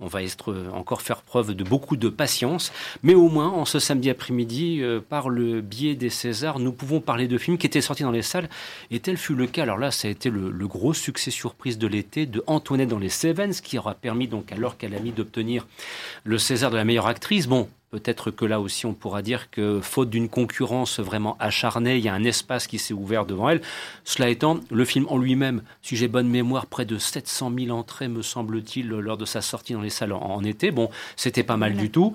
On 0.00 0.06
va 0.06 0.22
être, 0.22 0.54
encore 0.72 1.02
faire 1.02 1.20
preuve 1.20 1.54
de 1.54 1.64
beaucoup 1.64 1.96
de 1.96 2.08
patience, 2.08 2.72
mais 3.02 3.14
au 3.14 3.28
moins 3.28 3.48
en 3.48 3.66
ce 3.66 3.78
samedi 3.78 4.08
après-midi, 4.08 4.82
par 5.10 5.28
le 5.28 5.60
biais 5.60 5.96
des 5.96 6.10
Césars, 6.10 6.60
nous 6.60 6.72
pouvons 6.72 7.00
parler 7.00 7.28
de 7.28 7.36
films 7.36 7.58
qui 7.58 7.66
étaient 7.66 7.82
sortis 7.82 8.04
dans 8.04 8.10
les 8.10 8.22
salles 8.22 8.48
et 8.90 9.00
tel 9.00 9.16
fut 9.16 9.34
le 9.34 9.46
cas. 9.46 9.64
Alors 9.64 9.78
là, 9.78 9.90
ça 9.90 10.08
a 10.08 10.10
été 10.10 10.30
le, 10.30 10.50
gros 10.66 10.94
succès 10.94 11.30
surprise 11.30 11.78
de 11.78 11.86
l'été 11.86 12.26
de 12.26 12.42
Antoinette 12.46 12.88
dans 12.88 12.98
les 12.98 13.08
Sevens 13.08 13.60
qui 13.62 13.78
aura 13.78 13.94
permis 13.94 14.28
donc 14.28 14.52
alors 14.52 14.77
qu'elle 14.78 14.94
a 14.94 15.00
mis 15.00 15.12
d'obtenir 15.12 15.66
le 16.24 16.38
César 16.38 16.70
de 16.70 16.76
la 16.76 16.84
meilleure 16.84 17.06
actrice. 17.06 17.46
Bon, 17.46 17.68
Peut-être 17.90 18.30
que 18.30 18.44
là 18.44 18.60
aussi, 18.60 18.84
on 18.84 18.92
pourra 18.92 19.22
dire 19.22 19.50
que, 19.50 19.80
faute 19.80 20.10
d'une 20.10 20.28
concurrence 20.28 21.00
vraiment 21.00 21.38
acharnée, 21.40 21.96
il 21.96 22.04
y 22.04 22.08
a 22.08 22.12
un 22.12 22.24
espace 22.24 22.66
qui 22.66 22.78
s'est 22.78 22.92
ouvert 22.92 23.24
devant 23.24 23.48
elle. 23.48 23.62
Cela 24.04 24.28
étant, 24.28 24.60
le 24.70 24.84
film 24.84 25.06
en 25.08 25.16
lui-même, 25.16 25.62
si 25.80 25.96
j'ai 25.96 26.06
bonne 26.06 26.28
mémoire, 26.28 26.66
près 26.66 26.84
de 26.84 26.98
700 26.98 27.50
000 27.58 27.70
entrées, 27.70 28.08
me 28.08 28.20
semble-t-il, 28.20 28.88
lors 28.88 29.16
de 29.16 29.24
sa 29.24 29.40
sortie 29.40 29.72
dans 29.72 29.80
les 29.80 29.88
salles 29.88 30.12
en, 30.12 30.44
été. 30.44 30.70
Bon, 30.70 30.90
c'était 31.16 31.42
pas 31.42 31.56
mal 31.56 31.76
du 31.76 31.90
tout. 31.90 32.12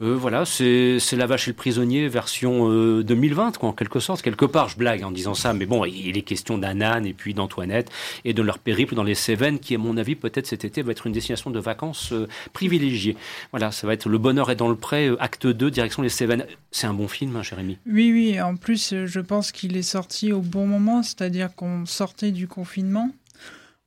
Euh, 0.00 0.14
voilà, 0.14 0.44
c'est 0.44 1.00
La 1.12 1.26
Vache 1.26 1.48
et 1.48 1.50
le 1.50 1.56
Prisonnier 1.56 2.06
version 2.06 2.68
2020, 3.00 3.48
euh, 3.48 3.50
quoi, 3.58 3.68
en 3.70 3.72
quelque 3.72 3.98
sorte. 3.98 4.22
Quelque 4.22 4.44
part, 4.44 4.68
je 4.68 4.76
blague 4.76 5.02
en 5.02 5.10
disant 5.10 5.34
ça, 5.34 5.52
mais 5.52 5.66
bon, 5.66 5.84
il 5.84 6.16
est 6.16 6.22
question 6.22 6.56
d'Anan 6.56 7.04
et 7.04 7.12
puis 7.12 7.34
d'Antoinette 7.34 7.90
et 8.24 8.32
de 8.32 8.42
leur 8.42 8.60
périple 8.60 8.94
dans 8.94 9.02
les 9.02 9.16
Cévennes, 9.16 9.58
qui, 9.58 9.74
à 9.74 9.78
mon 9.78 9.96
avis, 9.96 10.14
peut-être 10.14 10.46
cet 10.46 10.64
été 10.64 10.82
va 10.82 10.92
être 10.92 11.08
une 11.08 11.12
destination 11.12 11.50
de 11.50 11.58
vacances 11.58 12.12
euh, 12.12 12.28
privilégiée. 12.52 13.16
Voilà, 13.50 13.72
ça 13.72 13.88
va 13.88 13.92
être 13.92 14.08
le 14.08 14.18
bonheur 14.18 14.52
est 14.52 14.56
dans 14.56 14.68
le 14.68 14.76
pré 14.76 15.15
acte 15.20 15.46
2, 15.46 15.70
direction 15.70 16.02
les 16.02 16.08
Cévennes. 16.08 16.46
C'est 16.70 16.86
un 16.86 16.94
bon 16.94 17.08
film, 17.08 17.36
hein, 17.36 17.42
Jérémy 17.42 17.78
Oui, 17.86 18.12
oui. 18.12 18.40
En 18.40 18.56
plus, 18.56 18.94
je 19.06 19.20
pense 19.20 19.52
qu'il 19.52 19.76
est 19.76 19.82
sorti 19.82 20.32
au 20.32 20.40
bon 20.40 20.66
moment, 20.66 21.02
c'est-à-dire 21.02 21.54
qu'on 21.54 21.86
sortait 21.86 22.32
du 22.32 22.48
confinement. 22.48 23.10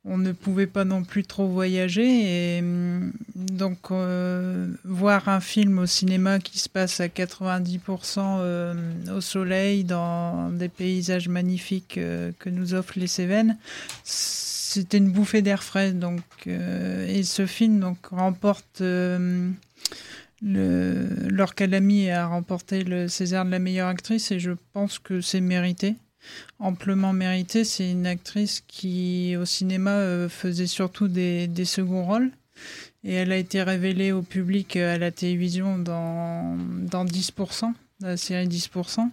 On 0.05 0.17
ne 0.17 0.31
pouvait 0.31 0.65
pas 0.65 0.85
non 0.85 1.03
plus 1.03 1.25
trop 1.25 1.47
voyager 1.47 2.57
et 2.57 2.61
mm, 2.61 3.11
donc 3.35 3.91
euh, 3.91 4.67
voir 4.85 5.27
un 5.27 5.41
film 5.41 5.77
au 5.79 5.85
cinéma 5.85 6.39
qui 6.39 6.57
se 6.57 6.69
passe 6.69 7.01
à 7.01 7.07
90% 7.07 8.37
euh, 8.39 8.73
au 9.13 9.19
soleil 9.19 9.83
dans 9.83 10.49
des 10.51 10.69
paysages 10.69 11.27
magnifiques 11.27 11.97
euh, 11.97 12.31
que 12.39 12.49
nous 12.49 12.73
offrent 12.73 12.97
les 12.97 13.07
Cévennes, 13.07 13.57
c'était 14.03 14.99
une 14.99 15.11
bouffée 15.11 15.41
d'air 15.41 15.63
frais. 15.63 15.91
Donc 15.91 16.23
et 16.47 17.23
ce 17.23 17.45
film 17.45 17.81
donc 17.81 17.97
remporte 18.07 18.81
le, 20.41 21.45
Calamy 21.55 22.09
a 22.09 22.27
remporté 22.27 22.83
le 22.83 23.07
César 23.07 23.45
de 23.45 23.51
la 23.51 23.59
meilleure 23.59 23.87
actrice 23.87 24.31
et 24.31 24.39
je 24.39 24.51
pense 24.73 24.99
que 24.99 25.21
c'est 25.21 25.41
mérité, 25.41 25.95
amplement 26.59 27.13
mérité. 27.13 27.63
C'est 27.63 27.89
une 27.89 28.07
actrice 28.07 28.63
qui, 28.67 29.35
au 29.37 29.45
cinéma, 29.45 29.91
euh, 29.91 30.29
faisait 30.29 30.67
surtout 30.67 31.07
des, 31.07 31.47
des, 31.47 31.65
seconds 31.65 32.05
rôles 32.05 32.31
et 33.03 33.13
elle 33.13 33.31
a 33.31 33.37
été 33.37 33.61
révélée 33.63 34.11
au 34.11 34.21
public 34.21 34.75
euh, 34.75 34.95
à 34.95 34.97
la 34.97 35.11
télévision 35.11 35.77
dans, 35.77 36.57
dans 36.57 37.05
10%, 37.05 37.73
la 38.01 38.17
série 38.17 38.47
10%. 38.47 39.09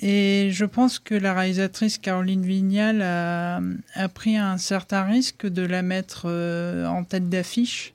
Et 0.00 0.48
je 0.52 0.64
pense 0.64 0.98
que 0.98 1.14
la 1.14 1.34
réalisatrice 1.34 1.98
Caroline 1.98 2.46
Vignal 2.46 3.02
a, 3.02 3.60
a 3.94 4.08
pris 4.08 4.38
un 4.38 4.56
certain 4.56 5.02
risque 5.02 5.46
de 5.46 5.60
la 5.60 5.82
mettre 5.82 6.22
euh, 6.24 6.86
en 6.86 7.04
tête 7.04 7.28
d'affiche 7.28 7.92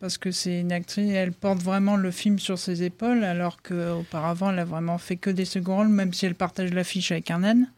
parce 0.00 0.16
que 0.16 0.30
c'est 0.30 0.60
une 0.60 0.72
actrice, 0.72 1.10
elle 1.12 1.32
porte 1.32 1.60
vraiment 1.60 1.96
le 1.96 2.10
film 2.10 2.38
sur 2.38 2.58
ses 2.58 2.82
épaules, 2.82 3.22
alors 3.22 3.60
qu'auparavant, 3.62 4.50
elle 4.50 4.58
a 4.60 4.64
vraiment 4.64 4.96
fait 4.96 5.16
que 5.16 5.28
des 5.28 5.44
seconds 5.44 5.76
rôles, 5.76 5.88
même 5.88 6.14
si 6.14 6.24
elle 6.24 6.34
partage 6.34 6.72
l'affiche 6.72 7.12
avec 7.12 7.30
un 7.30 7.44
âne. 7.44 7.70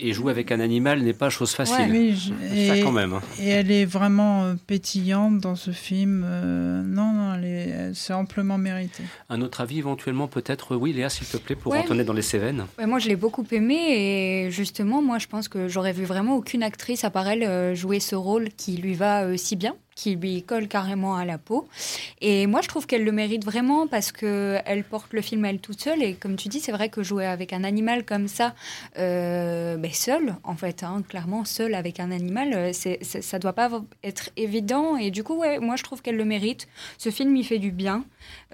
Et, 0.00 0.14
jouer 0.14 0.30
avec 0.30 0.50
un 0.52 0.60
animal 0.60 1.02
n'est 1.02 1.12
pas 1.12 1.28
chose 1.28 1.52
facile. 1.52 1.88
oui, 1.90 2.32
et, 2.54 2.80
quand 2.80 2.92
même. 2.92 3.12
Hein. 3.12 3.22
Et 3.38 3.48
elle 3.48 3.70
est 3.70 3.84
vraiment 3.84 4.44
euh, 4.44 4.54
pétillante 4.66 5.38
dans 5.38 5.54
ce 5.54 5.70
film. 5.70 6.24
Euh, 6.26 6.82
non, 6.82 7.12
non, 7.12 7.92
c'est 7.94 8.14
amplement 8.14 8.56
mérité. 8.56 9.02
Un 9.28 9.42
autre 9.42 9.60
avis 9.60 9.78
éventuellement 9.78 10.28
peut-être, 10.28 10.76
oui, 10.76 10.94
Léa, 10.94 11.10
s'il 11.10 11.26
te 11.26 11.36
plaît, 11.36 11.56
pour 11.56 11.72
ouais. 11.72 11.84
dans 12.04 12.12
les 12.14 12.22
Cévennes. 12.22 12.64
moi, 12.86 12.98
je 12.98 13.08
l'ai 13.08 13.16
beaucoup 13.16 13.44
aimé 13.50 13.76
et 13.76 14.50
justement, 14.50 15.02
moi, 15.02 15.18
je 15.18 15.26
pense 15.26 15.48
que 15.48 15.68
j'aurais 15.68 15.92
vu 15.92 16.04
vraiment 16.04 16.36
aucune 16.36 16.62
actrice 16.62 17.04
à 17.04 17.10
part 17.10 17.28
elle 17.28 17.42
euh, 17.42 17.74
jouer 17.74 18.00
ce 18.00 18.14
rôle 18.14 18.48
qui 18.56 18.76
lui 18.78 18.94
va 18.94 19.36
si 19.36 19.56
bien 19.56 19.76
qui 19.96 20.14
lui 20.14 20.42
colle 20.44 20.68
carrément 20.68 21.16
à 21.16 21.24
la 21.24 21.38
peau. 21.38 21.66
Et 22.20 22.46
moi, 22.46 22.60
je 22.60 22.68
trouve 22.68 22.86
qu'elle 22.86 23.02
le 23.02 23.12
mérite 23.12 23.44
vraiment 23.44 23.88
parce 23.88 24.12
que 24.12 24.58
elle 24.64 24.84
porte 24.84 25.12
le 25.12 25.22
film 25.22 25.44
elle 25.44 25.58
toute 25.58 25.80
seule. 25.80 26.02
Et 26.02 26.14
comme 26.14 26.36
tu 26.36 26.48
dis, 26.48 26.60
c'est 26.60 26.70
vrai 26.70 26.90
que 26.90 27.02
jouer 27.02 27.26
avec 27.26 27.52
un 27.52 27.64
animal 27.64 28.04
comme 28.04 28.28
ça, 28.28 28.54
euh, 28.98 29.76
ben 29.76 29.92
seul, 29.92 30.36
en 30.44 30.54
fait, 30.54 30.84
hein, 30.84 31.02
clairement 31.08 31.44
seul 31.44 31.74
avec 31.74 31.98
un 31.98 32.12
animal, 32.12 32.52
euh, 32.54 32.72
ça 32.72 33.38
doit 33.38 33.54
pas 33.54 33.70
être 34.04 34.30
évident. 34.36 34.96
Et 34.96 35.10
du 35.10 35.24
coup, 35.24 35.36
ouais, 35.36 35.58
moi, 35.58 35.76
je 35.76 35.82
trouve 35.82 36.02
qu'elle 36.02 36.16
le 36.16 36.24
mérite. 36.26 36.68
Ce 36.98 37.10
film, 37.10 37.34
il 37.34 37.44
fait 37.44 37.58
du 37.58 37.72
bien. 37.72 38.04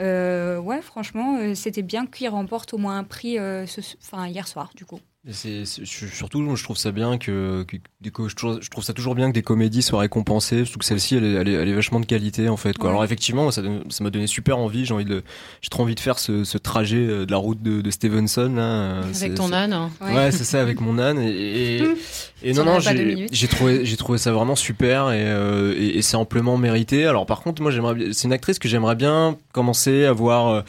Euh, 0.00 0.58
ouais, 0.58 0.80
franchement, 0.80 1.36
euh, 1.38 1.54
c'était 1.54 1.82
bien 1.82 2.06
qu'il 2.06 2.28
remporte 2.28 2.72
au 2.72 2.78
moins 2.78 2.98
un 2.98 3.04
prix 3.04 3.38
enfin, 3.38 4.28
hier 4.28 4.46
soir, 4.46 4.70
du 4.76 4.84
coup. 4.84 5.00
C'est, 5.30 5.64
surtout, 5.64 6.56
je 6.56 6.64
trouve 6.64 6.76
ça 6.76 6.90
bien 6.90 7.16
que, 7.16 7.64
que, 7.64 8.28
je, 8.28 8.34
trouve, 8.34 8.82
ça 8.82 8.92
toujours 8.92 9.14
bien 9.14 9.28
que 9.28 9.34
des 9.34 9.42
comédies 9.42 9.80
soient 9.82 10.00
récompensées. 10.00 10.64
Trouve 10.64 10.78
que 10.78 10.84
celle-ci, 10.84 11.14
elle, 11.14 11.24
elle, 11.36 11.68
est 11.68 11.72
vachement 11.74 12.00
de 12.00 12.06
qualité 12.06 12.48
en 12.48 12.56
fait. 12.56 12.76
Quoi. 12.76 12.90
Alors 12.90 13.04
effectivement, 13.04 13.52
ça, 13.52 13.62
ça 13.88 14.02
m'a 14.02 14.10
donné 14.10 14.26
super 14.26 14.58
envie. 14.58 14.84
J'ai 14.84 14.94
envie 14.94 15.04
de, 15.04 15.22
j'ai 15.60 15.68
trop 15.68 15.84
envie 15.84 15.94
de 15.94 16.00
faire 16.00 16.18
ce, 16.18 16.42
ce, 16.42 16.58
trajet 16.58 16.96
euh, 16.96 17.24
de 17.24 17.30
la 17.30 17.36
route 17.36 17.62
de, 17.62 17.80
de 17.82 17.90
Stevenson 17.92 18.52
là. 18.56 19.02
Avec 19.02 19.34
ton 19.36 19.52
âne. 19.52 19.72
Hein. 19.72 19.90
Ouais, 20.00 20.32
c'est 20.32 20.42
ça, 20.42 20.60
avec 20.60 20.80
mon 20.80 20.98
âne. 20.98 21.20
Et, 21.20 21.76
et, 21.76 21.82
et 22.42 22.52
non, 22.52 22.64
non, 22.64 22.80
j'ai 22.80 23.48
trouvé, 23.48 23.84
j'ai 23.84 23.96
trouvé 23.96 24.18
ça 24.18 24.32
vraiment 24.32 24.56
super 24.56 25.12
et, 25.12 25.22
euh, 25.22 25.72
et, 25.78 25.98
et 25.98 26.02
c'est 26.02 26.16
amplement 26.16 26.58
mérité. 26.58 27.06
Alors 27.06 27.26
par 27.26 27.42
contre, 27.42 27.62
moi, 27.62 27.70
j'aimerais, 27.70 28.12
c'est 28.12 28.24
une 28.26 28.32
actrice 28.32 28.58
que 28.58 28.66
j'aimerais 28.66 28.96
bien 28.96 29.36
commencer 29.52 30.04
à 30.04 30.12
voir. 30.12 30.48
Euh, 30.48 30.62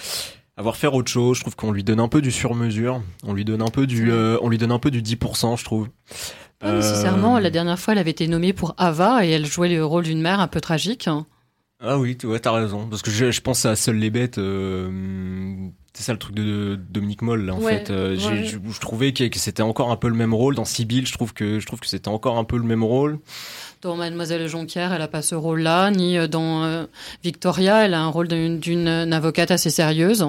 avoir 0.57 0.75
faire 0.75 0.93
autre 0.93 1.11
chose. 1.11 1.37
Je 1.37 1.41
trouve 1.41 1.55
qu'on 1.55 1.71
lui 1.71 1.83
donne 1.83 1.99
un 1.99 2.07
peu 2.07 2.21
du 2.21 2.31
sur-mesure. 2.31 3.01
On 3.23 3.33
lui 3.33 3.45
donne 3.45 3.61
un 3.61 3.69
peu 3.69 3.87
du, 3.87 4.11
euh, 4.11 4.37
on 4.41 4.49
lui 4.49 4.57
donne 4.57 4.71
un 4.71 4.79
peu 4.79 4.91
du 4.91 5.01
10%, 5.01 5.57
je 5.57 5.63
trouve. 5.63 5.89
Pas 6.59 6.73
nécessairement. 6.73 7.39
La 7.39 7.49
dernière 7.49 7.79
fois, 7.79 7.93
elle 7.93 7.99
avait 7.99 8.11
été 8.11 8.27
nommée 8.27 8.53
pour 8.53 8.73
Ava 8.77 9.25
et 9.25 9.29
elle 9.29 9.45
jouait 9.45 9.69
le 9.69 9.83
rôle 9.83 10.03
d'une 10.03 10.21
mère 10.21 10.39
un 10.39 10.47
peu 10.47 10.61
tragique. 10.61 11.09
Ah 11.85 11.97
oui, 11.97 12.17
ouais, 12.23 12.39
t'as 12.39 12.51
raison. 12.51 12.87
Parce 12.87 13.01
que 13.01 13.11
je, 13.11 13.31
je 13.31 13.41
pense 13.41 13.65
à 13.65 13.75
Seules 13.75 13.97
les 13.97 14.09
bêtes. 14.09 14.37
Euh, 14.37 14.89
c'est 15.93 16.03
ça 16.03 16.13
le 16.13 16.19
truc 16.19 16.33
de 16.33 16.79
Dominique 16.89 17.21
Moll 17.21 17.45
là, 17.45 17.53
en 17.53 17.59
fait. 17.59 17.89
Euh, 17.89 18.15
je, 18.17 18.57
je, 18.57 18.79
trouvais 18.79 19.13
que, 19.13 19.37
c'était 19.37 19.61
encore 19.61 19.91
un 19.91 19.97
peu 19.97 20.07
le 20.07 20.15
même 20.15 20.33
rôle 20.33 20.55
dans 20.55 20.65
Sibyl. 20.65 21.05
Je 21.05 21.13
trouve 21.13 21.33
que 21.33 21.59
je 21.59 21.65
trouve 21.67 21.79
que 21.79 21.87
c'était 21.87 22.07
encore 22.07 22.37
un 22.37 22.45
peu 22.45 22.57
le 22.57 22.63
même 22.63 22.83
rôle. 22.83 23.19
Dans 23.83 23.97
Mademoiselle 23.97 24.47
Jonquière, 24.47 24.93
elle 24.93 25.01
a 25.01 25.09
pas 25.09 25.21
ce 25.21 25.35
rôle-là, 25.35 25.91
ni 25.91 26.17
euh, 26.17 26.25
dans 26.25 26.63
euh, 26.63 26.85
Victoria, 27.21 27.83
elle 27.83 27.93
a 27.93 27.99
un 27.99 28.07
rôle 28.07 28.29
d'une 28.29 28.87
avocate 28.87 29.51
assez 29.51 29.69
sérieuse. 29.69 30.25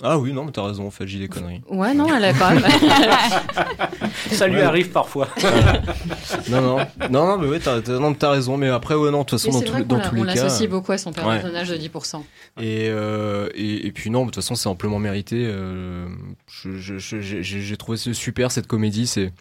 Ah 0.00 0.16
oui, 0.16 0.32
non, 0.32 0.44
mais 0.44 0.52
t'as 0.52 0.64
raison, 0.64 0.86
en 0.86 0.92
fait, 0.92 1.08
j'ai 1.08 1.18
des 1.18 1.26
conneries. 1.26 1.60
Ouais, 1.68 1.92
non, 1.92 2.06
elle 2.14 2.24
a 2.24 2.32
pas. 2.32 2.52
Ça 4.30 4.46
lui 4.46 4.60
arrive 4.60 4.90
parfois. 4.90 5.26
non, 6.48 6.60
non, 6.60 6.78
non, 7.10 7.26
non, 7.26 7.38
mais 7.38 7.48
ouais, 7.48 7.58
t'as, 7.58 7.80
as 7.80 8.30
raison, 8.30 8.56
mais 8.56 8.68
après, 8.68 8.94
ouais, 8.94 9.10
non, 9.10 9.22
de 9.22 9.24
toute 9.24 9.40
façon, 9.40 9.50
dans, 9.50 9.60
tout, 9.60 9.82
dans 9.82 9.98
tous 9.98 10.14
les 10.14 10.22
cas. 10.22 10.30
On 10.30 10.34
l'associe 10.42 10.70
beaucoup 10.70 10.92
à 10.92 10.98
son 10.98 11.12
personnage 11.12 11.70
de 11.70 11.76
10%. 11.76 12.22
Et, 12.60 12.86
euh, 12.90 13.48
et, 13.56 13.88
et, 13.88 13.90
puis, 13.90 14.08
non, 14.10 14.20
de 14.20 14.26
toute 14.26 14.36
façon, 14.36 14.54
c'est 14.54 14.68
amplement 14.68 15.00
mérité. 15.00 15.48
Euh, 15.50 16.06
j'ai 16.46 17.76
trouvé 17.76 17.98
super, 17.98 18.52
cette 18.52 18.68
comédie, 18.68 19.08
c'est, 19.08 19.32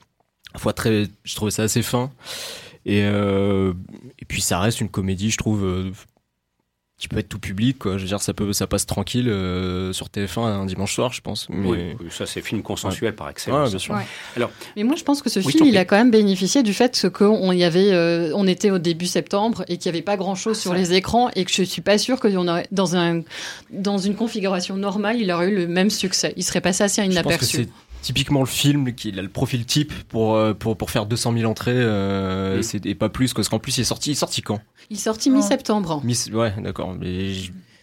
fois 0.56 0.74
très, 0.74 1.04
je 1.24 1.36
trouvais 1.36 1.52
ça 1.52 1.62
assez 1.62 1.84
fin. 1.84 2.10
Et, 2.88 3.04
euh, 3.04 3.74
et 4.18 4.26
puis 4.26 4.42
ça 4.42 4.60
reste 4.60 4.80
une 4.80 4.88
comédie, 4.88 5.30
je 5.30 5.38
trouve, 5.38 5.66
euh, 5.66 5.92
qui 6.98 7.08
peut 7.08 7.20
être 7.20 7.30
tout 7.30 7.40
public 7.40 7.78
quoi. 7.78 7.98
Je 7.98 8.02
veux 8.02 8.08
dire 8.08 8.22
ça 8.22 8.34
peut 8.34 8.54
ça 8.54 8.66
passe 8.66 8.88
tranquille 8.88 9.30
euh, 9.30 9.94
sur 9.94 10.08
TF1 10.08 10.40
un 10.40 10.66
dimanche 10.66 10.96
soir 10.96 11.14
je 11.14 11.22
pense. 11.22 11.48
Mais... 11.50 11.96
oui, 12.00 12.08
ça 12.10 12.26
c'est 12.26 12.42
film 12.42 12.64
consensuel 12.64 13.14
par 13.14 13.30
excellence. 13.30 13.70
Bien 13.70 13.80
sûr. 13.80 13.96
alors 14.36 14.50
mais 14.76 14.84
moi 14.84 14.96
je 14.96 15.04
pense 15.04 15.22
que 15.22 15.30
ce 15.30 15.40
film 15.40 15.66
il 15.66 15.78
a 15.78 15.86
quand 15.86 15.96
même 15.96 16.10
bénéficié 16.10 16.64
du 16.64 16.74
fait 16.74 17.08
qu'on 17.14 17.52
y 17.52 17.64
avait 17.64 17.92
euh, 17.92 18.32
on 18.34 18.48
était 18.48 18.72
au 18.72 18.80
début 18.80 19.06
septembre 19.06 19.64
et 19.68 19.78
qu'il 19.78 19.92
n'y 19.92 19.98
avait 19.98 20.04
pas 20.04 20.18
grand 20.18 20.34
chose 20.34 20.60
sur 20.60 20.74
les 20.74 20.94
écrans 20.94 21.30
et 21.36 21.46
que 21.46 21.52
je 21.52 21.62
suis 21.62 21.84
pas 21.84 22.00
sûr 22.00 22.20
que 22.20 22.36
aurait, 22.36 22.68
dans 22.72 22.96
un 22.96 23.22
dans 23.70 24.00
une 24.00 24.16
configuration 24.16 24.76
normale 24.76 25.22
il 25.22 25.32
aurait 25.32 25.50
eu 25.50 25.56
le 25.56 25.68
même 25.68 25.92
succès. 25.92 26.34
Il 26.36 26.44
serait 26.44 26.62
passé 26.62 26.84
assez 26.84 27.04
inaperçu 27.04 27.68
typiquement 28.08 28.40
le 28.40 28.46
film 28.46 28.94
qui 28.94 29.10
a 29.10 29.22
le 29.22 29.28
profil 29.28 29.66
type 29.66 29.92
pour 30.08 30.38
euh, 30.38 30.54
pour, 30.54 30.78
pour 30.78 30.92
faire 30.92 31.06
200 31.06 31.34
000 31.34 31.52
entrées 31.52 31.74
euh, 31.76 32.62
et 32.86 32.96
pas 32.96 33.10
plus 33.10 33.34
parce 33.34 33.50
qu'en 33.50 33.60
plus 33.60 33.78
il 33.78 33.82
est 33.82 33.84
sorti. 33.84 34.12
Il 34.12 34.14
est 34.14 34.16
sorti 34.16 34.42
quand? 34.42 34.62
Il 34.90 34.96
est 34.96 35.00
sorti 35.00 35.30
mi-septembre. 35.30 36.02
Ouais 36.32 36.54
d'accord. 36.64 36.96
Mais 36.98 37.34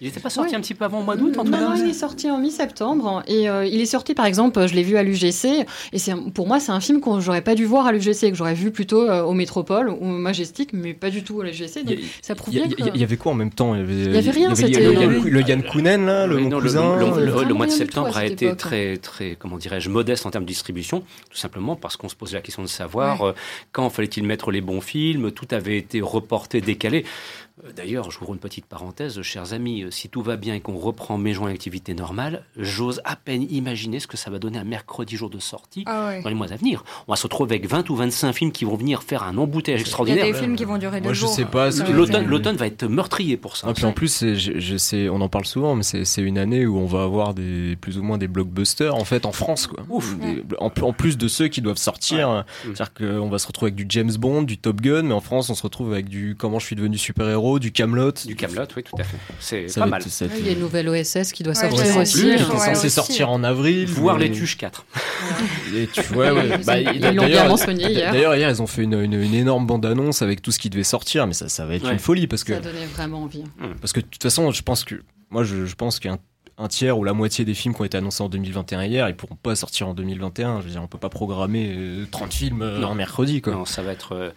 il 0.04 0.08
n'était 0.08 0.20
pas 0.20 0.28
sorti 0.28 0.54
un 0.54 0.60
petit 0.60 0.74
peu 0.74 0.84
avant 0.84 0.98
le 0.98 1.04
mois 1.06 1.16
d'août 1.16 1.34
Non, 1.34 1.44
non, 1.44 1.74
il 1.76 1.88
est 1.88 1.94
sorti 1.94 2.30
en 2.30 2.38
mi-septembre. 2.38 3.22
Et 3.26 3.48
euh, 3.48 3.64
il 3.64 3.80
est 3.80 3.86
sorti, 3.86 4.12
par 4.12 4.26
exemple, 4.26 4.66
je 4.68 4.74
l'ai 4.74 4.82
vu 4.82 4.98
à 4.98 5.02
l'UGC. 5.02 5.66
Et 5.94 5.98
c'est 5.98 6.14
pour 6.34 6.46
moi, 6.46 6.60
c'est 6.60 6.72
un 6.72 6.80
film 6.80 7.00
que 7.00 7.20
j'aurais 7.20 7.40
pas 7.40 7.54
dû 7.54 7.64
voir 7.64 7.86
à 7.86 7.92
l'UGC, 7.92 8.30
que 8.30 8.34
j'aurais 8.34 8.52
vu 8.52 8.70
plutôt 8.70 9.08
euh, 9.08 9.22
au 9.22 9.32
Métropole 9.32 9.88
ou 9.88 9.94
au 9.94 10.04
Majestic, 10.04 10.74
mais 10.74 10.92
pas 10.92 11.08
du 11.08 11.24
tout 11.24 11.40
à 11.40 11.44
l'UGC. 11.44 11.84
Donc 11.86 11.96
ça 12.20 12.34
prouve 12.34 12.52
bien 12.52 12.64
Il 12.94 13.00
y, 13.00 13.02
avait 13.02 13.16
quoi 13.16 13.32
en 13.32 13.34
même 13.34 13.50
temps? 13.50 13.74
Il 13.74 13.80
y 13.80 14.18
avait, 14.18 14.30
rien. 14.30 14.54
C'était 14.54 14.78
le, 14.78 15.40
Yann 15.40 15.62
Kounen, 15.62 16.04
là, 16.04 16.26
le, 16.26 16.36
cousin. 16.60 16.96
Le, 16.96 17.54
mois 17.54 17.64
de 17.64 17.70
septembre 17.70 18.14
a 18.14 18.26
été 18.26 18.54
très, 18.56 18.98
très, 18.98 19.36
comment 19.38 19.56
dirais-je, 19.56 19.88
modeste 19.88 20.26
en 20.26 20.30
termes 20.30 20.44
de 20.44 20.48
distribution, 20.48 21.00
tout 21.30 21.38
simplement 21.38 21.76
parce 21.76 21.96
qu'on 21.96 22.10
se 22.10 22.14
posait 22.14 22.36
la 22.36 22.42
question 22.42 22.62
de 22.62 22.68
savoir 22.68 23.22
euh, 23.22 23.32
quand 23.72 23.88
fallait-il 23.88 24.24
mettre 24.24 24.50
les 24.50 24.60
bons 24.60 24.82
films? 24.82 25.32
Tout 25.32 25.48
avait 25.50 25.78
été 25.78 26.02
reporté, 26.02 26.60
décalé. 26.60 27.06
D'ailleurs, 27.72 28.10
j'ouvre 28.10 28.34
une 28.34 28.38
petite 28.38 28.66
parenthèse, 28.66 29.22
chers 29.22 29.54
amis, 29.54 29.84
euh, 29.84 29.90
si 29.90 30.10
tout 30.10 30.20
va 30.20 30.36
bien 30.36 30.54
et 30.54 30.60
qu'on 30.60 30.76
reprend 30.76 31.16
mes 31.16 31.32
joints 31.32 31.50
activité 31.50 31.94
normale, 31.94 32.44
j'ose 32.58 33.00
à 33.04 33.16
peine 33.16 33.46
imaginer 33.50 34.00
ce 34.00 34.06
que 34.06 34.18
ça 34.18 34.30
va 34.30 34.38
donner 34.38 34.58
un 34.58 34.64
mercredi 34.64 35.16
jour 35.16 35.30
de 35.30 35.38
sortie 35.38 35.84
ah 35.86 36.20
dans 36.22 36.28
les 36.28 36.34
mois 36.34 36.52
à 36.52 36.56
venir. 36.56 36.84
On 37.08 37.12
va 37.12 37.16
se 37.16 37.22
retrouver 37.22 37.54
avec 37.54 37.68
20 37.68 37.88
ou 37.88 37.96
25 37.96 38.32
films 38.32 38.52
qui 38.52 38.66
vont 38.66 38.76
venir 38.76 39.02
faire 39.02 39.22
un 39.22 39.38
embouteillage 39.38 39.80
extraordinaire. 39.80 40.26
Il 40.26 40.28
y 40.28 40.30
a 40.30 40.34
des 40.34 40.38
films 40.38 40.56
qui 40.56 40.64
vont 40.64 40.76
durer 40.76 41.00
deux 41.00 41.04
Moi, 41.04 41.12
jours. 41.14 41.30
Je 41.30 41.36
sais 41.36 41.44
pas. 41.46 41.70
L'automne 41.70 42.56
va 42.56 42.66
être 42.66 42.84
meurtrier 42.84 43.38
pour 43.38 43.56
ça. 43.56 43.70
Et 43.70 43.72
puis 43.72 43.84
en 43.86 43.92
plus, 43.92 44.34
je, 44.34 44.76
sais, 44.76 45.08
on 45.08 45.20
en 45.22 45.28
parle 45.30 45.46
souvent, 45.46 45.74
mais 45.74 45.82
c'est 45.82 46.22
une 46.22 46.38
année 46.38 46.66
où 46.66 46.76
on 46.76 46.86
va 46.86 47.02
avoir 47.02 47.32
des, 47.32 47.76
plus 47.80 47.98
ou 47.98 48.02
moins 48.02 48.18
des 48.18 48.28
blockbusters 48.28 48.94
en 48.94 49.04
fait 49.04 49.24
en 49.24 49.32
France. 49.32 49.66
Quoi. 49.68 49.84
Ouf. 49.88 50.14
en, 50.58 50.70
plus 50.92 51.16
de 51.16 51.28
ceux 51.28 51.48
qui 51.48 51.62
doivent 51.62 51.78
sortir. 51.78 52.44
C'est-à-dire 52.62 52.92
qu'on 52.92 53.30
va 53.30 53.38
se 53.38 53.46
retrouver 53.46 53.70
avec 53.70 53.76
du 53.76 53.86
James 53.88 54.12
Bond, 54.18 54.42
du 54.42 54.58
Top 54.58 54.80
Gun, 54.80 55.02
mais 55.02 55.14
en 55.14 55.20
France, 55.20 55.48
on 55.48 55.54
se 55.54 55.62
retrouve 55.62 55.92
avec 55.92 56.08
du 56.08 56.36
Comment 56.38 56.58
je 56.58 56.66
suis 56.66 56.76
devenu 56.76 56.98
du 57.58 57.72
Camelot. 57.72 58.12
Du 58.26 58.36
Camelot, 58.36 58.66
oui, 58.76 58.82
tout 58.82 58.96
à 58.98 59.04
fait. 59.04 59.16
C'est 59.38 59.80
pas 59.80 59.86
mal. 59.86 60.02
Il 60.20 60.46
y 60.46 60.48
a 60.48 60.52
une 60.52 60.60
nouvelle 60.60 60.88
OSS 60.88 61.32
qui 61.32 61.42
doit 61.42 61.54
sortir 61.54 61.96
aussi. 61.96 62.22
Qui 62.22 62.30
est 62.30 62.38
censé 62.38 62.88
sortir 62.88 63.30
en 63.30 63.42
avril. 63.44 63.86
Voir 63.86 64.18
les 64.18 64.30
Tuches 64.30 64.56
4. 64.56 64.84
Bah, 66.14 66.80
ils 66.80 67.00
l'ont 67.14 67.26
bien 67.26 67.48
mentionné 67.48 67.90
hier. 67.90 68.12
D'ailleurs, 68.12 68.34
hier, 68.34 68.50
ils 68.50 68.62
ont 68.62 68.66
fait 68.66 68.82
une, 68.82 68.94
une, 68.94 69.34
énorme 69.34 69.66
bande-annonce 69.66 70.22
avec 70.22 70.42
tout 70.42 70.52
ce 70.52 70.58
qui 70.58 70.70
devait 70.70 70.84
sortir, 70.84 71.26
mais 71.26 71.32
ça, 71.32 71.48
ça 71.48 71.66
va 71.66 71.74
être 71.74 71.90
une 71.90 71.98
folie 71.98 72.26
parce 72.26 72.44
que. 72.44 72.54
Ça 72.54 72.60
donnait 72.60 72.86
vraiment 72.86 73.22
envie. 73.22 73.42
Mmh. 73.42 73.74
Parce 73.80 73.92
que 73.92 74.00
de 74.00 74.06
toute 74.06 74.22
façon, 74.22 74.50
je 74.50 74.62
pense 74.62 74.84
que. 74.84 75.02
Moi, 75.30 75.42
je, 75.42 75.66
je 75.66 75.74
pense 75.74 75.98
qu'un 75.98 76.18
un 76.58 76.68
tiers 76.68 76.98
ou 76.98 77.04
la 77.04 77.12
moitié 77.12 77.44
des 77.44 77.54
films 77.54 77.74
qui 77.74 77.80
ont 77.80 77.84
été 77.84 77.96
annoncés 77.96 78.22
en 78.22 78.28
2021 78.28 78.84
hier, 78.84 79.08
ils 79.08 79.16
pourront 79.16 79.36
pas 79.36 79.56
sortir 79.56 79.88
en 79.88 79.94
2021. 79.94 80.60
Je 80.60 80.66
veux 80.66 80.70
dire, 80.70 80.82
on 80.82 80.86
peut 80.86 80.98
pas 80.98 81.08
programmer 81.08 81.76
30 82.10 82.22
euh, 82.22 82.30
films 82.30 82.62
euh, 82.62 82.82
en 82.84 82.94
mercredi. 82.94 83.40
Quoi. 83.42 83.54
Non, 83.54 83.64
ça 83.64 83.82
va 83.82 83.92
être. 83.92 84.12
Euh, 84.14 84.30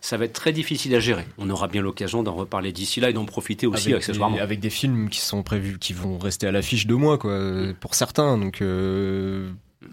ça 0.00 0.16
va 0.16 0.24
être 0.24 0.32
très 0.32 0.52
difficile 0.52 0.94
à 0.94 1.00
gérer. 1.00 1.26
On 1.38 1.48
aura 1.50 1.68
bien 1.68 1.82
l'occasion 1.82 2.22
d'en 2.22 2.34
reparler 2.34 2.72
d'ici 2.72 3.00
là 3.00 3.10
et 3.10 3.12
d'en 3.12 3.24
profiter 3.24 3.66
aussi 3.66 3.88
avec 3.88 4.02
accessoirement. 4.02 4.36
Des, 4.36 4.42
avec 4.42 4.60
des 4.60 4.70
films 4.70 5.08
qui 5.08 5.20
sont 5.20 5.42
prévus, 5.42 5.78
qui 5.78 5.92
vont 5.92 6.18
rester 6.18 6.46
à 6.46 6.52
l'affiche 6.52 6.86
de 6.86 6.94
mois, 6.94 7.18
quoi, 7.18 7.38
mm. 7.38 7.74
pour 7.80 7.94
certains. 7.94 8.38
Donc 8.38 8.62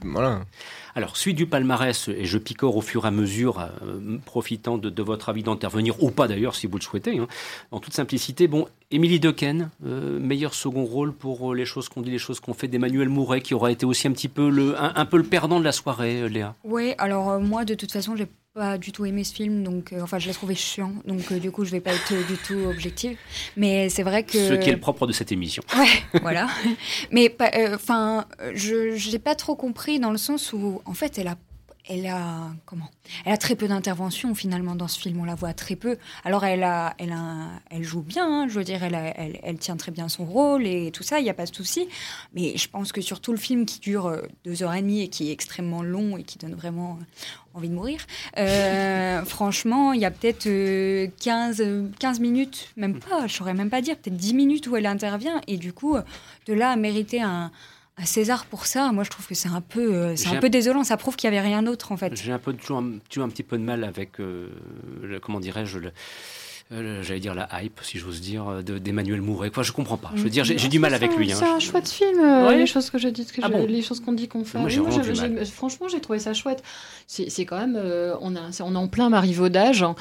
voilà. 0.03 0.41
Alors, 0.95 1.17
suite 1.17 1.35
du 1.35 1.45
palmarès, 1.45 2.07
et 2.07 2.25
je 2.25 2.37
picore 2.37 2.77
au 2.77 2.81
fur 2.81 3.05
et 3.05 3.07
à 3.07 3.11
mesure, 3.11 3.59
euh, 3.59 4.17
profitant 4.25 4.77
de, 4.77 5.03
votre 5.03 5.29
avis 5.29 5.43
d'intervenir, 5.43 6.01
ou 6.01 6.09
pas 6.09 6.27
d'ailleurs, 6.27 6.55
si 6.55 6.67
vous 6.67 6.77
le 6.77 6.83
souhaitez, 6.83 7.19
hein. 7.19 7.27
en 7.71 7.79
toute 7.79 7.93
simplicité. 7.93 8.47
Bon, 8.47 8.67
Émilie 8.91 9.19
Dequesne, 9.19 9.69
euh, 9.85 10.19
meilleur 10.19 10.53
second 10.53 10.85
rôle 10.85 11.13
pour 11.13 11.51
euh, 11.51 11.55
les 11.55 11.65
choses 11.65 11.89
qu'on 11.89 12.01
dit, 12.01 12.11
les 12.11 12.17
choses 12.17 12.39
qu'on 12.39 12.53
fait, 12.53 12.67
d'Emmanuel 12.67 13.09
Mouret, 13.09 13.41
qui 13.41 13.53
aura 13.53 13.71
été 13.71 13.85
aussi 13.85 14.07
un 14.07 14.11
petit 14.11 14.29
peu 14.29 14.49
le, 14.49 14.75
un, 14.79 15.05
peu 15.05 15.17
le 15.17 15.23
perdant 15.23 15.59
de 15.59 15.65
la 15.65 15.71
soirée, 15.71 16.29
Léa. 16.29 16.55
Oui, 16.63 16.93
alors 16.97 17.39
moi, 17.39 17.65
de 17.65 17.73
toute 17.73 17.91
façon, 17.91 18.15
j'ai 18.15 18.27
pas 18.55 18.77
du 18.77 18.93
tout 18.93 19.05
aimé 19.05 19.25
ce 19.25 19.33
film, 19.33 19.63
donc 19.63 19.91
euh, 19.91 19.99
enfin 20.01 20.17
je 20.17 20.27
l'ai 20.27 20.33
trouvé 20.33 20.55
chiant, 20.55 20.93
donc 21.05 21.29
euh, 21.29 21.39
du 21.39 21.51
coup 21.51 21.65
je 21.65 21.71
vais 21.71 21.81
pas 21.81 21.91
être 21.93 22.13
du 22.25 22.37
tout 22.37 22.57
objective. 22.69 23.17
Mais 23.57 23.89
c'est 23.89 24.01
vrai 24.01 24.23
que 24.23 24.37
ce 24.37 24.53
qui 24.53 24.69
est 24.69 24.73
le 24.73 24.79
propre 24.79 25.05
de 25.07 25.11
cette 25.11 25.33
émission. 25.33 25.61
Ouais, 25.75 26.21
voilà. 26.21 26.47
Mais 27.11 27.35
euh, 27.41 27.75
enfin, 27.75 28.25
je 28.53 28.95
j'ai 28.95 29.19
pas 29.19 29.35
trop 29.35 29.57
compris 29.57 29.99
dans 29.99 30.11
le 30.11 30.17
sens 30.17 30.53
où 30.53 30.81
en 30.85 30.93
fait 30.93 31.17
elle 31.17 31.27
a 31.27 31.35
elle 31.87 32.07
a 32.07 32.51
comment? 32.65 32.89
Elle 33.25 33.33
a 33.33 33.37
très 33.37 33.55
peu 33.55 33.67
d'intervention 33.67 34.33
finalement 34.33 34.75
dans 34.75 34.87
ce 34.87 34.99
film. 34.99 35.19
On 35.19 35.23
la 35.23 35.35
voit 35.35 35.53
très 35.53 35.75
peu. 35.75 35.97
Alors 36.23 36.43
elle 36.43 36.63
a, 36.63 36.95
elle 36.97 37.11
a, 37.11 37.61
elle 37.69 37.83
joue 37.83 38.01
bien. 38.01 38.25
Hein. 38.25 38.47
je 38.47 38.55
veux 38.55 38.63
dire, 38.63 38.83
elle, 38.83 38.95
elle, 39.15 39.39
elle, 39.43 39.57
tient 39.57 39.77
très 39.77 39.91
bien 39.91 40.09
son 40.09 40.25
rôle 40.25 40.65
et 40.65 40.91
tout 40.91 41.03
ça. 41.03 41.19
Il 41.19 41.23
n'y 41.23 41.29
a 41.29 41.35
pas 41.35 41.45
de 41.45 41.55
souci. 41.55 41.87
Mais 42.33 42.57
je 42.57 42.67
pense 42.67 42.91
que 42.91 43.01
sur 43.01 43.19
tout 43.19 43.31
le 43.31 43.37
film 43.37 43.65
qui 43.65 43.79
dure 43.79 44.07
euh, 44.07 44.21
deux 44.43 44.63
heures 44.63 44.73
et 44.73 44.81
demie 44.81 45.01
et 45.01 45.09
qui 45.09 45.29
est 45.29 45.31
extrêmement 45.31 45.83
long 45.83 46.17
et 46.17 46.23
qui 46.23 46.39
donne 46.39 46.55
vraiment 46.55 46.97
euh, 46.99 47.03
envie 47.53 47.69
de 47.69 47.75
mourir, 47.75 47.99
euh, 48.37 49.21
franchement, 49.25 49.93
il 49.93 50.01
y 50.01 50.05
a 50.05 50.11
peut-être 50.11 50.45
15, 51.19 51.63
15 51.99 52.19
minutes, 52.19 52.69
même 52.77 52.99
pas. 52.99 53.27
Je 53.27 53.33
saurais 53.33 53.53
même 53.53 53.69
pas 53.69 53.81
dire. 53.81 53.95
Peut-être 53.97 54.17
10 54.17 54.33
minutes 54.33 54.67
où 54.67 54.75
elle 54.75 54.87
intervient 54.87 55.39
et 55.47 55.57
du 55.57 55.71
coup, 55.71 55.97
de 56.47 56.53
là 56.53 56.71
à 56.71 56.75
mériter 56.75 57.21
un 57.21 57.51
à 57.97 58.05
César 58.05 58.45
pour 58.45 58.65
ça, 58.65 58.91
moi 58.91 59.03
je 59.03 59.09
trouve 59.09 59.25
que 59.25 59.35
c'est 59.35 59.49
un 59.49 59.61
peu, 59.61 59.93
euh, 59.93 60.15
c'est 60.15 60.35
un, 60.35 60.39
peu 60.39 60.49
désolant. 60.49 60.83
Ça 60.83 60.97
prouve 60.97 61.15
qu'il 61.15 61.27
y 61.29 61.33
avait 61.33 61.45
rien 61.45 61.63
d'autre 61.63 61.91
en 61.91 61.97
fait. 61.97 62.15
J'ai 62.15 62.31
un 62.31 62.39
peu 62.39 62.53
toujours 62.53 62.79
un, 62.79 62.95
un, 62.95 63.29
petit 63.29 63.43
peu 63.43 63.57
de 63.57 63.63
mal 63.63 63.83
avec, 63.83 64.19
euh, 64.19 64.49
comment 65.21 65.39
dirais-je, 65.39 65.79
euh, 66.71 67.03
j'allais 67.03 67.19
dire 67.19 67.35
la 67.35 67.47
hype, 67.61 67.79
si 67.83 67.99
j'ose 67.99 68.21
dire, 68.21 68.63
d'Emmanuel 68.63 69.21
Mouret. 69.21 69.51
Quoi, 69.51 69.61
je 69.61 69.71
comprends 69.71 69.97
pas. 69.97 70.11
Je 70.15 70.23
veux 70.23 70.31
dire, 70.31 70.43
j'ai 70.43 70.67
du 70.67 70.79
mal 70.79 70.95
avec 70.95 71.15
lui. 71.15 71.31
Hein. 71.31 71.35
C'est 71.37 71.45
un 71.45 71.59
chouette 71.59 71.87
film. 71.87 72.19
Les 72.49 72.65
choses 72.65 72.89
que 72.89 72.97
je 72.97 73.07
dis, 73.07 73.25
que 73.25 73.41
ah 73.43 73.49
les 73.49 73.83
choses 73.83 73.99
qu'on 73.99 74.13
dit 74.13 74.27
qu'on 74.27 74.43
fait. 74.45 74.57
Moi, 74.57 74.69
franchement, 75.45 75.87
j'ai 75.87 75.99
trouvé 75.99 76.17
ça 76.17 76.33
chouette. 76.33 76.63
C'est 77.05 77.45
quand 77.45 77.59
même, 77.59 77.79
on 78.19 78.35
a, 78.35 78.39
on 78.61 78.73
est 78.73 78.77
en 78.77 78.87
plein 78.87 79.09
marivaudage. 79.09 79.83
Hein. 79.83 79.95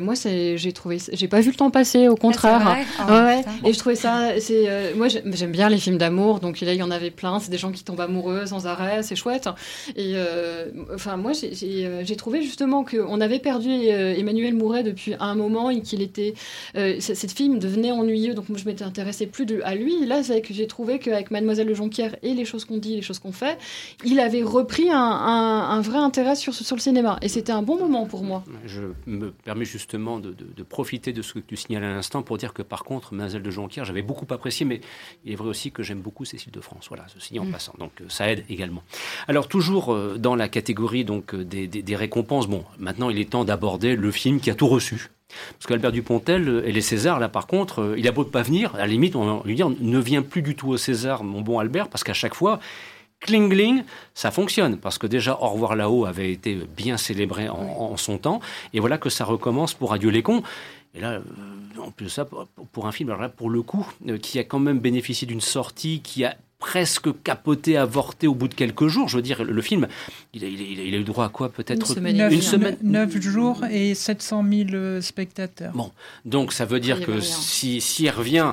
moi, 0.00 0.14
j'ai 0.14 0.72
trouvé, 0.72 0.98
j'ai 1.12 1.28
pas 1.28 1.40
vu 1.40 1.50
le 1.50 1.56
temps 1.56 1.70
passer. 1.70 2.08
Au 2.08 2.16
contraire. 2.16 2.78
Ah, 2.98 3.24
ouais. 3.24 3.44
Oh, 3.62 3.68
Et 3.68 3.72
je 3.74 3.78
trouvais 3.78 3.94
ça, 3.94 4.40
c'est, 4.40 4.94
moi, 4.96 5.08
j'aime 5.08 5.52
bien 5.52 5.68
les 5.68 5.78
films 5.78 5.98
d'amour. 5.98 6.40
Donc 6.40 6.60
là, 6.62 6.72
il 6.72 6.78
y 6.78 6.82
en 6.82 6.90
avait 6.90 7.10
plein. 7.10 7.40
C'est 7.40 7.50
des 7.50 7.58
gens 7.58 7.72
qui 7.72 7.84
tombent 7.84 8.00
amoureux 8.00 8.46
sans 8.46 8.66
arrêt. 8.66 9.02
C'est 9.02 9.16
chouette. 9.16 9.50
Et 9.96 10.14
enfin, 10.94 11.18
moi, 11.18 11.32
j'ai 11.34 12.16
trouvé 12.16 12.40
justement 12.40 12.84
qu'on 12.84 13.20
avait 13.20 13.38
perdu 13.38 13.70
Emmanuel 13.70 14.54
Mouret 14.54 14.82
depuis 14.82 15.14
un 15.20 15.34
moment 15.34 15.70
qu'il 15.90 16.02
était. 16.02 16.34
Euh, 16.76 16.96
cette 17.00 17.32
film 17.32 17.58
devenait 17.58 17.90
ennuyeux, 17.90 18.34
donc 18.34 18.48
moi 18.48 18.58
je 18.58 18.64
m'étais 18.64 18.84
intéressée 18.84 19.26
plus 19.26 19.46
de, 19.46 19.60
à 19.64 19.74
lui. 19.74 20.06
là, 20.06 20.22
c'est 20.22 20.40
que 20.40 20.54
j'ai 20.54 20.66
trouvé 20.66 20.98
qu'avec 20.98 21.30
Mademoiselle 21.30 21.66
de 21.66 21.74
Jonquière 21.74 22.16
et 22.22 22.34
les 22.34 22.44
choses 22.44 22.64
qu'on 22.64 22.78
dit, 22.78 22.96
les 22.96 23.02
choses 23.02 23.18
qu'on 23.18 23.32
fait, 23.32 23.58
il 24.04 24.20
avait 24.20 24.42
repris 24.42 24.90
un, 24.90 24.96
un, 24.96 25.80
vrai 25.80 25.98
intérêt 25.98 26.36
sur, 26.36 26.54
sur 26.54 26.76
le 26.76 26.80
cinéma. 26.80 27.18
Et 27.22 27.28
c'était 27.28 27.52
un 27.52 27.62
bon 27.62 27.78
moment 27.78 28.06
pour 28.06 28.22
moi. 28.22 28.44
Je 28.66 28.82
me 29.06 29.30
permets 29.30 29.64
justement 29.64 30.18
de, 30.20 30.32
de, 30.32 30.62
profiter 30.62 31.12
de 31.12 31.22
ce 31.22 31.34
que 31.34 31.38
tu 31.40 31.56
signales 31.56 31.84
à 31.84 31.94
l'instant 31.94 32.22
pour 32.22 32.38
dire 32.38 32.52
que 32.52 32.62
par 32.62 32.84
contre, 32.84 33.12
Mademoiselle 33.12 33.42
de 33.42 33.50
Jonquière, 33.50 33.84
j'avais 33.84 34.02
beaucoup 34.02 34.26
apprécié, 34.30 34.64
mais 34.64 34.80
il 35.24 35.32
est 35.32 35.36
vrai 35.36 35.48
aussi 35.48 35.72
que 35.72 35.82
j'aime 35.82 36.00
beaucoup 36.00 36.24
Cécile 36.24 36.52
de 36.52 36.60
France. 36.60 36.86
Voilà, 36.88 37.06
ceci 37.08 37.38
en 37.38 37.44
mm. 37.44 37.50
passant. 37.50 37.74
Donc 37.78 37.92
euh, 38.00 38.04
ça 38.08 38.30
aide 38.30 38.44
également. 38.48 38.82
Alors 39.26 39.48
toujours 39.48 39.92
euh, 39.92 40.16
dans 40.18 40.36
la 40.36 40.48
catégorie 40.48 41.04
donc 41.04 41.34
des, 41.34 41.66
des, 41.66 41.82
des 41.82 41.96
récompenses, 41.96 42.46
bon, 42.46 42.64
maintenant 42.78 43.10
il 43.10 43.18
est 43.18 43.30
temps 43.30 43.44
d'aborder 43.44 43.96
le 43.96 44.10
film 44.10 44.40
qui 44.40 44.50
a 44.50 44.54
tout 44.54 44.68
reçu. 44.68 45.10
Parce 45.52 45.66
qu'Albert 45.66 45.92
Dupontel 45.92 46.48
euh, 46.48 46.66
et 46.66 46.72
les 46.72 46.80
Césars, 46.80 47.18
là 47.18 47.28
par 47.28 47.46
contre, 47.46 47.80
euh, 47.80 47.98
il 47.98 48.06
a 48.08 48.12
beau 48.12 48.24
de 48.24 48.30
pas 48.30 48.42
venir, 48.42 48.74
à 48.74 48.78
la 48.78 48.86
limite, 48.86 49.16
on 49.16 49.24
va 49.24 49.42
lui 49.44 49.54
dire 49.54 49.70
ne 49.70 49.98
viens 49.98 50.22
plus 50.22 50.42
du 50.42 50.54
tout 50.54 50.68
au 50.68 50.76
César, 50.76 51.24
mon 51.24 51.40
bon 51.40 51.58
Albert, 51.58 51.88
parce 51.88 52.04
qu'à 52.04 52.14
chaque 52.14 52.34
fois, 52.34 52.60
Klingling, 53.20 53.82
ça 54.14 54.30
fonctionne 54.30 54.78
parce 54.78 54.96
que 54.96 55.06
déjà 55.06 55.38
Au 55.40 55.48
revoir 55.50 55.76
là-haut 55.76 56.06
avait 56.06 56.32
été 56.32 56.58
bien 56.76 56.96
célébré 56.96 57.48
en, 57.48 57.96
son 57.96 58.18
temps, 58.18 58.40
et 58.72 58.80
voilà 58.80 58.98
que 58.98 59.10
ça 59.10 59.24
recommence 59.24 59.74
pour 59.74 59.92
Adieu 59.92 60.10
les 60.10 60.22
cons. 60.22 60.42
Et 60.94 61.00
là, 61.00 61.12
euh, 61.12 61.20
en 61.80 61.90
plus 61.90 62.06
de 62.06 62.10
ça, 62.10 62.26
pour 62.72 62.86
un 62.86 62.92
film, 62.92 63.10
alors 63.10 63.20
là, 63.20 63.28
pour 63.28 63.50
le 63.50 63.62
coup, 63.62 63.86
qui 64.22 64.38
a 64.38 64.44
quand 64.44 64.58
même 64.58 64.80
bénéficié 64.80 65.26
d'une 65.26 65.40
sortie 65.40 66.00
qui 66.00 66.24
a 66.24 66.36
presque 66.60 67.08
capoté, 67.24 67.78
avorté 67.78 68.28
au 68.28 68.34
bout 68.34 68.46
de 68.46 68.54
quelques 68.54 68.86
jours. 68.86 69.08
Je 69.08 69.16
veux 69.16 69.22
dire, 69.22 69.42
le, 69.42 69.62
film, 69.62 69.88
il 70.34 70.44
a, 70.44 70.46
il, 70.46 70.94
a, 70.94 70.98
eu 70.98 71.02
droit 71.04 71.24
à 71.24 71.28
quoi 71.30 71.48
Peut-être 71.48 71.80
une 71.80 72.42
semaine, 72.42 72.76
neuf, 72.82 73.20
jours 73.20 73.64
et 73.64 73.94
700 73.94 74.44
000 74.48 74.68
euh, 74.74 75.00
spectateurs. 75.00 75.72
Bon, 75.72 75.90
donc 76.26 76.52
ça 76.52 76.66
veut 76.66 76.78
dire 76.78 77.00
que 77.00 77.20
si, 77.20 77.80
si 77.80 78.04
il 78.04 78.10
revient, 78.10 78.52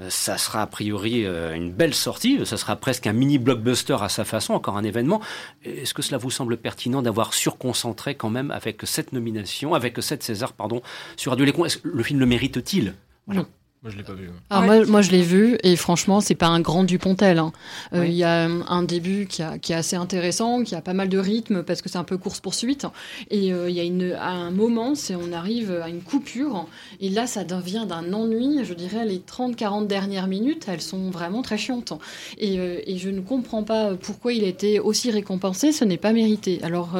euh, 0.00 0.10
ça 0.10 0.36
sera 0.36 0.62
a 0.62 0.66
priori 0.66 1.24
euh, 1.24 1.54
une 1.54 1.72
belle 1.72 1.94
sortie, 1.94 2.44
ça 2.44 2.56
sera 2.56 2.74
presque 2.74 3.06
un 3.06 3.12
mini 3.12 3.38
blockbuster 3.38 3.96
à 4.00 4.08
sa 4.08 4.24
façon, 4.24 4.52
encore 4.52 4.76
un 4.76 4.84
événement. 4.84 5.20
Est-ce 5.64 5.94
que 5.94 6.02
cela 6.02 6.18
vous 6.18 6.30
semble 6.30 6.56
pertinent 6.56 7.02
d'avoir 7.02 7.32
surconcentré 7.32 8.16
quand 8.16 8.30
même 8.30 8.50
avec 8.50 8.82
cette 8.84 9.12
nomination, 9.12 9.74
avec 9.74 10.02
cette 10.02 10.24
César, 10.24 10.52
pardon, 10.52 10.82
sur 11.16 11.30
Radio 11.30 11.46
Lécon 11.46 11.66
Le 11.84 12.02
film 12.02 12.18
le 12.18 12.26
mérite-t-il? 12.26 12.94
Voilà. 13.26 13.46
Moi, 13.84 13.92
je 13.92 13.98
l'ai 13.98 14.02
pas 14.02 14.14
vu. 14.14 14.30
Alors 14.48 14.64
moi, 14.64 14.86
moi, 14.86 15.02
je 15.02 15.10
l'ai 15.10 15.20
vu 15.20 15.58
et 15.62 15.76
franchement, 15.76 16.22
c'est 16.22 16.34
pas 16.34 16.46
un 16.46 16.60
grand 16.60 16.84
Dupontel. 16.84 17.38
Hein. 17.38 17.52
Euh, 17.92 18.06
il 18.06 18.14
y 18.14 18.24
a 18.24 18.46
un 18.46 18.82
début 18.82 19.26
qui, 19.26 19.42
a, 19.42 19.58
qui, 19.58 19.72
est 19.72 19.76
assez 19.76 19.94
intéressant, 19.94 20.62
qui 20.62 20.74
a 20.74 20.80
pas 20.80 20.94
mal 20.94 21.10
de 21.10 21.18
rythme 21.18 21.62
parce 21.62 21.82
que 21.82 21.90
c'est 21.90 21.98
un 21.98 22.04
peu 22.04 22.16
course 22.16 22.40
poursuite. 22.40 22.86
Et 23.30 23.52
euh, 23.52 23.68
il 23.68 23.76
y 23.76 23.80
a 23.80 23.82
une, 23.82 24.12
à 24.12 24.30
un 24.30 24.50
moment, 24.50 24.94
c'est 24.94 25.14
on 25.14 25.32
arrive 25.32 25.70
à 25.70 25.90
une 25.90 26.00
coupure 26.00 26.66
et 26.98 27.10
là, 27.10 27.26
ça 27.26 27.44
devient 27.44 27.84
d'un 27.86 28.14
ennui. 28.14 28.64
Je 28.64 28.72
dirais 28.72 29.04
les 29.04 29.18
30-40 29.18 29.86
dernières 29.86 30.28
minutes, 30.28 30.64
elles 30.66 30.80
sont 30.80 31.10
vraiment 31.10 31.42
très 31.42 31.58
chiantes. 31.58 31.92
Et, 32.38 32.58
euh, 32.58 32.80
et, 32.86 32.96
je 32.96 33.10
ne 33.10 33.20
comprends 33.20 33.64
pas 33.64 33.96
pourquoi 33.96 34.32
il 34.32 34.44
a 34.44 34.48
été 34.48 34.80
aussi 34.80 35.10
récompensé. 35.10 35.72
Ce 35.72 35.84
n'est 35.84 35.98
pas 35.98 36.14
mérité. 36.14 36.58
Alors 36.62 36.96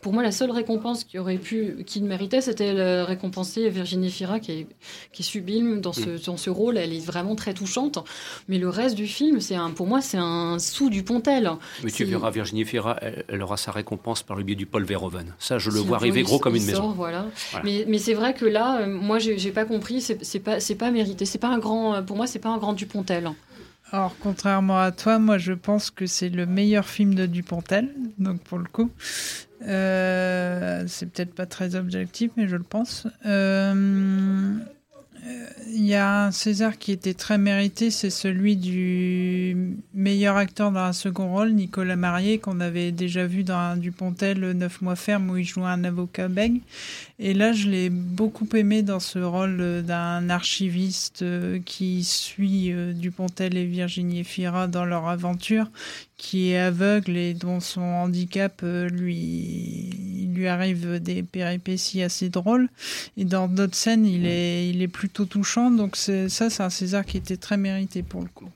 pour 0.00 0.14
moi, 0.14 0.22
la 0.22 0.32
seule 0.32 0.50
récompense 0.50 1.04
qui 1.04 1.18
aurait 1.18 1.36
pu, 1.36 1.84
qu'il 1.84 2.04
méritait, 2.04 2.40
c'était 2.40 2.72
le 2.72 3.02
récompenser 3.02 3.68
Virginie 3.68 4.10
Fira 4.10 4.40
qui 4.40 4.52
est, 4.52 4.66
qui 5.12 5.20
est 5.20 5.26
sublime 5.26 5.82
dans 5.82 5.92
ce 5.92 6.21
dans 6.26 6.36
ce 6.36 6.50
rôle, 6.50 6.76
elle 6.76 6.92
est 6.92 7.04
vraiment 7.04 7.34
très 7.34 7.54
touchante. 7.54 7.98
Mais 8.48 8.58
le 8.58 8.68
reste 8.68 8.94
du 8.94 9.06
film, 9.06 9.40
c'est 9.40 9.54
un, 9.54 9.70
pour 9.70 9.86
moi, 9.86 10.00
c'est 10.00 10.18
un 10.18 10.58
sou 10.58 10.90
du 10.90 11.02
Pontel. 11.02 11.50
Mais 11.84 11.90
tu 11.90 12.04
verras, 12.04 12.30
Virginie 12.30 12.64
Fira, 12.64 12.98
elle, 13.00 13.42
aura 13.42 13.56
sa 13.56 13.72
récompense 13.72 14.22
par 14.22 14.36
le 14.36 14.42
biais 14.42 14.56
du 14.56 14.66
Paul 14.66 14.84
Verhoeven. 14.84 15.34
Ça, 15.38 15.58
je 15.58 15.70
le 15.70 15.80
vois 15.80 15.96
arriver 15.96 16.22
gros 16.22 16.38
comme 16.38 16.56
une 16.56 16.64
maison. 16.64 16.90
Voilà. 16.90 17.26
Mais, 17.64 17.84
mais 17.88 17.98
c'est 17.98 18.14
vrai 18.14 18.34
que 18.34 18.44
là, 18.44 18.80
euh, 18.80 18.86
moi, 18.86 19.18
j'ai 19.18 19.52
pas 19.52 19.64
compris. 19.64 20.00
C'est 20.00 20.40
pas, 20.40 20.60
c'est 20.60 20.74
pas 20.74 20.90
mérité. 20.90 21.24
C'est 21.24 21.38
pas 21.38 21.48
un 21.48 21.58
grand. 21.58 21.94
Euh, 21.94 22.02
pour 22.02 22.16
moi, 22.16 22.26
c'est 22.26 22.38
pas 22.38 22.50
un 22.50 22.58
grand 22.58 22.72
Dupontel. 22.72 23.30
Alors, 23.92 24.16
contrairement 24.20 24.80
à 24.80 24.90
toi, 24.90 25.18
moi, 25.18 25.36
je 25.36 25.52
pense 25.52 25.90
que 25.90 26.06
c'est 26.06 26.30
le 26.30 26.46
meilleur 26.46 26.86
film 26.86 27.14
de 27.14 27.26
Dupontel. 27.26 27.94
Donc, 28.18 28.40
pour 28.40 28.58
le 28.58 28.64
coup, 28.64 28.90
euh, 29.66 30.84
c'est 30.86 31.06
peut-être 31.06 31.34
pas 31.34 31.44
très 31.44 31.74
objectif, 31.74 32.32
mais 32.36 32.48
je 32.48 32.56
le 32.56 32.62
pense. 32.62 33.06
Euh, 33.26 34.54
il 35.68 35.84
y 35.84 35.94
a 35.94 36.24
un 36.24 36.30
César 36.32 36.78
qui 36.78 36.90
était 36.90 37.14
très 37.14 37.38
mérité, 37.38 37.90
c'est 37.90 38.10
celui 38.10 38.56
du 38.56 39.76
meilleur 39.94 40.36
acteur 40.36 40.72
dans 40.72 40.80
un 40.80 40.92
second 40.92 41.32
rôle, 41.32 41.52
Nicolas 41.52 41.96
Marié, 41.96 42.38
qu'on 42.38 42.58
avait 42.60 42.90
déjà 42.90 43.26
vu 43.26 43.44
dans 43.44 43.78
Dupontel, 43.78 44.40
Neuf 44.52 44.82
mois 44.82 44.96
ferme, 44.96 45.30
où 45.30 45.36
il 45.36 45.44
jouait 45.44 45.66
un 45.66 45.84
avocat 45.84 46.28
bègue. 46.28 46.60
Et 47.18 47.34
là, 47.34 47.52
je 47.52 47.68
l'ai 47.68 47.90
beaucoup 47.90 48.48
aimé 48.54 48.82
dans 48.82 49.00
ce 49.00 49.18
rôle 49.18 49.82
d'un 49.82 50.30
archiviste 50.30 51.22
euh, 51.22 51.60
qui 51.64 52.04
suit 52.04 52.72
euh, 52.72 52.92
Dupontel 52.92 53.56
et 53.56 53.64
Virginie 53.64 54.24
Fira 54.24 54.66
dans 54.66 54.84
leur 54.84 55.08
aventure, 55.08 55.66
qui 56.16 56.50
est 56.50 56.58
aveugle 56.58 57.16
et 57.16 57.34
dont 57.34 57.60
son 57.60 57.80
handicap 57.80 58.60
euh, 58.62 58.88
lui 58.88 59.90
lui 60.32 60.46
arrive 60.46 60.98
des 60.98 61.22
péripéties 61.22 62.02
assez 62.02 62.30
drôles 62.30 62.68
et 63.18 63.24
dans 63.24 63.48
d'autres 63.48 63.74
scènes 63.74 64.06
il 64.06 64.24
est 64.24 64.70
il 64.70 64.80
est 64.80 64.88
plutôt 64.88 65.26
touchant 65.26 65.70
donc 65.70 65.94
c'est 65.94 66.30
ça 66.30 66.48
c'est 66.48 66.62
un 66.62 66.70
César 66.70 67.04
qui 67.04 67.18
était 67.18 67.36
très 67.36 67.58
mérité 67.58 68.02
pour 68.02 68.22
le 68.22 68.28
coup. 68.28 68.48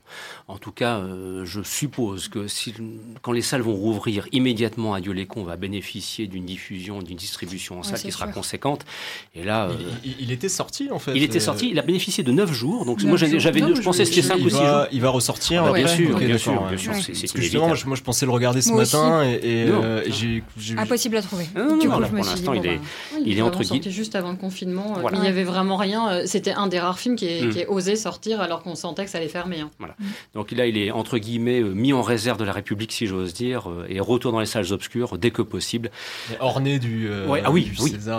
En 0.47 0.57
tout 0.57 0.71
cas, 0.71 0.99
euh, 0.99 1.45
je 1.45 1.61
suppose 1.61 2.29
que 2.29 2.47
si, 2.47 2.73
quand 3.21 3.33
les 3.33 3.41
salles 3.41 3.61
vont 3.61 3.75
rouvrir 3.75 4.27
immédiatement 4.31 4.93
Adieu 4.93 5.11
les 5.11 5.27
cons 5.27 5.43
va 5.43 5.57
bénéficier 5.57 6.27
d'une 6.27 6.45
diffusion, 6.45 7.01
d'une 7.01 7.17
distribution 7.17 7.79
en 7.79 7.83
salle 7.83 7.99
qui 7.99 8.11
sera 8.11 8.27
conséquente. 8.27 8.46
Et 9.35 9.43
là, 9.43 9.67
euh, 9.67 9.75
il, 10.19 10.31
était 10.31 10.49
sorti 10.49 10.89
en 10.91 10.99
fait. 10.99 11.13
Il 11.15 11.23
était 11.23 11.39
sorti. 11.39 11.69
Il 11.71 11.79
a 11.79 11.81
bénéficié 11.81 12.23
de 12.23 12.31
9 12.31 12.51
jours. 12.51 12.85
Donc 12.85 13.03
moi 13.03 13.17
j'avais, 13.17 13.39
je 13.39 13.81
pensais 13.81 14.05
c'était 14.05 14.21
5 14.21 14.37
ou 14.39 14.49
6 14.49 14.55
jours. 14.55 14.85
Il 14.91 15.01
va 15.01 15.09
ressortir. 15.09 15.65
Ah, 15.65 15.73
bien, 15.73 15.87
sûr, 15.87 16.17
bien, 16.17 16.37
sûr, 16.37 16.63
bien 16.63 16.77
sûr, 16.77 16.93
C'est 16.95 17.57
moi, 17.57 17.73
moi 17.85 17.95
je 17.95 18.03
pensais 18.03 18.25
le 18.25 18.31
regarder 18.31 18.61
ce 18.61 18.71
matin 18.71 19.23
et, 19.23 19.67
euh, 19.69 20.03
j'ai, 20.09 20.43
impossible 20.77 21.17
à 21.17 21.21
trouver. 21.21 21.45
du 21.45 21.87
coup, 21.87 21.99
pour 21.99 21.99
l'instant, 21.99 22.53
il 22.53 22.65
est, 22.65 22.79
il 23.25 23.37
est 23.37 23.41
entre 23.41 23.63
guillemets. 23.63 23.91
juste 23.91 24.15
avant 24.15 24.31
le 24.31 24.37
confinement. 24.37 24.97
Il 25.13 25.19
n'y 25.19 25.27
avait 25.27 25.43
vraiment 25.43 25.77
rien. 25.77 26.25
C'était 26.25 26.51
un 26.51 26.67
des 26.67 26.79
rares 26.79 26.99
films 26.99 27.15
qui 27.15 27.25
est 27.25 27.67
mm. 27.67 27.71
osé 27.71 27.95
sortir 27.95 28.41
alors 28.41 28.63
qu'on 28.63 28.75
sentait 28.75 29.05
que 29.05 29.11
ça 29.11 29.17
allait 29.17 29.27
fermer. 29.27 29.59
Hein. 29.59 29.69
Voilà. 29.79 29.95
Donc 30.33 30.51
là, 30.51 30.65
il 30.65 30.77
est 30.77 30.91
entre 30.91 31.17
guillemets 31.17 31.61
euh, 31.61 31.73
mis 31.73 31.93
en 31.93 32.01
réserve 32.01 32.37
de 32.37 32.43
la 32.43 32.53
République, 32.53 32.91
si 32.91 33.07
j'ose 33.07 33.33
dire, 33.33 33.69
euh, 33.69 33.85
et 33.89 33.99
retour 33.99 34.31
dans 34.31 34.39
les 34.39 34.45
salles 34.45 34.71
obscures 34.71 35.17
dès 35.17 35.31
que 35.31 35.41
possible. 35.41 35.91
orné 36.39 36.79
du, 36.79 37.07
euh, 37.09 37.41
ah 37.43 37.51
oui, 37.51 37.71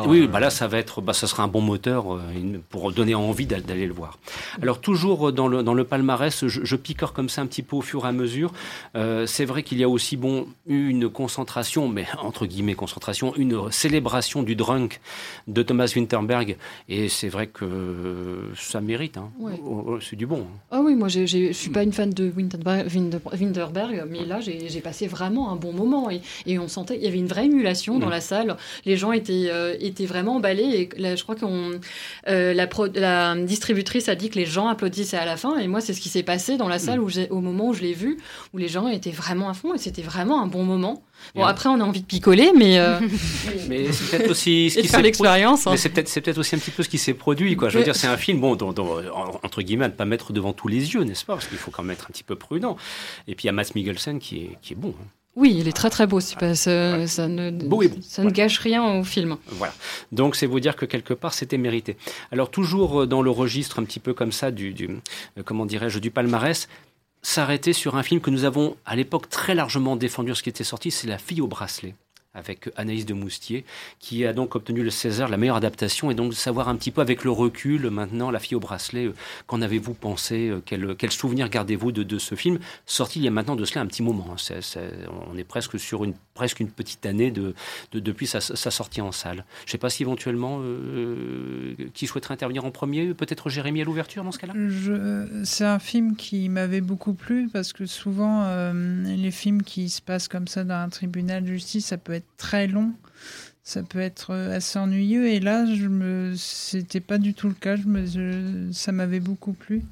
oui, 0.06 0.17
oui, 0.20 0.28
bah 0.28 0.40
là, 0.40 0.50
ça 0.50 0.66
va 0.66 0.78
être, 0.78 1.00
bah, 1.00 1.12
ça 1.12 1.26
sera 1.26 1.42
un 1.42 1.48
bon 1.48 1.60
moteur 1.60 2.20
pour 2.68 2.92
donner 2.92 3.14
envie 3.14 3.46
d'aller 3.46 3.86
le 3.86 3.92
voir. 3.92 4.18
Alors 4.62 4.80
toujours 4.80 5.32
dans 5.32 5.48
le 5.48 5.62
dans 5.62 5.74
le 5.74 5.84
palmarès, 5.84 6.46
je, 6.46 6.64
je, 6.64 6.76
picore 6.76 7.12
comme 7.12 7.28
ça 7.28 7.42
un 7.42 7.46
petit 7.46 7.62
peu 7.62 7.76
au 7.76 7.80
fur 7.80 8.04
et 8.04 8.08
à 8.08 8.12
mesure. 8.12 8.52
c'est 8.94 9.44
vrai 9.44 9.62
qu'il 9.62 9.78
y 9.78 9.84
a 9.84 9.88
aussi 9.88 10.16
bon 10.16 10.46
une 10.66 11.08
concentration, 11.08 11.88
mais 11.88 12.06
entre 12.22 12.46
guillemets 12.46 12.74
concentration, 12.74 13.34
une 13.36 13.70
célébration 13.70 14.42
du 14.42 14.56
drunk 14.56 15.00
de 15.46 15.62
Thomas 15.62 15.92
Winterberg. 15.94 16.56
Et 16.88 17.08
c'est 17.08 17.28
vrai 17.28 17.46
que 17.46 18.50
ça 18.56 18.80
mérite. 18.80 19.16
Hein. 19.16 19.30
Oh, 19.40 19.84
oh, 19.86 19.98
c'est 20.00 20.16
du 20.16 20.26
bon. 20.26 20.40
Hein. 20.40 20.58
Ah 20.70 20.80
oui, 20.82 20.94
moi 20.94 21.08
je 21.08 21.20
ne 21.20 21.52
suis 21.52 21.70
pas 21.70 21.82
une 21.82 21.92
fan 21.92 22.10
de 22.10 22.32
Winterberg, 22.36 24.04
mais 24.08 24.24
là 24.24 24.40
j'ai 24.40 24.80
passé 24.80 25.06
vraiment 25.06 25.50
un 25.50 25.56
bon 25.56 25.72
moment. 25.72 26.10
Et, 26.10 26.20
et, 26.46 26.58
on 26.58 26.68
sentait, 26.68 26.96
il 26.96 27.02
y 27.02 27.08
avait 27.08 27.18
une 27.18 27.26
vraie 27.26 27.46
émulation 27.46 27.98
dans 27.98 28.06
mm. 28.06 28.10
la 28.10 28.20
salle. 28.20 28.56
Les 28.84 28.96
gens 28.96 29.12
étaient, 29.12 29.48
euh, 29.50 29.76
étaient 29.80 30.06
vraiment 30.08 30.36
emballés. 30.36 30.90
Et 30.96 31.00
là, 31.00 31.14
je 31.14 31.22
crois 31.22 31.34
que 31.34 31.44
euh, 31.44 32.54
la, 32.54 32.68
la, 32.94 33.36
distributrice 33.36 34.08
a 34.08 34.14
dit 34.14 34.30
que 34.30 34.36
les 34.36 34.46
gens 34.46 34.68
applaudissaient 34.68 35.16
à 35.16 35.24
la 35.24 35.36
fin. 35.36 35.58
Et 35.58 35.68
moi, 35.68 35.80
c'est 35.80 35.92
ce 35.92 36.00
qui 36.00 36.08
s'est 36.08 36.22
passé 36.22 36.56
dans 36.56 36.68
la 36.68 36.78
salle 36.78 36.98
mm. 36.98 37.04
où 37.30 37.36
au 37.36 37.40
moment 37.40 37.68
où 37.68 37.74
je 37.74 37.82
l'ai 37.82 37.92
vu, 37.92 38.18
où 38.52 38.58
les 38.58 38.68
gens 38.68 38.88
étaient 38.88 39.10
vraiment 39.10 39.48
à 39.48 39.54
fond. 39.54 39.74
Et 39.74 39.78
c'était 39.78 40.02
vraiment 40.02 40.42
un 40.42 40.46
bon 40.46 40.64
moment. 40.64 41.02
Bon, 41.34 41.44
après, 41.44 41.68
on 41.68 41.80
a 41.80 41.84
envie 41.84 42.00
de 42.00 42.06
picoler, 42.06 42.52
mais. 42.56 42.78
Euh, 42.78 42.98
mais 43.68 43.92
c'est 43.92 44.16
peut-être 44.16 44.30
aussi. 44.30 44.70
Ce 44.78 44.80
qui 44.80 44.88
faire 44.88 45.02
l'expérience. 45.02 45.66
Hein. 45.66 45.72
Mais 45.72 45.76
c'est 45.76 45.88
peut-être, 45.88 46.08
c'est 46.08 46.20
peut-être 46.20 46.38
aussi 46.38 46.54
un 46.54 46.58
petit 46.58 46.70
peu 46.70 46.82
ce 46.82 46.88
qui 46.88 46.98
s'est 46.98 47.14
produit, 47.14 47.56
quoi. 47.56 47.68
Je 47.68 47.78
veux 47.78 47.84
dire, 47.84 47.96
c'est 47.96 48.06
un 48.06 48.16
film, 48.16 48.40
bon, 48.40 48.56
dont, 48.56 48.74
entre 49.42 49.62
guillemets, 49.62 49.86
à 49.86 49.88
ne 49.88 49.94
pas 49.94 50.04
mettre 50.04 50.32
devant 50.32 50.52
tous 50.52 50.68
les 50.68 50.94
yeux, 50.94 51.02
n'est-ce 51.04 51.24
pas? 51.24 51.34
Parce 51.34 51.46
qu'il 51.46 51.58
faut 51.58 51.70
quand 51.70 51.82
même 51.82 51.92
être 51.92 52.06
un 52.06 52.12
petit 52.12 52.24
peu 52.24 52.36
prudent. 52.36 52.76
Et 53.26 53.34
puis, 53.34 53.44
il 53.44 53.46
y 53.46 53.50
a 53.50 53.52
Mats 53.52 53.70
Mikkelsen 53.74 54.18
qui 54.18 54.38
est, 54.38 54.58
qui 54.62 54.72
est 54.72 54.76
bon. 54.76 54.94
Hein. 55.00 55.06
Oui, 55.38 55.54
il 55.56 55.68
est 55.68 55.72
très 55.72 55.88
très 55.88 56.08
beau. 56.08 56.18
Pas, 56.40 56.56
ça, 56.56 57.06
ça, 57.06 57.28
ne, 57.28 57.52
ça 58.02 58.24
ne 58.24 58.30
gâche 58.30 58.58
rien 58.58 58.98
au 58.98 59.04
film. 59.04 59.36
Voilà. 59.52 59.72
Donc 60.10 60.34
c'est 60.34 60.46
vous 60.46 60.58
dire 60.58 60.74
que 60.74 60.84
quelque 60.84 61.14
part 61.14 61.32
c'était 61.32 61.58
mérité. 61.58 61.96
Alors 62.32 62.50
toujours 62.50 63.06
dans 63.06 63.22
le 63.22 63.30
registre 63.30 63.78
un 63.78 63.84
petit 63.84 64.00
peu 64.00 64.14
comme 64.14 64.32
ça 64.32 64.50
du, 64.50 64.74
du 64.74 64.88
euh, 64.88 65.42
comment 65.44 65.64
dirais-je 65.64 66.00
du 66.00 66.10
palmarès, 66.10 66.68
s'arrêter 67.22 67.72
sur 67.72 67.94
un 67.94 68.02
film 68.02 68.20
que 68.20 68.30
nous 68.30 68.44
avons 68.44 68.76
à 68.84 68.96
l'époque 68.96 69.28
très 69.28 69.54
largement 69.54 69.94
défendu 69.94 70.34
ce 70.34 70.42
qui 70.42 70.48
était 70.48 70.64
sorti, 70.64 70.90
c'est 70.90 71.06
La 71.06 71.18
fille 71.18 71.40
au 71.40 71.46
bracelet 71.46 71.94
avec 72.38 72.70
Anaïs 72.76 73.04
de 73.04 73.14
Moustier, 73.14 73.64
qui 73.98 74.24
a 74.24 74.32
donc 74.32 74.54
obtenu 74.54 74.82
le 74.82 74.90
César, 74.90 75.28
la 75.28 75.36
meilleure 75.36 75.56
adaptation, 75.56 76.10
et 76.10 76.14
donc 76.14 76.30
de 76.30 76.34
savoir 76.34 76.68
un 76.68 76.76
petit 76.76 76.90
peu 76.90 77.00
avec 77.00 77.24
le 77.24 77.30
recul, 77.30 77.90
maintenant, 77.90 78.30
La 78.30 78.38
fille 78.38 78.54
au 78.54 78.60
bracelet, 78.60 79.06
euh, 79.06 79.14
qu'en 79.46 79.60
avez-vous 79.60 79.94
pensé 79.94 80.48
euh, 80.48 80.62
quel, 80.64 80.94
quel, 80.96 81.10
souvenir 81.10 81.48
gardez-vous 81.48 81.92
de, 81.92 82.18
ce 82.18 82.34
film, 82.34 82.58
sorti 82.86 83.18
il 83.18 83.24
y 83.24 83.28
a 83.28 83.30
maintenant 83.30 83.56
de 83.56 83.64
cela 83.64 83.80
un 83.80 83.86
petit 83.86 84.02
moment. 84.02 84.28
Hein. 84.32 84.60
on 85.30 85.36
est 85.36 85.44
presque 85.44 85.78
sur 85.78 86.04
une, 86.04 86.14
presque 86.34 86.60
une 86.60 86.70
petite 86.70 87.04
année 87.06 87.30
de, 87.30 87.54
de 87.92 88.00
depuis 88.00 88.26
sa, 88.26 88.40
sortie 88.40 89.00
en 89.00 89.12
salle. 89.12 89.44
Je 89.64 89.70
ne 89.70 89.72
sais 89.72 89.78
pas 89.78 89.90
si 89.90 90.02
éventuellement, 90.02 90.60
euh, 90.62 91.74
qui 91.94 92.06
souhaiterait 92.06 92.34
intervenir 92.34 92.64
en 92.64 92.70
premier, 92.70 93.14
peut-être 93.14 93.48
Jérémy 93.48 93.82
à 93.82 93.84
l'ouverture 93.84 94.24
dans 94.24 94.32
ce 94.32 94.38
cas-là? 94.38 94.54
C'est 95.44 95.64
un 95.64 95.78
film 95.78 96.16
qui 96.16 96.48
m'avait 96.48 96.80
beaucoup 96.80 97.14
plu, 97.14 97.48
parce 97.52 97.72
que 97.72 97.86
souvent, 97.86 98.46
les 98.72 99.30
films 99.30 99.62
qui 99.62 99.88
se 99.88 100.00
passent 100.00 100.28
comme 100.28 100.48
ça 100.48 100.64
dans 100.64 100.74
un 100.74 100.88
tribunal 100.88 101.42
de 101.42 101.48
justice, 101.48 101.86
ça 101.86 101.98
peut 101.98 102.12
être 102.12 102.27
très 102.36 102.66
long. 102.66 102.92
Ça 103.62 103.82
peut 103.82 104.00
être 104.00 104.30
euh, 104.30 104.56
assez 104.56 104.78
ennuyeux. 104.78 105.28
Et 105.28 105.40
là, 105.40 105.66
je 105.66 105.88
me, 105.88 106.34
c'était 106.36 107.00
pas 107.00 107.18
du 107.18 107.34
tout 107.34 107.48
le 107.48 107.54
cas. 107.54 107.76
Je 107.76 107.86
me, 107.86 108.72
ça 108.72 108.92
m'avait 108.92 109.20
beaucoup 109.20 109.52
plu. 109.52 109.82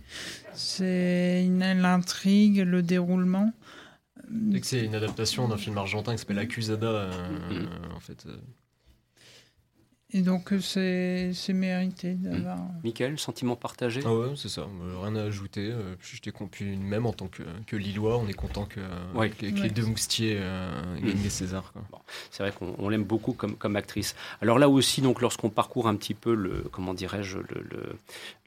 C'est 0.54 1.46
l'intrigue, 1.46 2.58
le 2.66 2.82
déroulement. 2.82 3.52
C'est 4.62 4.84
une 4.84 4.94
adaptation 4.94 5.46
d'un 5.46 5.58
film 5.58 5.76
argentin 5.78 6.12
qui 6.12 6.18
s'appelle 6.18 6.38
Accusada, 6.38 6.86
euh, 6.86 7.10
mm-hmm. 7.50 7.96
en 7.96 8.00
fait. 8.00 8.26
Euh. 10.14 10.18
Et 10.18 10.22
donc 10.22 10.52
c'est 10.60 11.32
mérité 11.52 12.14
d'avoir. 12.14 12.58
Mmh. 12.58 12.80
Michael, 12.84 13.18
sentiment 13.18 13.56
partagé? 13.56 14.00
Ah 14.04 14.14
ouais, 14.14 14.28
c'est 14.36 14.48
ça. 14.48 14.62
Euh, 14.62 15.00
rien 15.00 15.16
à 15.16 15.22
ajouter. 15.22 15.70
Euh, 15.70 15.94
j'étais 16.00 16.32
même 16.76 17.06
en 17.06 17.12
tant 17.12 17.26
que, 17.26 17.42
que 17.66 17.76
Lillois, 17.76 18.18
on 18.18 18.28
est 18.28 18.32
content 18.34 18.66
que, 18.66 18.80
les 19.40 19.70
deux 19.70 19.84
moustiers 19.84 20.36
euh, 20.38 20.96
gagnent 21.00 21.22
des 21.22 21.30
Césars. 21.30 21.72
c'est 22.30 22.42
vrai 22.42 22.52
qu'on 22.52 22.88
l'aime 22.88 23.04
beaucoup 23.04 23.32
comme, 23.32 23.56
comme 23.56 23.76
actrice. 23.76 24.14
Alors 24.42 24.58
là 24.58 24.68
aussi, 24.68 25.00
donc 25.00 25.20
lorsqu'on 25.20 25.50
parcourt 25.50 25.88
un 25.88 25.96
petit 25.96 26.14
peu 26.14 26.34
le, 26.34 26.64
comment 26.70 26.94
dirais-je, 26.94 27.38
le, 27.38 27.96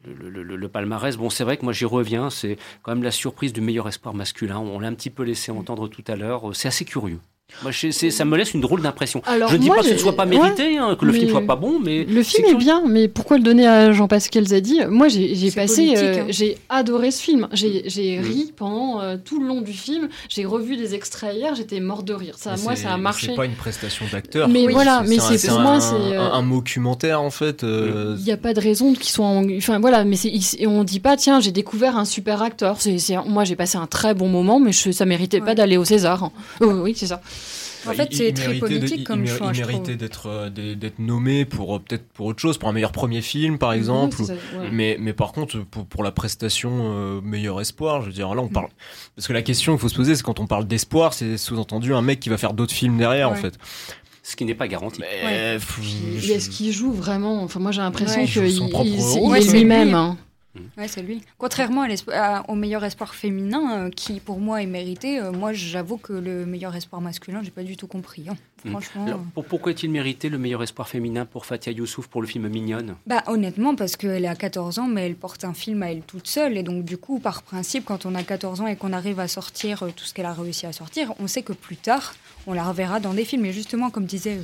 le, 0.06 0.30
le, 0.30 0.56
le, 0.56 0.70
palmarès, 0.70 1.18
bon, 1.18 1.30
c'est 1.30 1.44
vrai 1.44 1.58
que 1.58 1.64
moi 1.64 1.74
j'y 1.74 1.86
reviens. 1.86 2.30
C'est 2.30 2.58
quand 2.84 2.94
même 2.94 3.04
la 3.04 3.12
surprise 3.12 3.54
du 3.54 3.62
meilleur 3.62 3.88
espoir 3.88 4.14
masculin. 4.14 4.60
On 4.60 4.80
l'a 4.80 4.88
un 4.88 4.94
petit 4.94 5.10
peu 5.10 5.24
laissé 5.24 5.52
entendre 5.52 5.88
tout 5.88 6.04
à 6.08 6.16
l'heure. 6.16 6.56
C'est 6.56 6.68
assez 6.68 6.86
curieux. 6.86 7.20
Moi, 7.64 7.72
ça 7.74 8.26
me 8.26 8.38
laisse 8.38 8.54
une 8.54 8.62
drôle 8.62 8.82
d'impression. 8.82 9.22
Je 9.28 9.56
ne 9.56 9.58
dis 9.58 9.70
pas 9.70 9.78
que 9.78 9.86
ce 9.86 9.94
ne 9.94 9.98
soit 9.98 10.16
pas 10.16 10.26
mérité, 10.26 10.78
hein, 10.78 10.96
que 11.00 11.06
le 11.06 11.14
film 11.14 11.30
soit 11.30 11.46
pas 11.46 11.56
bon, 11.56 11.80
mais 11.80 12.04
le 12.04 12.24
film 12.24 12.48
est, 12.48 12.56
bien. 12.56 12.84
Mais 12.88 13.08
pourquoi 13.08 13.38
le 13.38 13.44
donner 13.44 13.68
à 13.68 13.92
Jean-Pascal 13.92 14.48
Zadi? 14.48 14.82
Moi, 14.90 15.08
j'ai 15.08 15.52
passé, 15.52 15.94
euh, 15.98 16.22
hein. 16.22 16.26
j'ai 16.30 16.58
adoré 16.70 17.12
ce 17.12 17.22
film. 17.22 17.48
J'ai 17.52 18.20
mm. 18.20 18.24
ri 18.24 18.54
pendant 18.56 19.02
euh, 19.02 19.18
tout 19.24 19.40
le 19.40 19.48
long 19.48 19.62
du 19.62 19.74
film. 19.74 20.10
J'ai 20.30 20.46
revu 20.46 20.78
des 20.78 20.96
extraits 20.96 21.36
hier. 21.36 21.56
J'étais 21.56 21.80
mort 21.80 22.04
de 22.04 22.14
rire. 22.14 22.36
Ça, 22.38 22.56
moi, 22.64 22.76
ça 22.76 22.94
a 22.94 22.98
marché. 22.98 23.28
C'est 23.28 23.36
pas 23.36 23.46
une 23.46 23.56
prestation 23.56 24.06
d'acteur. 24.12 24.48
Mais 24.48 24.68
voilà, 24.68 25.04
mais 25.06 25.20
c'est 25.20 25.48
pour 25.48 25.60
moi, 25.60 25.80
c'est 25.80 25.96
un, 25.96 26.12
euh, 26.12 26.32
un, 26.32 26.44
documentaire 26.44 27.22
en 27.22 27.30
fait. 27.30 27.64
Il 27.64 28.24
n'y 28.24 28.32
a 28.32 28.38
pas 28.38 28.54
de 28.54 28.62
raison 28.62 28.94
qu'ils 28.94 29.12
soient. 29.12 29.26
En... 29.26 29.44
Enfin 29.58 29.80
voilà, 29.80 30.04
mais 30.06 30.18
on 30.66 30.84
dit 30.84 31.00
pas 31.00 31.18
tiens, 31.18 31.40
j'ai 31.40 31.52
découvert 31.52 31.98
un 31.98 32.06
super 32.06 32.42
acteur. 32.42 32.78
Moi, 33.26 33.44
j'ai 33.44 33.56
passé 33.56 33.78
un 33.78 33.88
très 33.88 34.14
bon 34.14 34.28
moment, 34.28 34.60
mais 34.60 34.72
je, 34.72 34.92
ça 34.92 35.06
méritait 35.06 35.42
pas 35.42 35.56
d'aller 35.56 35.78
au 35.78 35.86
César. 35.86 36.24
Hein. 36.24 36.32
oui, 36.62 36.94
c'est 36.96 37.08
ça. 37.08 37.22
En 37.88 37.94
fait, 37.94 38.10
c'est 38.12 38.34
très 38.34 38.56
politique 38.56 39.06
comme 39.06 39.26
choix. 39.26 39.52
Il 39.54 39.60
méritait 39.60 39.96
d'être 39.96 40.28
euh, 40.28 40.50
d'être 40.50 41.00
nommé 41.00 41.46
pour 41.46 41.76
euh, 41.76 41.80
peut-être 41.80 42.08
pour 42.10 42.28
autre 42.28 42.40
chose, 42.40 42.58
pour 42.58 42.70
un 42.70 42.74
meilleur 42.74 42.92
premier 42.92 43.22
film, 43.22 43.58
par 43.58 43.74
exemple. 43.74 44.18
Mais 44.72 44.98
mais 45.00 45.14
par 45.14 45.32
contre, 45.32 45.60
pour, 45.60 45.86
pour 45.86 46.04
la 46.04 46.12
prestation 46.12 46.70
euh, 46.74 47.22
meilleur 47.22 47.62
espoir, 47.62 48.02
je 48.02 48.08
veux 48.08 48.14
dire, 48.14 48.34
là 48.34 48.42
on 48.42 48.48
parle 48.48 48.70
parce 49.16 49.28
que 49.28 49.34
la 49.34 49.42
question 49.42 49.74
qu'il 49.74 49.82
faut 49.82 49.90
se 49.90 49.96
poser, 49.96 50.16
c'est 50.16 50.24
quand 50.24 50.40
on 50.40 50.48
parle 50.48 50.68
d'espoir, 50.68 51.14
c'est 51.14 51.38
sous-entendu 51.38 51.94
un 51.94 52.02
mec 52.02 52.20
qui 52.20 52.30
va 52.30 52.38
faire 52.38 52.54
d'autres 52.54 52.74
films 52.74 52.98
derrière, 52.98 53.30
en 53.30 53.36
fait 53.36 53.58
ce 54.22 54.36
qui 54.36 54.46
n'est 54.46 54.56
pas 54.56 54.68
garanti. 54.68 55.02
Est-ce 55.02 56.50
qu'il 56.50 56.72
joue 56.72 56.92
vraiment? 56.92 57.42
Enfin, 57.44 57.60
moi 57.60 57.72
j'ai 57.72 57.82
l'impression 57.82 58.26
qu'il 58.26 58.44
est 58.44 59.52
lui-même. 59.52 60.16
Ouais, 60.78 60.88
c'est 60.88 61.02
lui. 61.02 61.22
Contrairement 61.38 61.86
au 62.48 62.56
meilleur 62.56 62.84
espoir 62.84 63.14
féminin, 63.14 63.86
euh, 63.86 63.90
qui 63.90 64.20
pour 64.20 64.40
moi 64.40 64.62
est 64.62 64.68
mérité, 64.68 65.20
euh, 65.20 65.32
moi 65.32 65.54
j'avoue 65.54 65.98
que 65.98 66.14
le 66.14 66.46
meilleur 66.46 66.76
espoir 66.76 67.02
masculin, 67.02 67.42
j'ai 67.44 67.52
pas 67.52 67.64
du 67.64 67.78
tout 67.78 67.88
compris. 67.88 68.26
Hein. 68.30 68.36
Hmm. 68.66 68.72
Franchement. 68.72 69.08
Euh. 69.08 69.42
pourquoi 69.48 69.72
est-il 69.72 69.92
mérité 69.92 70.28
le 70.28 70.38
meilleur 70.38 70.64
espoir 70.64 70.90
féminin 70.90 71.26
pour 71.26 71.46
Fatia 71.46 71.72
Youssouf 71.72 72.08
pour 72.08 72.22
le 72.22 72.28
film 72.28 72.48
Mignonne? 72.48 72.96
Bah 73.06 73.24
honnêtement, 73.28 73.76
parce 73.76 73.96
qu'elle 73.96 74.26
a 74.26 74.36
14 74.36 74.80
ans, 74.80 74.88
mais 74.88 75.06
elle 75.06 75.16
porte 75.16 75.46
un 75.46 75.54
film 75.54 75.84
à 75.84 75.92
elle 75.92 76.02
toute 76.02 76.28
seule. 76.28 76.58
Et 76.58 76.64
donc 76.64 76.84
du 76.84 76.98
coup, 76.98 77.20
par 77.20 77.44
principe, 77.44 77.86
quand 77.86 78.06
on 78.06 78.16
a 78.16 78.24
14 78.24 78.62
ans 78.62 78.68
et 78.68 78.76
qu'on 78.76 78.92
arrive 78.92 79.20
à 79.20 79.28
sortir 79.28 79.86
tout 79.96 80.04
ce 80.06 80.14
qu'elle 80.14 80.26
a 80.26 80.34
réussi 80.34 80.66
à 80.66 80.74
sortir, 80.74 81.14
on 81.20 81.28
sait 81.28 81.44
que 81.44 81.54
plus 81.54 81.78
tard, 81.78 82.16
on 82.48 82.54
la 82.54 82.64
reverra 82.64 83.00
dans 83.00 83.14
des 83.14 83.26
films. 83.26 83.46
Et 83.46 83.54
justement, 83.54 83.92
comme 83.92 84.06
disait 84.06 84.40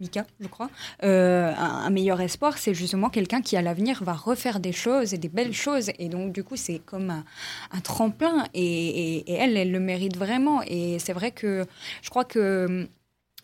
Mika, 0.00 0.26
je 0.40 0.48
crois, 0.48 0.70
euh, 1.02 1.52
un, 1.56 1.90
meilleur 1.90 2.20
espoir, 2.20 2.56
c'est 2.56 2.72
justement 2.72 3.10
quelqu'un 3.10 3.42
qui 3.42 3.56
à 3.56 3.62
l'avenir 3.62 4.02
va 4.02 4.14
refaire 4.14 4.58
des 4.58 4.72
choses 4.72 5.12
et 5.12 5.18
des 5.18 5.28
belles 5.28 5.52
choses. 5.52 5.90
Et 5.98 6.08
donc 6.08 6.32
du 6.32 6.42
coup, 6.42 6.56
c'est 6.56 6.78
comme 6.78 7.10
un, 7.10 7.80
tremplin. 7.80 8.44
Et, 8.54 9.30
elle, 9.30 9.56
elle 9.56 9.70
le 9.70 9.80
mérite 9.80 10.16
vraiment. 10.16 10.62
Et 10.66 10.98
c'est 10.98 11.12
vrai 11.12 11.30
que 11.30 11.66
je 12.02 12.10
crois 12.10 12.24
que 12.24 12.88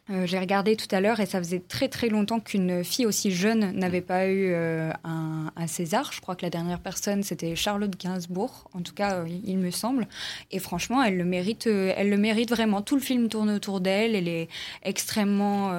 euh, 0.08 0.24
j'ai 0.24 0.38
regardé 0.38 0.76
tout 0.76 0.86
à 0.92 1.00
l'heure 1.00 1.18
et 1.18 1.26
ça 1.26 1.38
faisait 1.38 1.58
très 1.58 1.88
très 1.88 2.08
longtemps 2.08 2.38
qu'une 2.38 2.84
fille 2.84 3.06
aussi 3.06 3.32
jeune 3.32 3.72
n'avait 3.72 4.00
pas 4.00 4.28
eu 4.28 4.52
euh, 4.52 4.92
un, 5.02 5.50
César. 5.66 6.12
Je 6.12 6.20
crois 6.20 6.36
que 6.36 6.42
la 6.42 6.50
dernière 6.50 6.78
personne 6.78 7.24
c'était 7.24 7.56
Charlotte 7.56 7.98
Gainsbourg, 7.98 8.70
en 8.72 8.82
tout 8.82 8.94
cas 8.94 9.24
il 9.26 9.58
me 9.58 9.72
semble. 9.72 10.06
Et 10.52 10.60
franchement, 10.60 11.02
elle 11.02 11.16
le 11.16 11.24
mérite, 11.24 11.66
elle 11.66 12.08
le 12.08 12.16
mérite 12.16 12.50
vraiment. 12.50 12.82
Tout 12.82 12.94
le 12.94 13.00
film 13.00 13.28
tourne 13.28 13.50
autour 13.50 13.80
d'elle. 13.80 14.14
Elle 14.14 14.28
est 14.28 14.48
extrêmement 14.84 15.72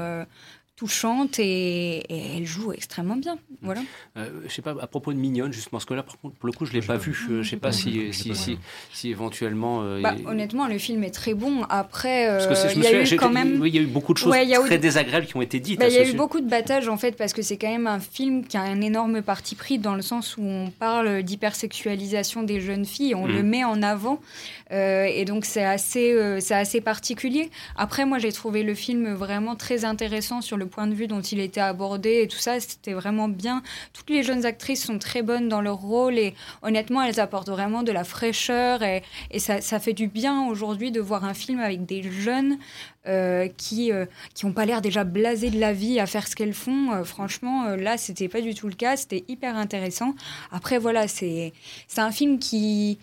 touchante 0.78 1.40
et, 1.40 2.04
elle 2.38 2.46
joue 2.46 2.72
extrêmement 2.72 3.16
bien. 3.16 3.38
Voilà. 3.64 3.82
Euh, 4.16 4.30
je 4.48 4.54
sais 4.54 4.62
pas, 4.62 4.76
à 4.80 4.88
propos 4.88 5.12
de 5.12 5.18
Mignonne, 5.18 5.52
justement, 5.52 5.78
parce 5.78 5.86
que 5.86 5.96
là, 5.96 6.04
pour 6.04 6.32
le 6.44 6.52
coup, 6.52 6.66
je 6.66 6.74
ne 6.74 6.80
l'ai 6.80 6.86
pas 6.86 6.98
vu. 6.98 7.14
Je 7.14 7.34
ne 7.34 7.44
sais 7.44 7.58
pas 7.58 7.72
si, 7.72 8.14
si, 8.14 8.36
si, 8.36 8.60
si, 8.94 9.10
éventuellement. 9.10 9.82
Euh, 9.82 10.02
bah, 10.02 10.14
honnêtement, 10.28 10.68
le 10.68 10.78
film 10.78 11.04
est 11.04 11.12
très 11.12 11.34
bon. 11.34 11.64
Après, 11.70 12.30
euh, 12.30 12.72
il 12.76 12.84
y 12.84 12.88
a 12.88 13.04
eu 13.04 13.16
quand 13.18 13.32
même. 13.32 13.60
Oui, 13.60 13.70
il 13.70 13.76
y 13.76 13.80
a 13.80 13.82
eu 13.82 13.88
beaucoup 13.88 14.14
de 14.14 14.20
choses 14.20 14.34
très 14.66 14.78
désagréables 14.78 15.26
qui 15.26 15.36
ont 15.36 15.42
été 15.42 15.60
dites. 15.60 15.80
Bah, 15.80 15.88
il 15.88 15.96
y 15.96 15.98
a 15.98 16.08
eu 16.08 16.14
beaucoup 16.14 16.42
de 16.42 16.50
battages, 16.50 16.88
en 16.88 16.98
fait, 16.98 17.18
parce 17.18 17.34
que 17.34 17.42
c'est 17.42 17.58
quand 17.58 17.72
même 17.72 17.88
un 17.88 18.00
film 18.00 18.46
qui 18.46 18.56
a 18.56 18.62
un 18.62 18.82
énorme 18.82 19.24
parti 19.24 19.56
pris 19.56 19.80
dans 19.80 19.96
le 19.96 20.04
sens 20.04 20.38
où 20.38 20.44
on 20.44 20.70
parle 20.70 21.24
d'hypersexualisation 21.24 22.44
des 22.44 22.62
jeunes 22.62 22.86
filles, 22.86 23.16
on 23.16 23.26
le 23.26 23.42
mm. 23.42 23.48
met 23.48 23.64
en 23.64 23.82
avant. 23.82 24.22
et 24.70 25.26
donc, 25.26 25.46
c'est 25.46 25.66
assez, 25.66 26.40
c'est 26.40 26.54
assez 26.54 26.82
particulier. 26.82 27.50
Après, 27.76 28.06
moi, 28.06 28.20
j'ai 28.20 28.32
trouvé 28.32 28.62
le 28.62 28.76
film 28.76 29.12
vraiment 29.14 29.56
très 29.56 29.84
intéressant 29.84 30.42
sur 30.42 30.56
le 30.56 30.67
point 30.68 30.88
de 30.88 30.94
vue 30.94 31.08
dont 31.08 31.22
il 31.22 31.40
était 31.40 31.62
abordé 31.62 32.22
et 32.22 32.28
tout 32.28 32.38
ça, 32.38 32.60
c'était 32.60 32.94
vraiment 32.94 33.28
bien. 33.28 33.64
Toutes 33.94 34.10
les 34.10 34.24
jeunes 34.24 34.46
actrices 34.46 34.86
sont 34.86 35.00
très 35.00 35.22
bonnes 35.22 35.50
dans 35.50 35.62
leur 35.62 35.78
rôle 35.78 36.18
et 36.18 36.34
honnêtement, 36.62 37.02
elles 37.02 37.20
apportent 37.20 37.50
vraiment 37.50 37.84
de 37.84 37.92
la 37.92 38.04
fraîcheur 38.04 38.84
et, 38.84 39.04
et 39.32 39.40
ça, 39.40 39.62
ça, 39.62 39.80
fait 39.80 39.94
du 39.94 40.08
bien 40.08 40.48
aujourd'hui 40.48 40.92
de 40.92 41.00
voir 41.00 41.26
un 41.26 41.34
film 41.34 41.60
avec 41.60 41.86
des 41.86 42.04
jeunes 42.04 42.58
euh, 43.08 43.48
qui 43.56 43.94
euh, 43.94 44.06
qui 44.34 44.46
n'ont 44.46 44.52
pas 44.52 44.66
l'air 44.66 44.82
déjà 44.82 45.06
blasés 45.06 45.50
de 45.50 45.60
la 45.60 45.72
vie 45.72 45.98
à 46.00 46.06
faire 46.06 46.28
ce 46.28 46.36
qu'elles 46.36 46.54
font. 46.54 46.92
Euh, 46.92 47.04
franchement, 47.06 47.76
là, 47.76 47.98
c'était 47.98 48.28
pas 48.28 48.42
du 48.42 48.54
tout 48.54 48.68
le 48.68 48.74
cas. 48.74 48.98
C'était 48.98 49.24
hyper 49.30 49.56
intéressant. 49.56 50.14
Après, 50.52 50.78
voilà, 50.78 51.08
c'est 51.08 51.54
un 51.96 52.12
film 52.12 52.38
qui 52.38 53.00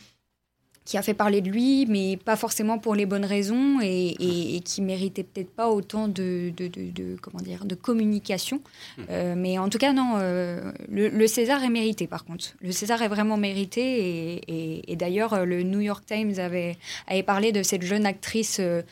qui 0.85 0.99
a 0.99 1.03
fait 1.03 1.15
parler 1.15 1.41
de 1.41 1.49
lui, 1.49 1.87
mais 1.87 2.19
pas 2.19 2.37
forcément 2.37 2.79
pour 2.79 2.95
les 2.95 3.07
bonnes 3.07 3.25
raisons 3.25 3.81
et, 3.83 4.57
et, 4.57 4.61
qui 4.61 4.83
méritait 4.83 5.23
peut-être 5.23 5.51
pas 5.51 5.71
autant 5.71 6.09
de, 6.09 6.53
de, 6.55 6.69
de, 6.69 7.17
comment 7.23 7.43
dire, 7.43 7.65
de 7.65 7.75
communication. 7.75 8.61
Mmh. 8.99 9.03
Euh, 9.11 9.35
mais 9.37 9.57
en 9.59 9.71
tout 9.71 9.79
cas, 9.79 9.95
non, 9.95 10.17
euh, 10.19 10.73
le, 10.91 11.27
César 11.27 11.65
est 11.65 11.71
mérité 11.71 12.07
par 12.07 12.25
contre. 12.27 12.49
Le 12.61 12.71
César 12.71 13.01
est 13.01 13.09
vraiment 13.09 13.39
mérité 13.39 14.43
et, 14.47 14.93
et 14.93 14.97
d'ailleurs, 14.97 15.47
le 15.47 15.63
New 15.63 15.81
York 15.81 16.05
Times 16.05 16.35
avait, 16.39 16.77
avait 17.09 17.23
parlé 17.23 17.51
de 17.51 17.63
cette 17.63 17.83
jeune 17.83 18.05
actrice 18.05 18.61
euh, 18.61 18.83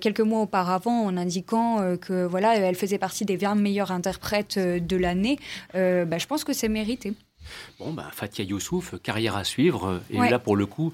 quelques 0.00 0.20
mois 0.20 0.40
auparavant 0.40 1.04
en 1.04 1.16
indiquant 1.16 1.96
que 2.00 2.24
voilà, 2.24 2.56
elle 2.56 2.74
faisait 2.74 2.98
partie 2.98 3.24
des 3.24 3.36
20 3.36 3.54
meilleures 3.54 3.92
interprètes 3.92 4.58
de 4.58 4.96
l'année. 4.96 5.38
Bah, 5.74 6.18
je 6.18 6.26
pense 6.26 6.42
que 6.42 6.52
c'est 6.52 6.68
mérité. 6.68 7.12
Bon, 7.78 7.92
bah, 7.92 8.08
Fatia 8.12 8.44
Youssouf, 8.44 9.00
carrière 9.02 9.36
à 9.36 9.44
suivre. 9.44 10.00
Et 10.10 10.16
là, 10.16 10.38
pour 10.38 10.56
le 10.56 10.66
coup, 10.66 10.92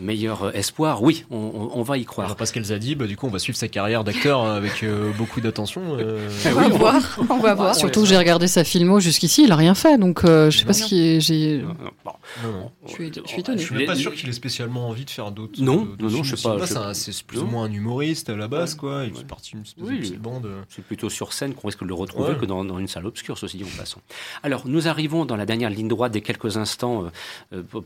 meilleur 0.00 0.54
espoir, 0.56 1.02
oui, 1.02 1.24
on, 1.30 1.82
va 1.82 1.98
y 1.98 2.04
croire. 2.04 2.36
parce 2.36 2.52
qu'elle 2.52 2.70
a 2.72 2.78
dit, 2.78 2.94
bah, 2.94 3.06
du 3.06 3.16
coup, 3.16 3.26
on 3.26 3.30
va 3.30 3.38
suivre 3.38 3.58
sa 3.58 3.68
carrière 3.68 4.04
d'acteur 4.04 4.42
hein, 4.42 4.54
avec 4.54 4.82
euh, 4.82 5.12
beaucoup 5.16 5.40
d'attention. 5.40 5.82
Euh. 5.98 6.28
on, 6.46 6.60
va 6.60 6.68
voir, 6.68 7.18
on 7.30 7.38
va 7.38 7.54
voir. 7.54 7.74
Surtout 7.74 8.02
que 8.02 8.06
j'ai 8.06 8.16
regardé 8.16 8.48
sa 8.48 8.64
filmo 8.64 9.00
jusqu'ici, 9.00 9.44
il 9.44 9.52
a 9.52 9.56
rien 9.56 9.74
fait, 9.74 9.98
donc 9.98 10.24
euh, 10.24 10.50
je 10.50 10.58
sais 10.58 10.64
pas 10.64 10.72
si 10.72 11.20
j'ai. 11.20 11.64
Je 12.86 12.92
suis, 12.92 13.06
étonné. 13.38 13.58
Je 13.58 13.64
suis 13.64 13.74
même 13.74 13.86
pas 13.86 13.94
sûr 13.94 14.14
qu'il 14.14 14.28
ait 14.28 14.32
spécialement 14.32 14.88
envie 14.88 15.04
de 15.04 15.10
faire 15.10 15.30
d'autres. 15.30 15.62
Non, 15.62 15.88
non, 15.98 16.10
non, 16.10 16.22
je 16.22 16.36
sais 16.36 16.48
pas. 16.48 16.94
C'est 16.94 17.22
plus 17.22 17.40
ou 17.40 17.46
moins 17.46 17.64
un 17.64 17.72
humoriste 17.72 18.30
à 18.30 18.36
la 18.36 18.48
base, 18.48 18.74
quoi. 18.74 19.04
Il 19.04 19.14
fait 19.14 19.24
partie 19.24 19.52
d'une 19.56 20.18
bande. 20.18 20.48
C'est 20.68 20.84
plutôt 20.84 21.10
sur 21.10 21.32
scène 21.32 21.54
qu'on 21.54 21.68
risque 21.68 21.82
de 21.82 21.88
le 21.88 21.94
retrouver 21.94 22.34
que 22.36 22.46
dans, 22.46 22.78
une 22.78 22.88
salle 22.88 23.06
obscure, 23.06 23.38
ceci 23.38 23.56
dit 23.56 23.64
en 23.64 23.78
passant. 23.78 24.00
Alors, 24.42 24.66
nous 24.66 24.88
arrivons 24.88 25.24
dans 25.24 25.36
la 25.36 25.46
dernière 25.46 25.70
ligne 25.70 25.88
droite 25.88 26.12
des 26.12 26.20
quelques 26.20 26.56
instants 26.56 27.10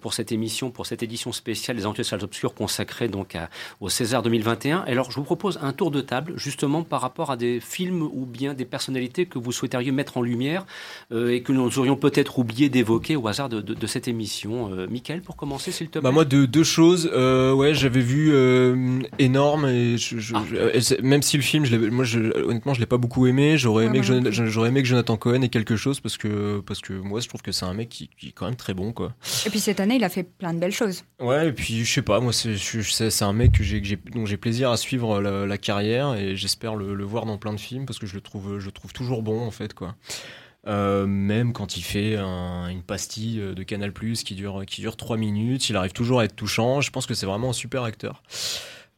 pour 0.00 0.14
cette 0.14 0.32
émission, 0.32 0.70
pour 0.70 0.86
cette 0.86 1.02
édition 1.02 1.32
spéciale 1.32 1.76
des 1.76 1.86
salles 2.04 2.24
obscures 2.24 2.54
consacrées 2.54 3.08
donc 3.08 3.36
au 3.80 3.88
César 3.88 4.22
2021. 4.22 4.84
Alors, 4.86 5.10
je 5.10 5.16
vous 5.16 5.24
propose 5.24 5.58
un 5.62 5.72
tour 5.72 5.90
de 5.90 6.00
table, 6.00 6.34
justement, 6.36 6.82
par 6.82 7.00
rapport 7.00 7.30
à 7.30 7.36
des 7.36 7.60
films 7.60 8.02
ou 8.02 8.26
bien 8.26 8.54
des 8.54 8.64
personnalités 8.64 9.26
que 9.26 9.38
vous 9.38 9.52
souhaiteriez 9.52 9.92
mettre 9.92 10.16
en 10.16 10.22
lumière 10.22 10.66
euh, 11.12 11.30
et 11.30 11.42
que 11.42 11.52
nous 11.52 11.78
aurions 11.78 11.96
peut-être 11.96 12.38
oublié 12.38 12.68
d'évoquer 12.68 13.16
au 13.16 13.26
hasard 13.28 13.48
de, 13.48 13.86
cette 13.86 14.08
émission. 14.08 14.72
Euh, 14.72 14.86
Michael, 14.88 15.22
pour 15.22 15.36
commencer, 15.36 15.72
s'il 15.72 15.88
te 15.88 15.92
plaît. 15.92 16.00
Bah 16.02 16.10
moi, 16.10 16.24
deux, 16.24 16.46
deux 16.46 16.64
choses. 16.64 17.10
Euh, 17.12 17.52
ouais, 17.52 17.74
j'avais 17.74 18.00
vu 18.00 18.32
énorme 19.18 19.66
et 19.66 19.96
ah. 20.34 20.42
même 21.02 21.22
si 21.22 21.36
le 21.36 21.42
film, 21.42 21.64
je 21.64 21.76
moi, 21.76 22.04
je, 22.04 22.20
honnêtement, 22.44 22.74
je 22.74 22.80
l'ai 22.80 22.86
pas 22.86 22.96
beaucoup 22.96 23.26
aimé. 23.26 23.56
J'aurais 23.56 23.86
aimé, 23.86 24.00
que 24.00 24.30
j'aurais 24.30 24.68
aimé 24.68 24.82
que 24.82 24.88
Jonathan 24.88 25.16
Cohen 25.16 25.42
ait 25.42 25.48
quelque 25.48 25.76
chose 25.76 26.00
parce 26.00 26.16
que 26.16 26.60
parce 26.60 26.80
que 26.80 26.92
moi, 26.92 27.20
je 27.20 27.28
trouve 27.28 27.42
que 27.42 27.52
c'est 27.52 27.66
un 27.66 27.74
mec 27.74 27.88
qui, 27.88 28.08
qui, 28.18 28.28
est 28.28 28.32
quand 28.32 28.46
même 28.46 28.56
très 28.56 28.74
bon, 28.74 28.92
quoi. 28.92 29.12
Et 29.46 29.50
puis 29.50 29.60
cette 29.60 29.80
année, 29.80 29.96
il 29.96 30.04
a 30.04 30.08
fait 30.08 30.22
plein 30.22 30.54
de 30.54 30.58
belles 30.58 30.72
choses. 30.72 31.04
Ouais, 31.20 31.48
et 31.48 31.52
puis 31.52 31.84
je 31.92 31.96
sais 31.96 32.02
pas, 32.02 32.20
moi 32.20 32.32
c'est 32.32 33.22
un 33.22 33.32
mec 33.34 33.52
que 33.52 34.10
dont 34.12 34.24
j'ai 34.24 34.36
plaisir 34.38 34.70
à 34.70 34.78
suivre 34.78 35.20
la, 35.20 35.58
carrière 35.58 36.14
et 36.14 36.36
j'espère 36.36 36.74
le, 36.74 37.04
voir 37.04 37.26
dans 37.26 37.36
plein 37.36 37.52
de 37.52 37.60
films 37.60 37.84
parce 37.84 37.98
que 37.98 38.06
je 38.06 38.14
le 38.14 38.22
trouve 38.22 38.92
toujours 38.94 39.22
bon 39.22 39.46
en 39.46 39.50
fait 39.50 39.74
quoi. 39.74 39.94
Euh, 40.66 41.06
même 41.06 41.52
quand 41.52 41.76
il 41.76 41.82
fait 41.82 42.16
une 42.16 42.82
pastille 42.82 43.42
de 43.54 43.62
Canal 43.62 43.92
Plus 43.92 44.22
qui 44.22 44.34
dure 44.34 44.64
qui 44.66 44.80
dure 44.80 44.96
trois 44.96 45.18
minutes, 45.18 45.68
il 45.68 45.76
arrive 45.76 45.92
toujours 45.92 46.20
à 46.20 46.24
être 46.24 46.34
touchant. 46.34 46.80
Je 46.80 46.90
pense 46.90 47.04
que 47.04 47.12
c'est 47.12 47.26
vraiment 47.26 47.50
un 47.50 47.52
super 47.52 47.82
acteur. 47.82 48.22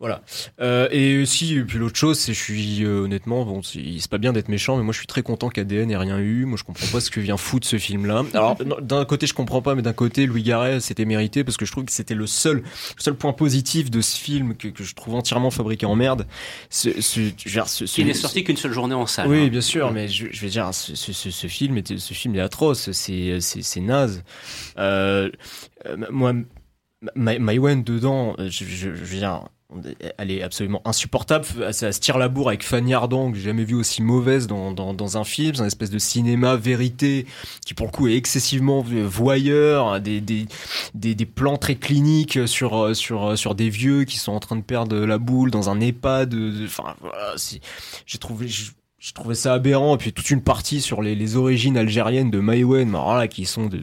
Voilà. 0.00 0.22
Euh, 0.60 0.88
et 0.90 1.22
aussi, 1.22 1.56
puis 1.66 1.78
l'autre 1.78 1.96
chose, 1.96 2.18
c'est 2.18 2.34
je 2.34 2.38
suis 2.38 2.84
euh, 2.84 3.04
honnêtement, 3.04 3.44
bon, 3.44 3.62
c'est 3.62 4.10
pas 4.10 4.18
bien 4.18 4.32
d'être 4.32 4.48
méchant, 4.48 4.76
mais 4.76 4.82
moi 4.82 4.92
je 4.92 4.98
suis 4.98 5.06
très 5.06 5.22
content 5.22 5.48
qu'ADN 5.48 5.90
ait 5.90 5.96
rien 5.96 6.18
eu. 6.18 6.44
Moi 6.44 6.58
je 6.58 6.64
comprends 6.64 6.86
pas 6.88 7.00
ce 7.00 7.10
que 7.10 7.20
vient 7.20 7.36
foutre 7.36 7.66
ce 7.66 7.78
film-là. 7.78 8.24
Alors 8.34 8.56
d'un 8.56 9.04
côté 9.04 9.26
je 9.26 9.34
comprends 9.34 9.62
pas, 9.62 9.74
mais 9.74 9.82
d'un 9.82 9.92
côté 9.92 10.26
Louis 10.26 10.42
Garret 10.42 10.80
c'était 10.80 11.04
mérité 11.04 11.44
parce 11.44 11.56
que 11.56 11.64
je 11.64 11.72
trouve 11.72 11.84
que 11.84 11.92
c'était 11.92 12.14
le 12.14 12.26
seul, 12.26 12.58
le 12.58 13.02
seul 13.02 13.14
point 13.14 13.32
positif 13.32 13.90
de 13.90 14.00
ce 14.00 14.16
film 14.16 14.56
que, 14.56 14.68
que 14.68 14.82
je 14.82 14.94
trouve 14.94 15.14
entièrement 15.14 15.50
fabriqué 15.50 15.86
en 15.86 15.94
merde. 15.94 16.26
Ce, 16.70 17.00
ce, 17.00 17.30
ce, 17.36 18.00
Il 18.00 18.06
n'est 18.06 18.14
sorti 18.14 18.42
qu'une 18.42 18.56
seule 18.56 18.72
journée 18.72 18.94
en 18.94 19.06
salle. 19.06 19.28
Oui, 19.28 19.44
hein. 19.44 19.48
bien 19.48 19.60
sûr, 19.60 19.92
mais 19.92 20.08
je, 20.08 20.26
je 20.30 20.40
vais 20.40 20.48
dire, 20.48 20.68
ce, 20.74 20.94
ce, 20.94 21.46
film 21.46 21.78
était, 21.78 21.98
ce 21.98 22.14
film 22.14 22.34
est 22.34 22.40
atroce, 22.40 22.90
c'est 22.92 23.80
naze. 23.80 24.24
Euh 24.76 25.30
moi, 26.10 26.32
Maïwen 27.14 27.82
dedans, 27.82 28.34
je, 28.38 28.64
je, 28.64 28.94
je 28.94 29.04
veux 29.04 29.18
dire 29.18 29.44
elle 30.18 30.30
est 30.30 30.42
absolument 30.42 30.82
insupportable. 30.84 31.44
Ça 31.72 31.92
se 31.92 32.00
tire 32.00 32.18
la 32.18 32.28
bourre 32.28 32.48
avec 32.48 32.62
Fanny 32.62 32.94
Ardant, 32.94 33.30
que 33.30 33.36
j'ai 33.36 33.44
jamais 33.44 33.64
vu 33.64 33.74
aussi 33.74 34.02
mauvaise 34.02 34.46
dans, 34.46 34.72
dans, 34.72 34.94
dans 34.94 35.18
un 35.18 35.24
film. 35.24 35.54
C'est 35.54 35.62
un 35.62 35.66
espèce 35.66 35.90
de 35.90 35.98
cinéma 35.98 36.56
vérité 36.56 37.26
qui, 37.66 37.74
pour 37.74 37.86
le 37.86 37.92
coup, 37.92 38.08
est 38.08 38.16
excessivement 38.16 38.82
voyeur. 38.82 40.00
Des, 40.00 40.20
des, 40.20 40.46
des, 40.94 41.14
des, 41.14 41.26
plans 41.26 41.56
très 41.56 41.76
cliniques 41.76 42.46
sur, 42.46 42.94
sur, 42.94 43.36
sur 43.36 43.54
des 43.54 43.70
vieux 43.70 44.04
qui 44.04 44.18
sont 44.18 44.32
en 44.32 44.40
train 44.40 44.56
de 44.56 44.62
perdre 44.62 44.96
la 44.96 45.18
boule 45.18 45.50
dans 45.50 45.70
un 45.70 45.80
EHPAD. 45.80 46.34
Enfin, 46.64 46.94
voilà, 47.00 47.34
j'ai 48.06 48.18
trouvé. 48.18 48.48
Je, 48.48 49.12
trouvais 49.12 49.34
ça 49.34 49.52
aberrant. 49.52 49.96
Et 49.96 49.98
puis 49.98 50.12
toute 50.12 50.30
une 50.30 50.42
partie 50.42 50.80
sur 50.80 51.02
les, 51.02 51.14
les 51.14 51.36
origines 51.36 51.76
algériennes 51.76 52.30
de 52.30 52.40
Maïwen, 52.40 52.92
là, 52.92 53.28
qui 53.28 53.44
sont 53.44 53.66
de, 53.66 53.82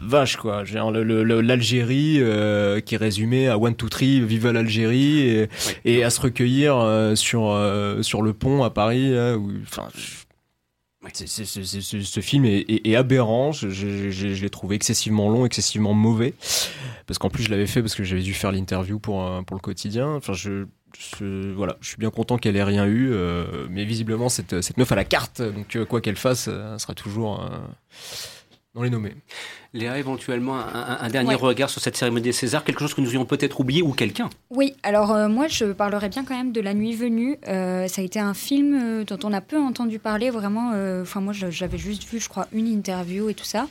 vache 0.00 0.36
quoi 0.36 0.64
l'Algérie 0.64 2.18
euh, 2.20 2.80
qui 2.80 2.94
est 2.94 2.98
résumée 2.98 3.48
à 3.48 3.58
one 3.58 3.74
two 3.74 3.88
three 3.88 4.20
vive 4.20 4.48
l'Algérie 4.48 5.48
et, 5.84 6.04
à 6.04 6.10
se 6.10 6.20
recueillir 6.20 6.76
euh, 6.76 7.14
sur 7.14 7.50
euh, 7.50 8.02
sur 8.02 8.22
le 8.22 8.32
pont 8.32 8.62
à 8.62 8.70
Paris 8.70 9.12
enfin 9.62 9.88
ce 11.12 12.20
film 12.20 12.44
est, 12.44 12.94
aberrant. 12.94 13.50
Je, 13.50 13.70
je, 13.70 14.40
l'ai 14.40 14.50
trouvé 14.50 14.76
excessivement 14.76 15.28
long, 15.28 15.44
excessivement 15.44 15.94
mauvais. 15.94 16.32
Parce 17.08 17.18
qu'en 17.18 17.28
plus, 17.28 17.42
je 17.42 17.50
l'avais 17.50 17.66
fait 17.66 17.82
parce 17.82 17.96
que 17.96 18.04
j'avais 18.04 18.22
dû 18.22 18.34
faire 18.34 18.52
l'interview 18.52 19.00
pour, 19.00 19.28
pour 19.44 19.56
le 19.56 19.60
quotidien. 19.60 20.14
Enfin, 20.14 20.32
je, 20.32 20.66
voilà, 21.56 21.76
je 21.80 21.88
suis 21.88 21.96
bien 21.96 22.10
content 22.10 22.38
qu'elle 22.38 22.56
ait 22.56 22.62
rien 22.62 22.86
eu. 22.86 23.12
mais 23.68 23.84
visiblement, 23.84 24.28
cette, 24.28 24.60
cette 24.60 24.76
meuf 24.76 24.92
à 24.92 24.94
la 24.94 25.04
carte. 25.04 25.42
Donc, 25.42 25.76
quoi 25.86 26.00
qu'elle 26.00 26.14
fasse, 26.14 26.46
elle 26.46 26.78
sera 26.78 26.94
toujours 26.94 27.50
dans 28.74 28.82
les 28.82 28.90
nommés. 28.90 29.14
Léa, 29.74 29.98
éventuellement, 29.98 30.56
un, 30.56 31.08
dernier 31.08 31.34
regard 31.34 31.70
sur 31.70 31.80
cette 31.80 31.96
cérémonie 31.96 32.24
des 32.24 32.32
Césars, 32.32 32.62
quelque 32.62 32.80
chose 32.80 32.92
que 32.92 33.00
nous 33.00 33.06
aurions 33.06 33.24
peut-être 33.24 33.58
oublié 33.58 33.80
ou 33.80 33.92
quelqu'un 33.92 34.28
Oui, 34.50 34.74
alors 34.82 35.12
euh, 35.12 35.28
moi 35.30 35.48
je 35.48 35.64
parlerais 35.64 36.10
bien 36.10 36.24
quand 36.24 36.36
même 36.36 36.52
de 36.52 36.60
La 36.60 36.74
Nuit 36.74 36.94
Venue. 36.94 37.38
Euh, 37.48 37.88
ça 37.88 38.02
a 38.02 38.04
été 38.04 38.20
un 38.20 38.34
film 38.34 38.74
euh, 38.74 39.04
dont 39.04 39.18
on 39.24 39.32
a 39.32 39.40
peu 39.40 39.58
entendu 39.58 39.98
parler, 39.98 40.28
vraiment. 40.28 40.72
Enfin, 41.00 41.22
moi 41.22 41.32
j'avais 41.32 41.78
juste 41.78 42.04
vu, 42.04 42.20
je 42.20 42.28
crois, 42.28 42.48
une 42.52 42.66
interview 42.66 43.30
et 43.30 43.34
tout 43.34 43.46
ça. 43.46 43.66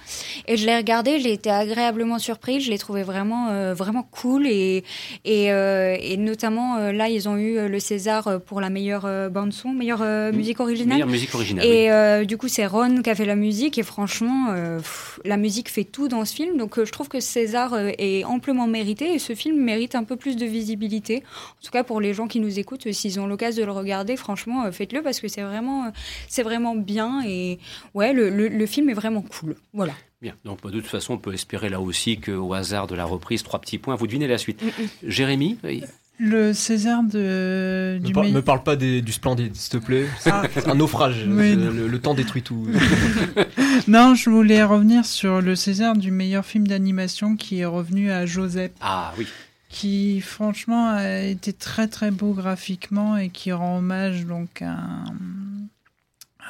Et 0.47 0.57
je 0.57 0.65
l'ai 0.65 0.75
regardé, 0.75 1.19
j'ai 1.19 1.33
été 1.33 1.51
agréablement 1.51 2.17
surprise, 2.17 2.65
je 2.65 2.71
l'ai 2.71 2.79
trouvé 2.79 3.03
vraiment, 3.03 3.73
vraiment 3.75 4.01
cool. 4.01 4.47
Et, 4.47 4.83
et, 5.23 5.45
et 5.45 6.17
notamment, 6.17 6.77
là, 6.91 7.09
ils 7.09 7.29
ont 7.29 7.37
eu 7.37 7.67
le 7.67 7.79
César 7.79 8.41
pour 8.47 8.59
la 8.59 8.71
meilleure 8.71 9.29
bande-son, 9.29 9.69
meilleure 9.69 10.33
musique 10.33 10.59
originale. 10.59 10.95
Meilleure 10.95 11.07
musique 11.07 11.35
originale. 11.35 11.63
Et 11.63 12.25
du 12.25 12.37
coup, 12.37 12.47
c'est 12.47 12.65
Ron 12.65 13.03
qui 13.03 13.09
a 13.09 13.15
fait 13.15 13.25
la 13.25 13.35
musique. 13.35 13.77
Et 13.77 13.83
franchement, 13.83 14.55
la 15.25 15.37
musique 15.37 15.69
fait 15.69 15.90
tout 15.91 16.07
dans 16.07 16.25
ce 16.25 16.33
film. 16.33 16.57
Donc 16.57 16.77
euh, 16.77 16.85
je 16.85 16.91
trouve 16.91 17.09
que 17.09 17.19
César 17.19 17.73
euh, 17.73 17.91
est 17.97 18.23
amplement 18.23 18.67
mérité 18.67 19.13
et 19.13 19.19
ce 19.19 19.35
film 19.35 19.61
mérite 19.61 19.95
un 19.95 20.03
peu 20.03 20.15
plus 20.15 20.35
de 20.35 20.45
visibilité. 20.45 21.23
En 21.59 21.65
tout 21.65 21.71
cas 21.71 21.83
pour 21.83 22.01
les 22.01 22.13
gens 22.13 22.27
qui 22.27 22.39
nous 22.39 22.59
écoutent, 22.59 22.87
euh, 22.87 22.91
s'ils 22.91 23.19
ont 23.19 23.27
l'occasion 23.27 23.61
de 23.61 23.65
le 23.65 23.71
regarder, 23.71 24.15
franchement, 24.15 24.71
faites-le 24.71 25.01
parce 25.01 25.19
que 25.19 25.27
c'est 25.27 25.41
vraiment, 25.41 25.91
c'est 26.27 26.43
vraiment 26.43 26.75
bien 26.75 27.23
et 27.25 27.59
ouais, 27.93 28.13
le, 28.13 28.29
le, 28.29 28.65
film 28.65 28.89
est 28.89 28.93
vraiment 28.93 29.21
cool. 29.21 29.55
Voilà. 29.73 29.93
Bien, 30.21 30.35
donc 30.45 30.63
de 30.63 30.79
toute 30.79 30.89
façon, 30.89 31.15
on 31.15 31.17
peut 31.17 31.33
espérer 31.33 31.69
là 31.69 31.81
aussi 31.81 32.19
qu'au 32.19 32.53
hasard 32.53 32.87
de 32.87 32.95
la 32.95 33.05
reprise, 33.05 33.43
trois 33.43 33.59
petits 33.59 33.79
points, 33.79 33.95
vous 33.95 34.07
devinez 34.07 34.27
la 34.27 34.37
suite. 34.37 34.61
Mm, 34.61 34.67
mm. 34.67 34.87
Jérémy 35.03 35.57
le 36.21 36.53
César 36.53 37.03
de. 37.03 37.99
Du 38.01 38.13
me, 38.13 38.29
me 38.29 38.41
parle 38.41 38.63
pas 38.63 38.75
du 38.75 39.11
Splendide, 39.11 39.55
s'il 39.55 39.79
te 39.79 39.85
plaît. 39.85 40.05
Ah. 40.25 40.43
C'est 40.53 40.67
un 40.67 40.75
naufrage. 40.75 41.25
le, 41.25 41.97
temps 41.97 42.13
détruit 42.13 42.43
tout. 42.43 42.67
non, 43.87 44.13
je 44.13 44.29
voulais 44.29 44.63
revenir 44.63 45.05
sur 45.05 45.41
le 45.41 45.55
César 45.55 45.97
du 45.97 46.11
meilleur 46.11 46.45
film 46.45 46.67
d'animation 46.67 47.35
qui 47.35 47.59
est 47.59 47.65
revenu 47.65 48.11
à 48.11 48.25
Joseph. 48.25 48.71
Ah 48.81 49.13
oui. 49.17 49.27
Qui, 49.69 50.21
franchement, 50.21 50.89
a 50.89 51.21
été 51.21 51.53
très 51.53 51.87
très 51.87 52.11
beau 52.11 52.33
graphiquement 52.33 53.17
et 53.17 53.29
qui 53.29 53.51
rend 53.51 53.77
hommage 53.77 54.25
donc 54.25 54.61
à 54.61 54.71
un 54.71 55.15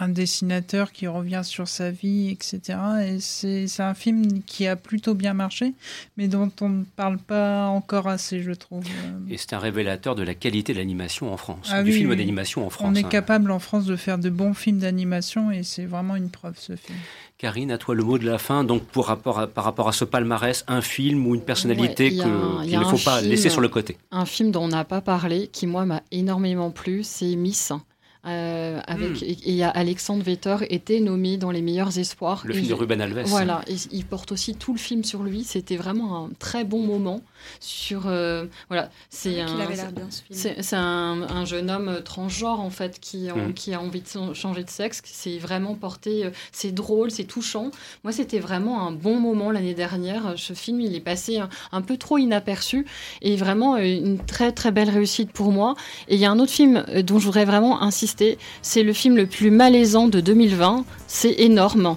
dessinateur 0.07 0.91
qui 0.91 1.07
revient 1.07 1.41
sur 1.43 1.67
sa 1.67 1.91
vie, 1.91 2.29
etc. 2.29 2.79
Et 3.05 3.19
c'est 3.19 3.83
un 3.83 3.93
film 3.93 4.43
qui 4.43 4.67
a 4.67 4.75
plutôt 4.75 5.13
bien 5.13 5.33
marché, 5.33 5.73
mais 6.17 6.27
dont 6.27 6.51
on 6.61 6.69
ne 6.69 6.83
parle 6.83 7.17
pas 7.17 7.67
encore 7.67 8.07
assez, 8.07 8.41
je 8.41 8.51
trouve. 8.51 8.83
Et 9.29 9.37
c'est 9.37 9.53
un 9.53 9.59
révélateur 9.59 10.15
de 10.15 10.23
la 10.23 10.33
qualité 10.33 10.73
de 10.73 10.77
l'animation 10.77 11.31
en 11.33 11.37
France, 11.37 11.69
ah 11.71 11.83
du 11.83 11.91
film 11.91 12.15
d'animation 12.15 12.65
en 12.65 12.69
France. 12.69 12.87
On 12.89 12.95
est 12.95 13.05
hein. 13.05 13.09
capable 13.09 13.51
en 13.51 13.59
France 13.59 13.85
de 13.85 13.95
faire 13.95 14.17
de 14.17 14.29
bons 14.29 14.53
films 14.53 14.79
d'animation 14.79 15.51
et 15.51 15.63
c'est 15.63 15.85
vraiment 15.85 16.15
une 16.15 16.29
preuve 16.29 16.55
ce 16.57 16.75
film. 16.75 16.97
Karine, 17.37 17.71
à 17.71 17.79
toi 17.79 17.95
le 17.95 18.03
mot 18.03 18.19
de 18.19 18.25
la 18.25 18.37
fin. 18.37 18.63
Donc, 18.63 18.83
pour 18.83 19.07
rapport 19.07 19.47
par 19.49 19.63
rapport 19.63 19.87
à 19.87 19.93
ce 19.93 20.05
palmarès, 20.05 20.63
un 20.67 20.81
film 20.81 21.25
ou 21.25 21.33
une 21.33 21.41
personnalité 21.41 22.11
qu'il 22.11 22.23
ne 22.23 22.83
faut 22.85 23.03
pas 23.03 23.19
laisser 23.21 23.49
sur 23.49 23.61
le 23.61 23.67
côté. 23.67 23.97
Un 24.11 24.25
film 24.25 24.51
dont 24.51 24.65
on 24.65 24.67
n'a 24.67 24.85
pas 24.85 25.01
parlé, 25.01 25.47
qui 25.47 25.65
moi 25.65 25.85
m'a 25.85 26.03
énormément 26.11 26.69
plu, 26.69 27.03
c'est 27.03 27.35
Miss 27.35 27.73
Euh, 28.27 28.79
avec, 28.85 29.21
hmm. 29.21 29.35
et, 29.45 29.63
Alexandre 29.63 30.23
Vetter 30.23 30.57
était 30.69 30.99
nommé 30.99 31.37
dans 31.37 31.49
les 31.49 31.61
meilleurs 31.61 31.97
espoirs. 31.97 32.43
Le 32.45 32.53
film 32.53 32.67
de 32.67 32.73
Ruben 32.73 33.01
Alves. 33.01 33.23
Voilà, 33.25 33.61
il 33.91 34.05
porte 34.05 34.31
aussi 34.31 34.55
tout 34.55 34.73
le 34.73 34.79
film 34.79 35.03
sur 35.03 35.23
lui. 35.23 35.43
C'était 35.43 35.77
vraiment 35.77 36.25
un 36.25 36.29
très 36.37 36.63
bon 36.63 36.85
moment. 36.85 37.21
Sur 37.59 38.07
euh, 38.07 38.45
voilà, 38.69 38.89
c'est 39.09 39.41
un, 39.41 39.57
c'est 40.31 40.75
un, 40.75 41.21
un, 41.29 41.45
jeune 41.45 41.69
homme 41.69 42.01
transgenre 42.03 42.59
en 42.59 42.69
fait 42.69 42.99
qui, 42.99 43.29
hmm. 43.29 43.53
qui 43.53 43.73
a 43.73 43.81
envie 43.81 44.01
de 44.01 44.33
changer 44.33 44.63
de 44.63 44.69
sexe. 44.69 45.01
C'est 45.05 45.37
vraiment 45.37 45.75
porté, 45.75 46.25
euh, 46.25 46.29
c'est 46.51 46.71
drôle, 46.71 47.11
c'est 47.11 47.25
touchant. 47.25 47.71
Moi, 48.03 48.13
c'était 48.13 48.39
vraiment 48.39 48.87
un 48.87 48.91
bon 48.91 49.19
moment 49.19 49.51
l'année 49.51 49.73
dernière. 49.73 50.33
Ce 50.37 50.53
film, 50.53 50.81
il 50.81 50.95
est 50.95 51.01
passé 51.01 51.39
un, 51.39 51.49
un, 51.71 51.81
peu 51.81 51.97
trop 51.97 52.17
inaperçu 52.17 52.85
et 53.21 53.35
vraiment 53.35 53.77
une 53.77 54.23
très 54.23 54.51
très 54.51 54.71
belle 54.71 54.89
réussite 54.89 55.31
pour 55.31 55.51
moi. 55.51 55.75
Et 56.07 56.15
il 56.15 56.21
y 56.21 56.25
a 56.25 56.31
un 56.31 56.39
autre 56.39 56.51
film 56.51 56.85
dont 57.03 57.19
je 57.19 57.25
voudrais 57.25 57.45
vraiment 57.45 57.81
insister 57.81 58.37
c'est 58.61 58.83
le 58.83 58.93
film 58.93 59.15
le 59.15 59.25
plus 59.25 59.51
malaisant 59.51 60.07
de 60.07 60.19
2020. 60.19 60.85
C'est 61.07 61.33
énorme. 61.39 61.95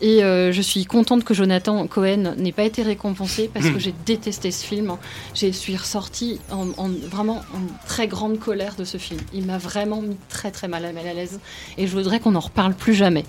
Et 0.00 0.22
euh, 0.22 0.52
je 0.52 0.60
suis 0.60 0.84
contente 0.84 1.24
que 1.24 1.34
Jonathan 1.34 1.86
Cohen 1.86 2.34
n'ait 2.36 2.52
pas 2.52 2.64
été 2.64 2.82
récompensé 2.82 3.50
parce 3.52 3.66
que 3.66 3.76
hmm. 3.76 3.80
j'ai 3.80 3.94
détesté 4.04 4.50
ce 4.50 4.64
film. 4.64 4.96
Je 5.34 5.50
suis 5.50 5.76
ressortie 5.76 6.40
en, 6.50 6.66
vraiment 6.88 7.38
en 7.54 7.86
très 7.86 8.06
grande 8.06 8.38
colère 8.38 8.74
de 8.76 8.84
ce 8.84 8.98
film. 8.98 9.20
Il 9.32 9.46
m'a 9.46 9.58
vraiment 9.58 10.02
mis 10.02 10.16
très 10.28 10.50
très 10.50 10.68
mal 10.68 10.84
à 10.84 10.92
l'aise 10.92 11.40
et 11.78 11.86
je 11.86 11.96
voudrais 11.96 12.20
qu'on 12.20 12.32
n'en 12.32 12.40
reparle 12.40 12.74
plus 12.74 12.94
jamais. 12.94 13.24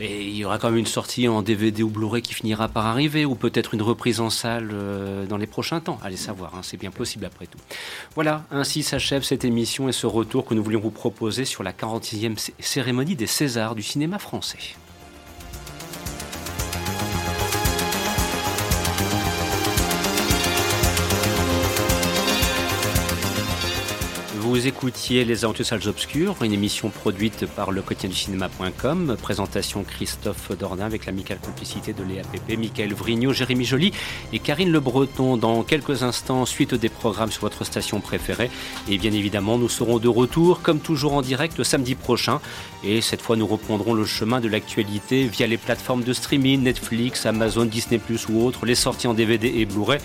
Et 0.00 0.22
il 0.22 0.36
y 0.36 0.44
aura 0.44 0.58
quand 0.58 0.68
même 0.68 0.78
une 0.78 0.86
sortie 0.86 1.26
en 1.26 1.42
DVD 1.42 1.82
ou 1.82 1.88
Blu-ray 1.88 2.22
qui 2.22 2.32
finira 2.32 2.68
par 2.68 2.86
arriver, 2.86 3.24
ou 3.24 3.34
peut-être 3.34 3.74
une 3.74 3.82
reprise 3.82 4.20
en 4.20 4.30
salle 4.30 4.70
euh, 4.72 5.26
dans 5.26 5.36
les 5.36 5.48
prochains 5.48 5.80
temps. 5.80 5.98
Allez 6.04 6.16
savoir, 6.16 6.54
hein, 6.54 6.60
c'est 6.62 6.76
bien 6.76 6.92
possible 6.92 7.24
après 7.24 7.46
tout. 7.46 7.58
Voilà, 8.14 8.44
ainsi 8.52 8.84
s'achève 8.84 9.22
cette 9.22 9.44
émission 9.44 9.88
et 9.88 9.92
ce 9.92 10.06
retour 10.06 10.44
que 10.44 10.54
nous 10.54 10.62
voulions 10.62 10.78
vous 10.78 10.92
proposer 10.92 11.44
sur 11.44 11.64
la 11.64 11.72
46e 11.72 12.50
cérémonie 12.60 13.16
des 13.16 13.26
Césars 13.26 13.74
du 13.74 13.82
cinéma 13.82 14.20
français. 14.20 14.58
Vous 24.48 24.66
écoutiez 24.66 25.26
Les 25.26 25.44
Aventures 25.44 25.66
Salles 25.66 25.86
Obscures, 25.88 26.34
une 26.42 26.54
émission 26.54 26.88
produite 26.88 27.44
par 27.44 27.70
le 27.70 27.82
quotidien 27.82 28.08
du 28.08 28.16
cinéma.com. 28.16 29.14
Présentation 29.20 29.84
Christophe 29.84 30.56
Dordain 30.56 30.86
avec 30.86 31.04
l'amicale 31.04 31.38
complicité 31.38 31.92
de 31.92 32.02
Léa 32.02 32.22
Pépé, 32.22 32.56
Michael 32.56 32.94
Vrignot, 32.94 33.34
Jérémy 33.34 33.66
Joly 33.66 33.92
et 34.32 34.38
Karine 34.38 34.72
Le 34.72 34.80
Breton. 34.80 35.36
Dans 35.36 35.62
quelques 35.64 36.02
instants, 36.02 36.46
suite 36.46 36.74
des 36.74 36.88
programmes 36.88 37.30
sur 37.30 37.42
votre 37.42 37.62
station 37.64 38.00
préférée. 38.00 38.50
Et 38.88 38.96
bien 38.96 39.12
évidemment, 39.12 39.58
nous 39.58 39.68
serons 39.68 39.98
de 39.98 40.08
retour, 40.08 40.62
comme 40.62 40.80
toujours 40.80 41.12
en 41.12 41.20
direct, 41.20 41.62
samedi 41.62 41.94
prochain. 41.94 42.40
Et 42.82 43.02
cette 43.02 43.20
fois, 43.20 43.36
nous 43.36 43.46
reprendrons 43.46 43.92
le 43.92 44.06
chemin 44.06 44.40
de 44.40 44.48
l'actualité 44.48 45.26
via 45.26 45.46
les 45.46 45.58
plateformes 45.58 46.04
de 46.04 46.14
streaming, 46.14 46.62
Netflix, 46.62 47.26
Amazon, 47.26 47.66
Disney+, 47.66 48.00
ou 48.30 48.46
autres, 48.46 48.64
les 48.64 48.76
sorties 48.76 49.08
en 49.08 49.14
DVD 49.14 49.52
et 49.56 49.66
Blu-ray. 49.66 50.00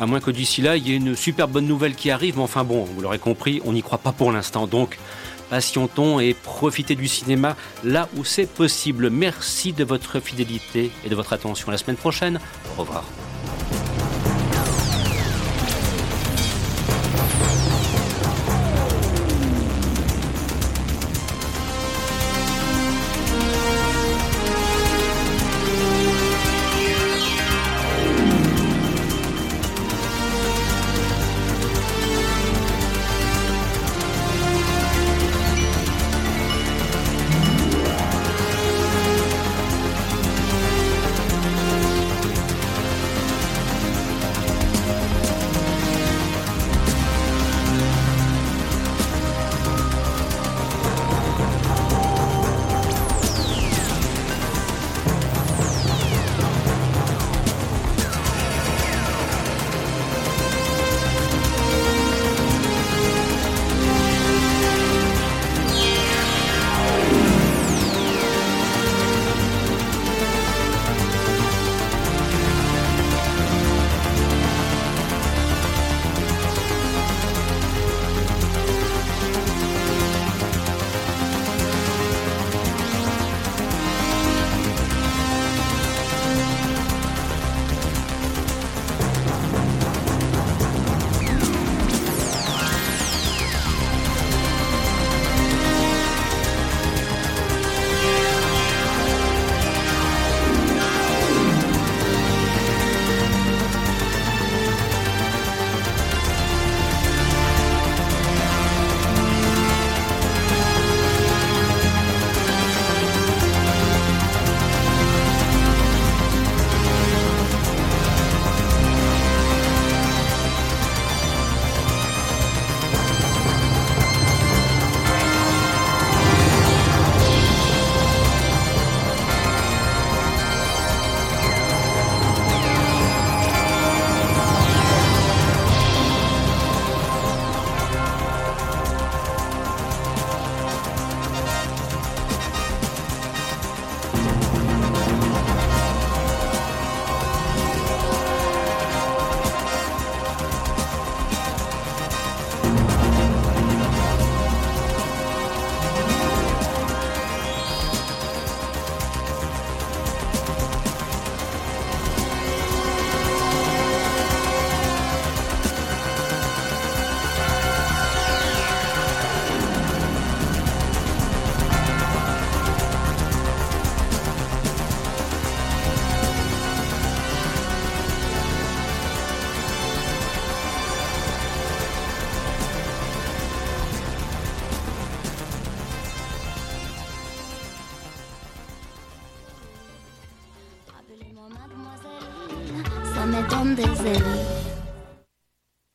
À 0.00 0.06
moins 0.06 0.20
que 0.20 0.30
d'ici 0.30 0.62
là, 0.62 0.76
il 0.76 0.88
y 0.88 0.92
ait 0.92 0.96
une 0.96 1.14
super 1.14 1.46
bonne 1.46 1.66
nouvelle 1.66 1.94
qui 1.94 2.10
arrive. 2.10 2.36
Mais 2.36 2.42
enfin 2.42 2.64
bon, 2.64 2.84
vous 2.84 3.00
l'aurez 3.02 3.18
compris, 3.18 3.60
on 3.66 3.74
n'y 3.74 3.82
croit 3.82 3.98
pas 3.98 4.12
pour 4.12 4.32
l'instant. 4.32 4.66
Donc, 4.66 4.98
patientons 5.50 6.20
et 6.20 6.32
profitez 6.32 6.94
du 6.94 7.06
cinéma 7.06 7.54
là 7.84 8.08
où 8.16 8.24
c'est 8.24 8.48
possible. 8.48 9.10
Merci 9.10 9.74
de 9.74 9.84
votre 9.84 10.20
fidélité 10.20 10.90
et 11.04 11.08
de 11.10 11.14
votre 11.14 11.34
attention. 11.34 11.70
la 11.70 11.76
semaine 11.76 11.96
prochaine. 11.96 12.40
Au 12.76 12.80
revoir. 12.80 13.04